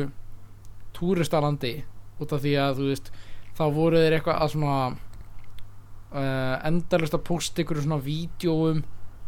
túristalandi 0.96 1.74
út 2.22 2.32
af 2.32 2.44
því 2.44 2.52
að 2.62 2.78
þú 2.78 2.90
veist 2.92 3.10
þá 3.56 3.64
voru 3.72 4.00
þeir 4.00 4.18
eitthvað 4.18 4.42
að 4.42 4.52
svona 4.52 4.78
uh, 4.92 6.56
endalist 6.68 7.16
að 7.16 7.24
posta 7.26 7.62
ykkur 7.62 7.80
svona 7.82 8.02
vídjóum 8.04 8.82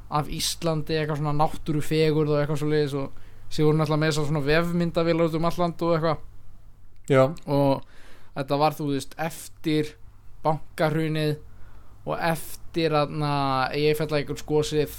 af 0.08 0.28
Íslandi 0.32 0.96
eitthvað 0.96 1.20
svona 1.20 1.36
náttúru 1.36 1.82
fegur 1.84 2.28
og 2.28 2.40
eitthvað 2.40 2.62
svo 2.62 2.70
leiðis 2.70 2.96
og 2.96 3.24
sér 3.48 3.68
voru 3.68 3.80
náttúrulega 3.80 4.02
með 4.02 4.12
þessar 4.12 4.28
svona 4.28 4.44
vefmyndavélar 4.46 5.28
út 5.28 5.38
um 5.38 5.48
alland 5.48 5.84
og 5.84 5.94
eitthvað. 5.96 6.24
Já, 7.08 7.22
og 7.48 7.84
þetta 8.36 8.58
var 8.60 8.76
þú 8.76 8.88
veist 8.92 9.14
eftir 9.24 9.94
bankarhrunið 10.44 11.38
og 12.08 12.24
eftir 12.24 12.94
að 12.96 13.14
ég 13.80 13.96
fælla 13.98 14.20
einhvern 14.20 14.40
skosið. 14.40 14.98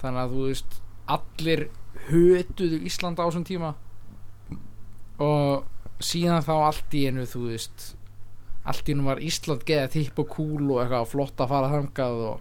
Þannig 0.00 0.22
að 0.22 0.34
þú 0.34 0.44
veist 0.48 0.78
allir 1.12 1.64
hötuðu 2.08 2.80
Ísland 2.88 3.20
á 3.20 3.24
þessum 3.24 3.48
tíma. 3.48 3.74
Og 5.22 6.00
síðan 6.02 6.44
þá 6.44 6.54
allt 6.58 6.96
í 6.96 7.04
einu 7.08 7.26
þú 7.28 7.46
veist 7.50 7.92
allt 8.64 8.88
í 8.88 8.94
einu 8.94 9.04
var 9.08 9.20
Ísland 9.24 9.64
geða 9.66 9.88
tipp 9.90 10.18
og 10.22 10.28
kúl 10.30 10.68
og 10.70 10.80
eitthvað 10.84 11.08
flott 11.10 11.40
að 11.42 11.50
fara 11.50 11.70
þangað 11.72 12.20
og, 12.28 12.40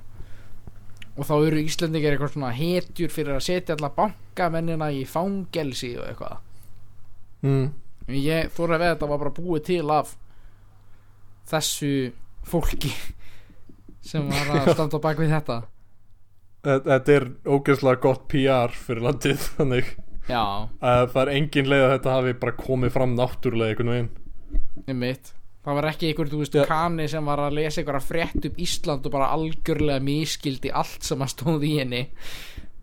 og 1.17 1.26
þá 1.28 1.34
eru 1.47 1.61
Íslandingar 1.65 2.13
eitthvað 2.15 2.34
svona 2.36 2.51
hetjur 2.55 3.09
fyrir 3.13 3.38
að 3.39 3.45
setja 3.47 3.76
alla 3.78 3.89
bankamennina 3.95 4.91
í 4.93 5.01
fangelsi 5.09 5.95
og 5.97 6.05
eitthvað. 6.11 6.38
Mm. 7.41 7.72
ég 8.22 8.51
þóra 8.53 8.76
að 8.78 8.84
veða 8.84 8.93
þetta 8.95 9.07
var 9.09 9.22
bara 9.24 9.34
búið 9.39 9.63
til 9.72 9.84
af 9.95 10.11
þessu 11.51 11.91
fólki 12.47 12.91
sem 14.11 14.30
var 14.30 14.53
að 14.61 14.72
standa 14.76 15.01
bak 15.03 15.19
við 15.22 15.34
þetta. 15.36 15.59
Þe- 16.61 16.80
Þetta 16.86 17.13
er 17.17 17.24
ógeðslega 17.49 18.01
gott 18.03 18.28
PR 18.30 18.74
fyrir 18.78 19.05
landið 19.07 19.45
þannig. 19.57 19.91
Já, 20.30 20.41
að 20.86 21.07
það 21.11 21.22
er 21.24 21.32
engin 21.34 21.69
leið 21.72 21.84
að 21.88 21.93
þetta 21.95 22.11
hafi 22.19 22.34
bara 22.45 22.53
komið 22.61 22.91
fram 22.93 23.15
náttúrulega 23.17 23.74
einhvern 23.74 23.89
veginn. 23.95 24.11
Ég 24.86 24.97
mitt 25.01 25.32
það 25.62 25.78
var 25.78 25.88
ekki 25.91 26.09
einhver, 26.09 26.32
þú 26.32 26.41
veist, 26.41 26.57
Já. 26.57 26.66
kanni 26.70 27.07
sem 27.12 27.28
var 27.30 27.43
að 27.45 27.57
lesa 27.59 27.82
einhverja 27.82 28.07
frétt 28.07 28.49
upp 28.49 28.59
Ísland 28.62 29.05
og 29.05 29.14
bara 29.14 29.32
algjörlega 29.36 30.03
miskildi 30.03 30.74
allt 30.74 31.05
sem 31.05 31.22
að 31.22 31.34
stóð 31.36 31.68
í 31.70 31.76
henni 31.80 32.03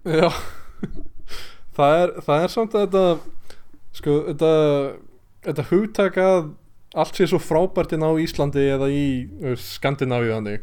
Já 0.06 0.30
það 1.78 1.98
er, 2.02 2.14
það 2.26 2.44
er 2.44 2.54
samt 2.54 2.74
að 2.74 2.86
þetta 2.86 3.04
sko, 3.98 4.16
þetta 4.30 4.52
þetta 5.48 5.66
hugtak 5.70 6.18
að 6.22 6.50
allt 6.98 7.18
sé 7.18 7.28
svo 7.30 7.40
frábært 7.42 7.94
inn 7.94 8.06
á 8.06 8.10
Íslandi 8.18 8.64
eða 8.72 8.88
í 8.90 9.06
veist, 9.42 9.74
Skandinavíu 9.76 10.32
þannig 10.34 10.62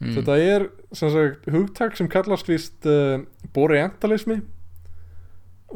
mm. 0.00 0.12
þetta 0.16 0.36
er 0.40 0.68
sem 0.96 1.12
sagt 1.12 1.48
hugtak 1.52 1.98
sem 1.98 2.10
kallast 2.10 2.48
víst 2.50 2.88
uh, 2.88 3.18
boreentalismi 3.56 4.40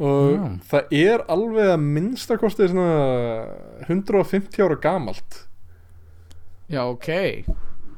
og 0.01 0.33
Já. 0.33 0.43
það 0.71 0.93
er 1.01 1.25
alveg 1.29 1.73
að 1.73 1.85
minnstakosti 1.85 2.69
svona 2.71 3.87
150 3.89 4.63
ára 4.63 4.79
gamalt 4.81 5.41
Já, 6.71 6.85
ok. 6.87 7.09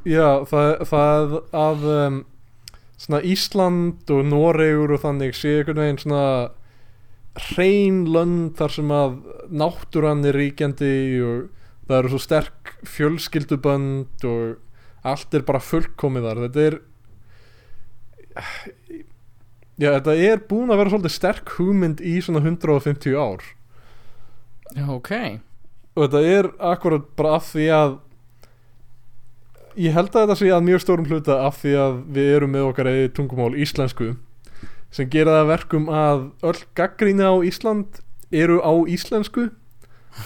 Já, 0.09 0.43
það, 0.49 0.71
það 0.89 1.33
að 1.55 1.87
um, 1.93 2.19
svona 2.99 3.21
Ísland 3.23 4.11
og 4.11 4.25
Noregur 4.27 4.95
og 4.95 5.03
þannig 5.03 5.37
sé 5.37 5.59
einhvern 5.59 5.83
veginn 5.83 6.01
svona 6.01 6.25
hrein 7.53 8.03
lönd 8.13 8.57
þar 8.59 8.73
sem 8.75 8.93
að 8.93 9.15
náttúran 9.49 10.25
er 10.29 10.37
ríkjandi 10.37 10.93
og 11.25 11.47
það 11.87 11.97
eru 11.99 12.11
svo 12.13 12.21
sterk 12.21 12.73
fjölskyldubönd 12.87 14.27
og 14.29 15.07
allt 15.13 15.35
er 15.35 15.45
bara 15.47 15.61
fullkomið 15.63 16.27
þar. 16.29 16.43
Þetta 16.47 16.67
er 16.67 16.79
já, 19.77 19.89
þetta 19.89 20.15
er 20.17 20.45
búin 20.49 20.71
að 20.73 20.81
vera 20.81 20.93
svolítið 20.93 21.15
sterk 21.17 21.55
hugmynd 21.57 22.01
í 22.01 22.17
svona 22.23 22.43
150 22.43 23.17
ár. 23.17 23.45
Já, 24.73 24.87
ok. 24.89 25.11
Og 25.93 26.07
þetta 26.07 26.23
er 26.25 26.49
akkurat 26.73 27.05
bara 27.17 27.37
af 27.37 27.51
því 27.51 27.67
að 27.75 27.97
ég 29.79 29.95
held 29.95 30.13
að 30.13 30.25
þetta 30.25 30.37
sé 30.39 30.51
að 30.53 30.65
mjög 30.67 30.83
stórum 30.83 31.09
hluta 31.09 31.39
af 31.47 31.59
því 31.61 31.73
að 31.81 31.97
við 32.15 32.31
erum 32.37 32.53
með 32.53 32.67
okkar 32.69 32.89
eða 32.91 33.11
tungumál 33.17 33.53
íslensku 33.57 34.13
sem 34.93 35.09
gera 35.09 35.37
það 35.37 35.43
að 35.43 35.49
verkum 35.49 35.89
að 35.89 36.25
öll 36.45 36.59
gaggríni 36.77 37.25
á 37.25 37.33
Ísland 37.41 38.01
eru 38.33 38.59
á 38.61 38.73
íslensku. 38.89 39.47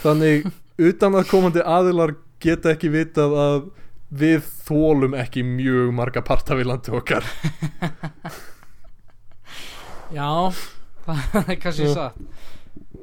Þannig 0.04 0.50
utan 0.90 1.16
að 1.16 1.30
komandi 1.32 1.64
aðilar 1.64 2.18
geta 2.44 2.74
ekki 2.76 2.92
vitað 2.92 3.36
að 3.40 3.62
við 4.08 4.44
þólum 4.68 5.16
ekki 5.20 5.44
mjög 5.48 5.92
marga 5.96 6.24
parta 6.24 6.56
við 6.60 6.70
landi 6.72 6.94
okkar. 6.96 7.28
Já, 10.18 10.32
það 11.06 11.44
er 11.44 11.60
kannski 11.64 11.88
satt. 11.92 12.20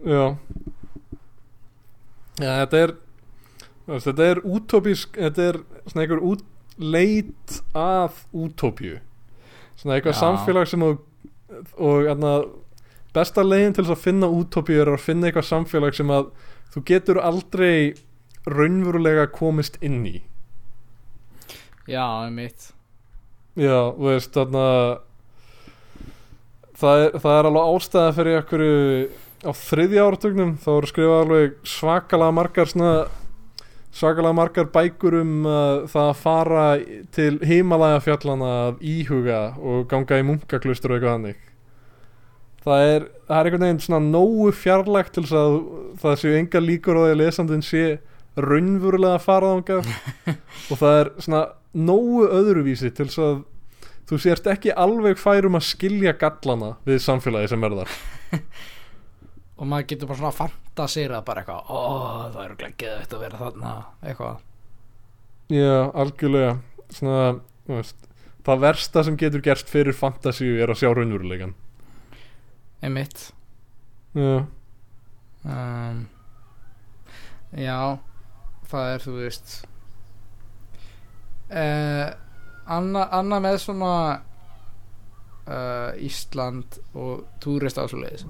Já. 0.04 0.24
Já, 2.40 2.50
þetta 2.64 2.76
er 2.80 2.90
þetta 3.86 4.28
er 4.32 4.42
útópísk 4.44 5.18
þetta 5.18 5.48
er 5.50 5.60
svona 5.86 6.04
einhver 6.04 6.22
út, 6.24 6.44
leit 6.78 7.58
að 7.76 8.22
útópíu. 8.32 8.98
Svona 9.78 9.98
eitthvað 9.98 10.16
Já. 10.16 10.20
samfélag 10.22 10.70
sem 10.70 10.84
þú 10.84 10.92
og 11.78 12.08
hérna 12.08 12.34
besta 13.14 13.44
leiðin 13.44 13.76
til 13.76 13.84
þess 13.84 13.94
að 13.94 14.04
finna 14.08 14.30
útópíu 14.32 14.80
er 14.82 14.90
að 14.94 15.04
finna 15.04 15.28
eitthvað 15.28 15.50
samfélag 15.50 15.96
sem 15.96 16.10
að 16.10 16.30
þú 16.74 16.84
getur 16.90 17.20
aldrei 17.22 17.94
raunverulega 18.50 19.28
komist 19.32 19.78
inn 19.84 20.02
í. 20.08 20.16
Já, 21.86 22.24
einmitt. 22.24 22.72
Já, 23.54 23.92
þú 23.94 24.08
veist, 24.08 24.32
þarna 24.34 24.64
það 26.80 27.02
er, 27.04 27.18
það 27.20 27.36
er 27.38 27.48
alveg 27.50 27.68
ástæða 27.74 28.14
fyrir 28.16 28.40
okkur 28.40 28.64
á 29.44 29.50
þriðja 29.60 30.06
áratugnum 30.08 30.54
þá 30.64 30.70
eru 30.74 30.90
skrifað 30.90 31.20
alveg 31.20 31.58
svakalega 31.68 32.34
margar 32.34 32.70
svona 32.70 32.94
svakalega 33.94 34.36
margar 34.36 34.68
bækur 34.74 35.20
um 35.20 35.34
uh, 35.46 35.84
það 35.90 36.10
að 36.10 36.20
fara 36.20 36.66
til 37.14 37.32
himalæja 37.46 38.02
fjallana 38.04 38.52
að 38.68 38.86
íhuga 38.94 39.42
og 39.62 39.84
ganga 39.90 40.18
í 40.18 40.26
munkaklustur 40.26 40.94
og 40.94 40.98
eitthvað 40.98 41.18
hannig 41.18 41.42
það 42.64 42.88
er, 42.88 43.06
það 43.28 43.38
er 43.38 43.48
einhvern 43.48 43.66
veginn 43.66 43.84
svona 43.84 44.02
nógu 44.08 44.50
fjarlægt 44.56 45.14
til 45.14 45.24
þess 45.26 45.38
að 45.38 45.56
það 46.02 46.20
séu 46.22 46.36
enga 46.38 46.62
líkur 46.64 46.98
á 46.98 47.02
því 47.04 47.14
að 47.14 47.20
lesandinn 47.20 47.64
sé 47.64 47.84
raunverulega 48.40 49.18
að 49.18 49.24
fara 49.24 49.50
þangað. 49.52 49.90
Og 50.70 50.80
það 50.80 51.00
er 51.00 51.10
svona 51.26 51.42
nógu 51.74 52.28
öðruvísi 52.28 52.90
til 52.94 53.08
þess 53.08 53.22
að 53.22 53.42
þú 54.08 54.20
sért 54.20 54.48
ekki 54.52 54.74
alveg 54.84 55.20
færum 55.20 55.58
að 55.58 55.68
skilja 55.70 56.14
gallana 56.20 56.74
við 56.88 57.02
samfélagi 57.04 57.52
sem 57.52 57.66
er 57.66 57.76
þar 57.80 57.94
Og 59.54 59.68
maður 59.70 59.86
getur 59.92 60.10
bara 60.10 60.18
svona 60.18 60.34
fantasýrað 60.34 61.26
bara 61.28 61.42
eitthvað 61.44 61.68
Ó, 61.70 61.80
það 62.34 62.40
er 62.44 62.54
gleggið 62.62 62.96
þetta 63.02 63.16
að 63.18 63.22
vera 63.22 63.42
þarna 63.42 63.74
Eitthvað. 64.02 64.40
Já, 65.54 65.74
algjörlega. 66.02 66.54
Svona, 66.94 67.20
þú 67.66 67.76
veist, 67.78 68.08
það 68.46 68.64
versta 68.64 69.04
sem 69.06 69.18
getur 69.20 69.44
gerst 69.44 69.70
fyrir 69.70 69.96
fantasíu 69.96 70.56
er 70.62 70.72
að 70.72 70.80
sjá 70.82 70.90
raunveruleikan 70.90 71.54
Einmitt. 72.84 73.28
Já, 74.14 74.44
um, 75.44 76.02
Já 77.54 77.78
Það 78.68 78.90
er, 78.90 79.02
þú 79.04 79.14
veist 79.20 79.54
uh, 81.52 82.08
Anna, 82.74 83.04
Anna 83.12 83.40
með 83.44 83.58
svona 83.62 83.92
uh, 85.46 85.90
Ísland 86.00 86.78
og 86.96 87.26
túrist 87.44 87.78
ásvoleiðis 87.80 88.24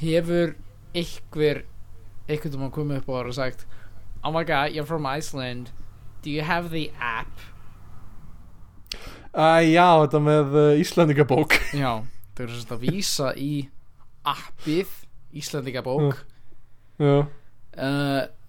Hefur 0.00 0.54
einhver 0.94 1.64
einhvern 2.28 2.54
veginn 2.58 2.74
komið 2.74 3.02
upp 3.02 3.08
og 3.14 3.34
sagt 3.36 3.66
Oh 4.24 4.32
my 4.32 4.44
god, 4.44 4.72
you're 4.72 4.86
from 4.86 5.04
Iceland. 5.04 5.70
Do 6.22 6.30
you 6.30 6.42
have 6.42 6.70
the 6.70 6.90
app? 6.98 7.28
Æ, 9.34 9.74
já 9.74 9.88
þetta 10.04 10.20
með 10.22 10.52
uh, 10.54 10.78
Íslandingabók 10.78 11.56
Já, 11.74 12.04
þau 12.36 12.42
eru 12.44 12.58
svona 12.60 12.76
að 12.76 12.84
vísa 12.86 13.32
í 13.34 13.50
appið 14.30 14.92
Íslandingabók 15.34 16.20
uh, 17.02 17.24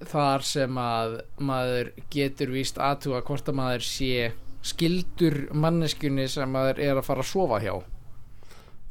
þar 0.05 0.45
sem 0.45 0.77
að 0.77 1.17
maður 1.41 1.89
getur 2.13 2.53
víst 2.53 2.77
aðtuga 2.77 3.23
hvort 3.25 3.49
að 3.49 3.57
maður 3.57 3.87
sé 3.87 4.29
skildur 4.65 5.39
manneskjunni 5.57 6.27
sem 6.29 6.53
maður 6.53 6.83
er 6.85 7.01
að 7.01 7.07
fara 7.09 7.25
að 7.25 7.31
sofa 7.31 7.59
hjá. 7.65 7.73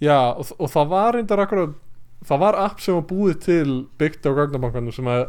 Já 0.02 0.18
og, 0.34 0.50
og 0.58 0.70
það 0.74 0.90
var 0.90 1.14
reyndar 1.14 1.44
akkurat 1.46 1.78
það 2.28 2.42
var 2.44 2.58
app 2.64 2.80
sem 2.82 2.96
var 2.96 3.06
búið 3.08 3.36
til 3.44 3.74
byggt 4.00 4.28
á 4.28 4.30
gagnabankanum 4.36 4.94
sem 4.94 5.08
að 5.10 5.26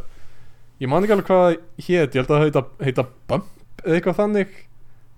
ég 0.84 0.91
man 0.91 1.04
ekki 1.06 1.16
alveg 1.16 1.30
hvað 1.30 1.43
það 1.46 1.88
hét, 1.88 2.16
ég 2.16 2.20
held 2.22 2.30
að 2.30 2.36
það 2.36 2.46
heita, 2.46 2.64
heita 2.88 3.08
Bump 3.30 3.84
eða 3.86 3.98
eitthvað 3.98 4.20
þannig 4.22 4.56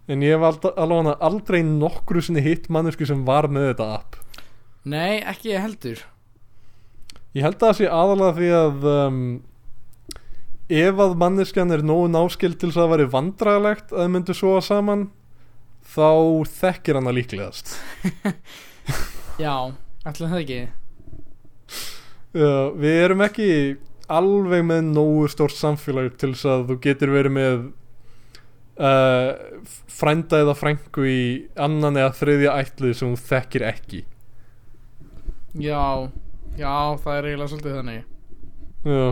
en 0.08 0.24
ég 0.24 0.38
hef 0.38 0.70
allavega 0.72 1.18
aldrei 1.28 1.60
nokkru 1.68 2.24
sinni 2.24 2.44
hitt 2.46 2.70
mannesku 2.72 3.08
sem 3.08 3.26
var 3.28 3.50
með 3.52 3.72
þetta 3.72 3.90
app. 3.98 4.22
Nei, 4.88 5.20
ekki 5.20 5.52
ég 5.52 5.66
heldur. 5.66 6.06
Ég 7.36 7.44
held 7.44 7.60
að 7.60 7.66
það 7.66 7.78
sé 7.82 7.90
aðalega 7.92 8.38
því 8.38 8.50
að 8.56 8.88
um, 8.94 9.20
ef 10.80 11.04
að 11.04 11.18
manneskjan 11.24 11.76
er 11.76 11.84
nógu 11.86 12.08
náskild 12.14 12.58
til 12.58 12.72
þess 12.72 12.80
að 12.80 12.86
það 12.86 12.94
væri 12.94 13.10
vandræðalegt 13.18 13.94
að 13.94 14.04
þau 14.04 14.14
myndu 14.16 14.38
sofa 14.38 14.64
saman 14.70 15.06
þá 15.88 16.10
þekkir 16.56 17.02
hana 17.02 17.16
líklegast. 17.16 17.76
Já, 19.44 19.54
ætla 20.08 20.32
það 20.32 20.42
ekki 20.42 20.62
Já, 22.38 22.52
Við 22.78 23.02
erum 23.04 23.24
ekki 23.26 23.50
alveg 24.08 24.64
með 24.68 24.92
nógu 24.92 25.28
stórt 25.32 25.58
samfélag 25.58 26.14
til 26.20 26.34
þess 26.34 26.48
að 26.52 26.66
þú 26.70 26.78
getur 26.84 27.12
verið 27.16 27.36
með 27.38 27.58
uh, 28.80 29.32
frænda 29.92 30.44
eða 30.46 30.56
frængu 30.58 31.08
í 31.10 31.24
annan 31.60 32.00
eða 32.00 32.14
þriðja 32.20 32.56
ætlið 32.62 32.96
sem 33.00 33.16
þú 33.16 33.28
þekkir 33.32 33.68
ekki. 33.72 34.04
Já, 35.58 36.12
já, 36.60 36.76
það 37.02 37.18
er 37.18 37.30
eiginlega 37.32 37.52
svolítið 37.52 37.78
þannig. 37.82 38.06
Já, 38.88 39.08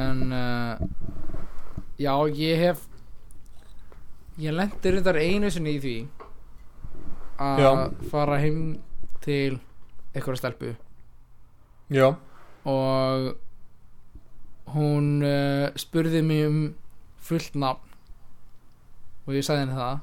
En 0.00 0.32
uh, 0.32 0.78
Já, 2.00 2.14
ég 2.34 2.58
hef 2.58 2.86
Ég 4.40 4.54
lendi 4.56 4.90
reyndar 4.94 5.18
einu 5.20 5.50
sinni 5.52 5.76
í 5.76 5.82
því 5.82 5.96
að 7.42 7.82
fara 8.10 8.38
heim 8.40 8.62
til 9.24 9.58
einhverja 10.12 10.40
stelpu. 10.40 10.74
Já, 11.92 12.08
og 12.68 13.32
hún 14.76 15.22
uh, 15.26 15.68
spurði 15.76 16.22
mig 16.24 16.46
um 16.48 16.62
fullt 17.22 17.58
nafn. 17.58 17.88
Og 19.26 19.36
ég 19.36 19.44
sagði 19.46 19.66
henni 19.66 19.78
það. 19.78 20.00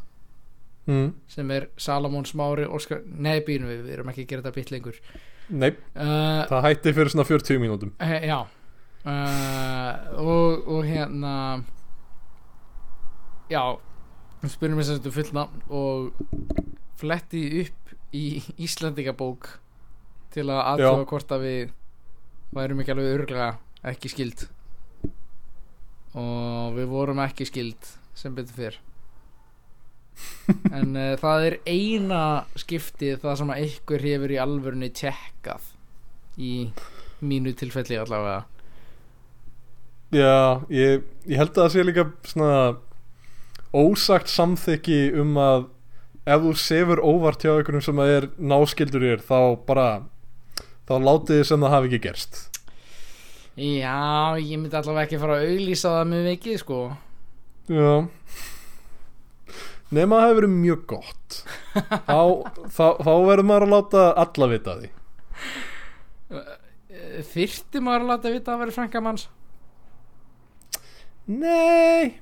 Mm. 0.90 1.10
sem 1.30 1.52
er 1.54 1.68
Salamón 1.78 2.26
Smári 2.26 2.64
Óskar, 2.66 3.04
nei 3.06 3.44
býnum 3.46 3.70
við, 3.70 3.84
við 3.86 3.94
erum 3.94 4.08
ekki 4.10 4.24
að 4.24 4.32
gera 4.32 4.42
þetta 4.42 4.56
bítt 4.56 4.72
lengur. 4.74 4.96
Nei, 5.50 5.68
uh, 5.94 6.48
það 6.50 6.66
hætti 6.66 6.94
fyrir 6.98 7.12
svona 7.14 7.26
40 7.30 7.62
mínútum. 7.62 7.92
he, 8.02 8.18
já. 8.26 8.40
Uh, 9.06 9.92
og, 10.18 10.66
og 10.68 10.88
hérna 10.90 11.34
já 13.50 13.62
hún 14.42 14.52
spurði 14.52 14.76
mig 14.76 14.88
sem 14.88 14.98
þetta 15.00 15.14
fullt 15.16 15.38
nafn 15.38 15.62
og 15.70 16.10
fletti 17.00 17.44
upp 17.64 17.94
í 18.16 18.26
Íslandingabók 18.60 19.54
til 20.34 20.46
að 20.48 20.62
aðtöfa 20.74 21.10
hvort 21.14 21.34
að 21.36 21.46
við 21.46 21.74
værum 22.56 22.84
ekki 22.84 22.94
alveg 22.96 23.16
örglega 23.16 23.50
ekki 23.90 24.12
skild 24.12 24.46
og 26.18 26.76
við 26.76 26.88
vorum 26.90 27.22
ekki 27.24 27.48
skild 27.48 27.90
sem 28.18 28.36
betur 28.36 28.58
fyrr 28.58 28.80
en 30.76 30.96
uh, 30.98 31.16
það 31.22 31.46
er 31.48 31.58
eina 31.70 32.22
skiptið 32.60 33.20
það 33.24 33.42
sem 33.42 33.52
að 33.54 33.62
einhver 33.64 34.06
hefur 34.06 34.34
í 34.34 34.40
alvörunni 34.42 34.90
tjekkað 34.96 35.68
í 36.40 36.54
mínu 37.20 37.54
tilfelli 37.60 38.00
allavega. 38.00 38.46
Já, 40.16 40.64
ég, 40.74 41.04
ég 41.30 41.38
held 41.38 41.52
að 41.54 41.60
það 41.60 41.74
sé 41.74 41.84
líka 41.86 42.06
svona 42.26 42.62
ósagt 43.76 44.32
samþykki 44.34 45.02
um 45.22 45.36
að 45.38 45.68
ef 46.30 46.46
þú 46.46 46.54
sefur 46.58 47.02
óvart 47.04 47.44
hjá 47.46 47.52
einhverjum 47.54 47.86
sem 47.86 48.02
að 48.02 48.14
er 48.16 48.28
náskildur 48.42 49.06
þér 49.06 49.22
þá 49.28 49.40
bara 49.68 49.90
þá 50.90 50.94
látið 51.06 51.36
þið 51.40 51.48
sem 51.52 51.66
það 51.66 51.76
hafi 51.76 51.90
ekki 51.92 52.02
gerst. 52.08 52.40
Já, 53.60 53.96
ég 54.40 54.56
myndi 54.62 54.78
allavega 54.80 55.06
ekki 55.06 55.20
fara 55.22 55.40
að 55.40 55.50
auglýsa 55.54 55.96
það 55.98 56.12
með 56.14 56.28
mikið 56.30 56.60
sko. 56.62 56.80
Já. 57.70 57.92
Nefn 59.90 60.14
að 60.14 60.22
það 60.22 60.28
hefur 60.28 60.38
verið 60.40 60.54
mjög 60.54 60.82
gott. 60.92 61.40
Þá, 61.74 62.22
þá, 62.76 62.86
þá 63.02 63.12
verður 63.30 63.48
maður 63.50 63.66
að 63.66 63.74
láta 63.74 64.06
alla 64.24 64.48
vita 64.52 64.76
því. 64.80 64.90
Eh, 66.30 66.56
Þyrfti 67.30 67.82
maður 67.84 68.06
að 68.06 68.12
láta 68.14 68.32
vita 68.34 68.54
að 68.54 68.60
vera 68.64 68.74
frænkamanns 68.76 69.24
Nei. 71.30 72.18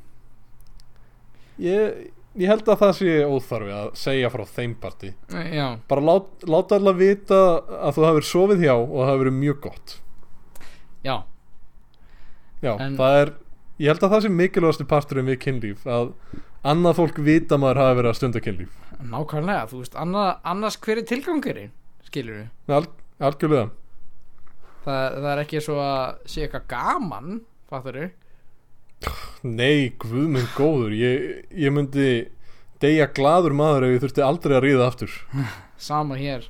Ég, 1.64 2.08
ég 2.38 2.48
held 2.52 2.68
að 2.70 2.80
það 2.84 2.92
sé 3.00 3.14
óþarfi 3.26 3.72
að 3.78 3.88
segja 3.98 4.30
frá 4.34 4.44
þeim 4.56 4.76
partí 4.82 5.14
Eh, 5.34 5.50
Já, 5.58 5.68
bara 5.90 6.02
lát, 6.10 6.28
láta 6.48 6.76
alla 6.80 6.94
vita 6.94 7.40
að 7.82 7.96
þú 7.98 8.06
hafur 8.08 8.28
sofið 8.32 8.64
hjá 8.66 8.74
og 8.78 8.94
það 9.00 9.10
hefur 9.12 9.24
verið 9.26 9.38
mjög 9.42 9.60
gott. 9.68 9.96
Já, 11.06 11.16
Já, 12.62 12.74
En- 12.82 12.98
það 12.98 13.22
er 13.22 13.32
ég 13.80 13.88
held 13.92 14.04
að 14.04 14.12
það 14.16 14.22
sé 14.26 14.30
mikilvægastu 14.34 14.86
parturinn 14.90 15.28
við 15.30 15.40
kynlíf 15.44 15.84
að 15.86 16.14
annað 16.66 16.96
fólk 16.98 17.18
vita 17.22 17.56
að 17.56 17.62
maður 17.62 17.82
hafi 17.84 17.98
verið 18.00 18.10
að 18.12 18.18
stunda 18.18 18.40
kynlíf. 18.42 18.72
Nákvæmlega 18.98 19.68
Þú 19.70 19.82
veist, 19.84 19.94
annað, 20.02 20.30
annars 20.44 20.78
hver 20.82 20.98
er 20.98 21.06
tilgangurinn 21.06 21.72
skilur 22.08 22.40
við 22.68 22.74
Al, 22.74 22.88
algjörlega. 23.22 23.70
Það, 24.88 25.18
það 25.22 25.28
er 25.34 25.42
ekki 25.44 25.62
svo 25.62 25.76
að 25.84 26.18
sé 26.26 26.46
eitthvað 26.48 26.68
gaman 26.72 27.42
fattur 27.70 28.00
við 28.02 28.10
Nei, 29.48 29.92
guð 30.02 30.28
minn 30.34 30.48
góður 30.58 30.94
ég, 30.98 31.46
ég 31.54 31.72
myndi 31.74 32.08
deyja 32.82 33.06
gladur 33.14 33.54
maður 33.58 33.86
ef 33.88 33.94
ég 33.96 34.02
þurfti 34.06 34.24
aldrei 34.26 34.56
að 34.58 34.64
ríða 34.66 34.88
aftur. 34.90 35.14
Sama 35.90 36.18
hér. 36.18 36.48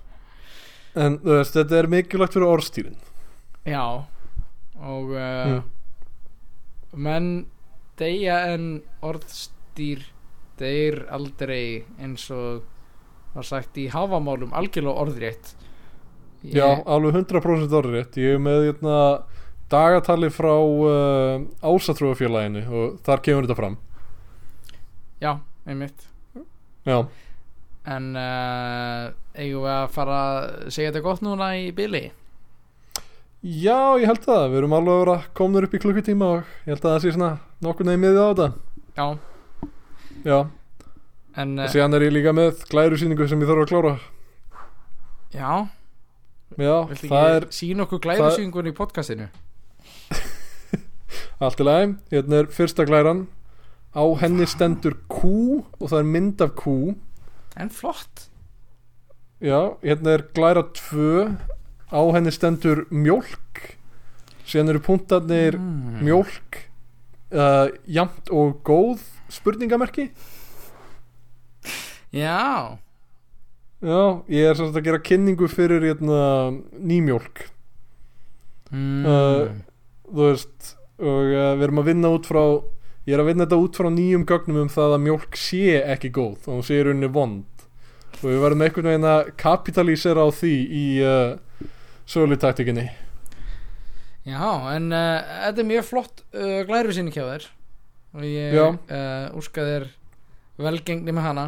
En 0.98 1.20
þú 1.22 1.36
veist, 1.38 1.54
þetta 1.60 1.78
er 1.82 1.89
mikilvægt 1.91 2.34
fyrir 2.38 2.48
orðstýrin 2.50 2.95
Já 3.68 3.84
og 4.78 5.12
uh, 5.14 5.58
Mm. 5.58 5.64
menn 7.04 7.28
deyja 8.00 8.38
en 8.54 8.66
orðstýr 9.06 10.06
deyr 10.58 11.04
aldrei 11.14 11.84
eins 12.02 12.24
og 12.34 12.64
var 13.36 13.45
sagt 13.45 13.78
í 13.78 13.88
hafamálum 13.93 14.54
algjörlega 14.58 15.04
orðrétt. 15.04 15.52
Ég- 16.48 16.56
Já, 16.58 16.82
alveg 16.86 17.14
100% 17.20 17.74
orðið 17.78 17.93
rétt 18.00 18.18
Ég 18.22 18.38
er 18.38 18.41
með 18.41 18.64
hérna, 18.72 18.98
dagatali 19.72 20.30
frá 20.34 20.53
uh, 20.53 21.45
Ásatrúafélaginu 21.61 22.63
og 22.68 22.99
þar 23.05 23.24
kemur 23.26 23.47
þetta 23.47 23.59
fram. 23.59 23.80
Já, 25.24 25.34
einmitt. 25.68 26.05
Já, 26.88 27.01
en 27.88 28.13
uh, 28.15 29.09
eigum 29.36 29.63
við 29.65 29.74
að 29.74 29.89
fara 29.95 30.15
að 30.22 30.72
segja 30.72 30.91
þetta 30.91 31.03
gott 31.05 31.24
núna 31.24 31.49
í 31.59 31.70
byli 31.76 32.09
Já 33.47 33.95
ég 34.01 34.07
held 34.09 34.24
það. 34.26 34.45
Við 34.51 34.59
erum 34.59 34.76
alveg 34.76 34.93
að 34.93 35.01
vera 35.03 35.18
komnur 35.38 35.68
upp 35.68 35.76
í 35.78 35.82
klukkutíma 35.84 36.30
og 36.36 36.53
ég 36.65 36.74
held 36.74 36.82
að 36.82 36.93
það 36.93 37.01
sé 37.03 37.11
svona 37.15 37.32
nokkur 37.63 37.88
nefn 37.88 38.01
miðið 38.03 38.18
á 38.20 38.28
þetta. 38.28 38.47
Já, 38.97 39.07
Já, 40.26 40.38
en 41.38 41.51
uh, 41.61 41.68
síðan 41.72 41.95
er 41.95 42.07
ég 42.07 42.15
líka 42.15 42.34
með 42.36 42.63
glærusýningu 42.72 43.28
sem 43.30 43.43
ég 43.43 43.51
þarf 43.51 43.63
að 43.63 43.70
klára. 43.72 43.91
Já, 45.36 45.51
Já, 46.57 46.76
viltu 46.89 47.11
það 47.11 47.36
er 47.36 47.47
sína 47.53 47.86
okkur 47.86 48.01
glærusýngun 48.07 48.72
í 48.72 48.74
podcastinu 48.76 49.30
allt 51.44 51.62
í 51.62 51.68
lagi. 51.68 51.92
Hérna 52.14 52.42
er 52.44 52.50
fyrsta 52.54 52.86
glæran. 52.88 53.26
Á 53.98 54.04
henni 54.22 54.46
stendur 54.50 54.98
kú 55.10 55.66
og 55.80 55.86
það 55.90 56.00
er 56.00 56.10
mynd 56.14 56.44
af 56.46 56.56
kú 56.60 56.78
en 57.58 57.70
flott. 57.74 58.28
Já, 59.42 59.78
hérna 59.82 60.18
er 60.18 60.26
glæra 60.34 60.64
2 60.74 61.38
Á 61.88 62.02
henni 62.14 62.34
stendur 62.36 62.84
mjólk. 62.92 63.62
Síðan 64.48 64.74
eru 64.74 64.82
punktarnir 64.84 65.56
mm. 65.60 66.02
mjólk 66.04 66.60
uh, 67.32 67.70
Jamt 67.88 68.32
og 68.32 68.60
góð 68.68 69.06
Spurningamerki. 69.32 70.10
Já, 72.16 72.78
Já, 73.78 74.24
ég 74.26 74.48
er 74.50 74.58
sagt 74.58 74.74
að 74.74 74.88
gera 74.88 75.00
kynningu 75.06 75.46
fyrir 75.52 75.84
hérna, 75.86 76.50
nýmjólk. 76.82 77.44
Mm. 78.74 79.04
Uh, 79.06 79.52
Þú 80.08 80.24
veist 80.24 80.74
Og 80.97 81.30
uh, 81.30 81.53
við 81.58 81.68
erum 81.68 81.82
að 81.84 81.89
vinna 81.91 82.12
út 82.16 82.28
frá 82.30 82.41
Ég 83.08 83.16
er 83.16 83.22
að 83.24 83.30
vinna 83.30 83.45
þetta 83.45 83.60
út 83.64 83.78
frá 83.80 83.88
nýjum 83.93 84.24
gögnum 84.28 84.64
um 84.66 84.72
það 84.72 84.93
að 84.97 85.03
mjólk 85.05 85.38
sé 85.39 85.78
ekki 85.80 86.10
góð 86.12 86.49
og 86.49 86.58
hún 86.58 86.66
sé 86.68 86.82
rauninni 86.84 87.08
vond. 87.16 87.62
Og 88.18 88.26
við 88.26 88.41
verðum 88.43 88.64
einhvern 88.66 88.89
veginn 88.89 89.08
að 89.08 89.30
kapitalísera 89.39 90.26
á 90.26 90.30
því 90.36 90.55
í 90.68 90.82
uh, 91.08 91.70
sölutaktikinni 92.10 92.84
Já, 94.28 94.43
en 94.74 94.89
uh, 94.91 95.24
þetta 95.45 95.64
er 95.64 95.70
mjög 95.70 95.88
flott 95.88 96.26
uh, 96.36 96.60
glærusýning 96.68 97.16
hjá 97.16 97.24
þér. 97.30 97.47
Og 98.18 98.28
ég 98.28 98.60
úska 99.39 99.64
þér 99.64 99.88
velgengni 100.60 101.16
með 101.16 101.28
hana. 101.30 101.47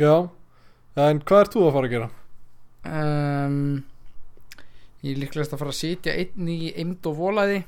Já, 0.00 0.14
en 0.96 1.20
hvað 1.28 1.44
ert 1.44 1.58
þú 1.58 1.66
að 1.66 1.76
fara 1.76 1.90
að 1.90 1.96
gera? 1.98 2.08
um, 2.88 3.84
Ég 5.06 5.14
er 5.14 5.20
líklegast 5.22 5.52
að 5.54 5.60
fara 5.62 5.72
að 5.74 5.78
sitja 5.78 6.14
einn 6.18 6.48
í 6.50 6.72
eimd 6.74 7.06
og 7.06 7.18
volaði 7.18 7.58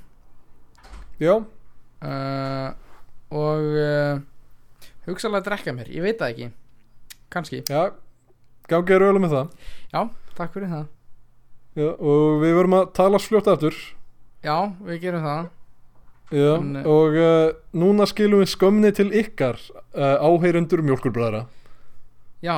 Já, 1.21 1.35
uh, 1.37 2.69
og 3.37 3.67
uh, 3.77 4.21
hugsalega 5.05 5.43
að 5.43 5.49
drekka 5.51 5.75
mér, 5.77 5.91
ég 5.93 6.01
veit 6.07 6.17
það 6.17 6.31
ekki. 6.33 6.47
Kannski, 7.31 7.59
já, 7.69 7.91
gangið 8.73 8.97
er 8.97 9.05
ölu 9.11 9.21
með 9.21 9.35
það. 9.35 9.51
Já, 9.93 10.01
takk 10.39 10.55
fyrir 10.55 10.71
það. 10.73 10.87
Já, 11.77 11.91
og 11.93 12.41
við 12.41 12.57
verðum 12.57 12.79
að 12.79 12.87
tala 12.97 13.21
fljótt 13.21 13.51
aftur. 13.53 13.77
Já, 14.41 14.57
við 14.89 15.03
gerum 15.05 15.27
það. 15.29 15.51
Já, 16.31 16.51
En, 16.55 16.73
uh, 16.81 16.89
og 16.89 17.21
uh, 17.21 17.53
núna 17.85 18.09
skilum 18.09 18.41
við 18.41 18.53
skömni 18.55 18.95
til 18.97 19.11
ykkar 19.21 19.61
áheyrendur 19.93 20.81
mjólkurbræðra. 20.89 21.45
Já, 22.41 22.57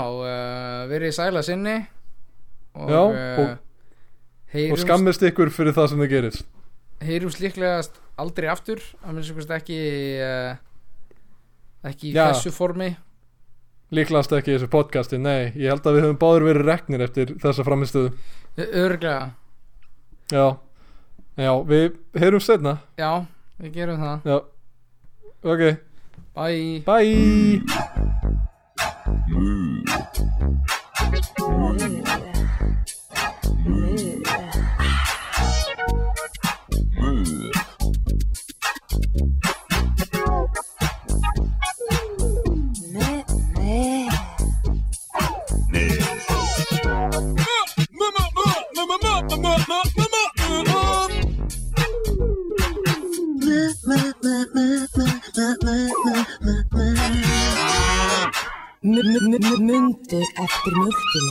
verið 0.87 1.18
sæla 1.18 1.43
sinni. 1.43 1.81
Og, 2.79 2.87
Já, 2.95 3.03
uh, 3.03 3.55
og- 4.53 4.73
og 4.77 4.79
skammist 4.83 5.23
ykkur 5.29 5.51
fyrir 5.51 5.73
það 5.77 5.89
sem 5.93 5.99
þið 6.05 6.11
gerist. 6.13 6.45
Heyrumst 7.03 7.41
líklegast 7.43 7.97
aldrei 8.21 8.49
aftur 8.53 8.79
að 9.03 9.15
minnst 9.17 9.33
ykkurst 9.33 9.51
ekki 9.57 9.79
uh, 10.23 10.57
ekki 11.89 12.11
í 12.11 12.15
Já. 12.15 12.29
þessu 12.31 12.53
formi. 12.55 12.93
Líklegast 13.93 14.33
ekki 14.33 14.53
í 14.53 14.57
þessu 14.59 14.69
podcasti, 14.73 15.19
nei. 15.21 15.53
Ég 15.57 15.69
held 15.73 15.85
að 15.85 15.97
við 15.99 16.05
höfum 16.07 16.21
báður 16.23 16.47
verið 16.49 16.69
reknir 16.69 17.03
eftir 17.05 17.35
þessa 17.43 17.65
framistöðu 17.67 18.13
örglega, 18.57 19.31
já, 20.33 20.47
já, 21.41 21.53
við 21.65 21.95
heyrum 22.21 22.41
setna 22.45 22.75
já, 23.01 23.25
við 23.61 23.73
gerum 23.79 24.01
það. 24.01 24.29
Já, 24.29 24.39
ok, 25.43 25.63
bye. 26.37 26.83
Bye. 26.87 28.73
Mama, 33.65 34.41
Mundu 59.03 60.21
eftir 60.45 60.73
mjölkinu. 60.73 61.31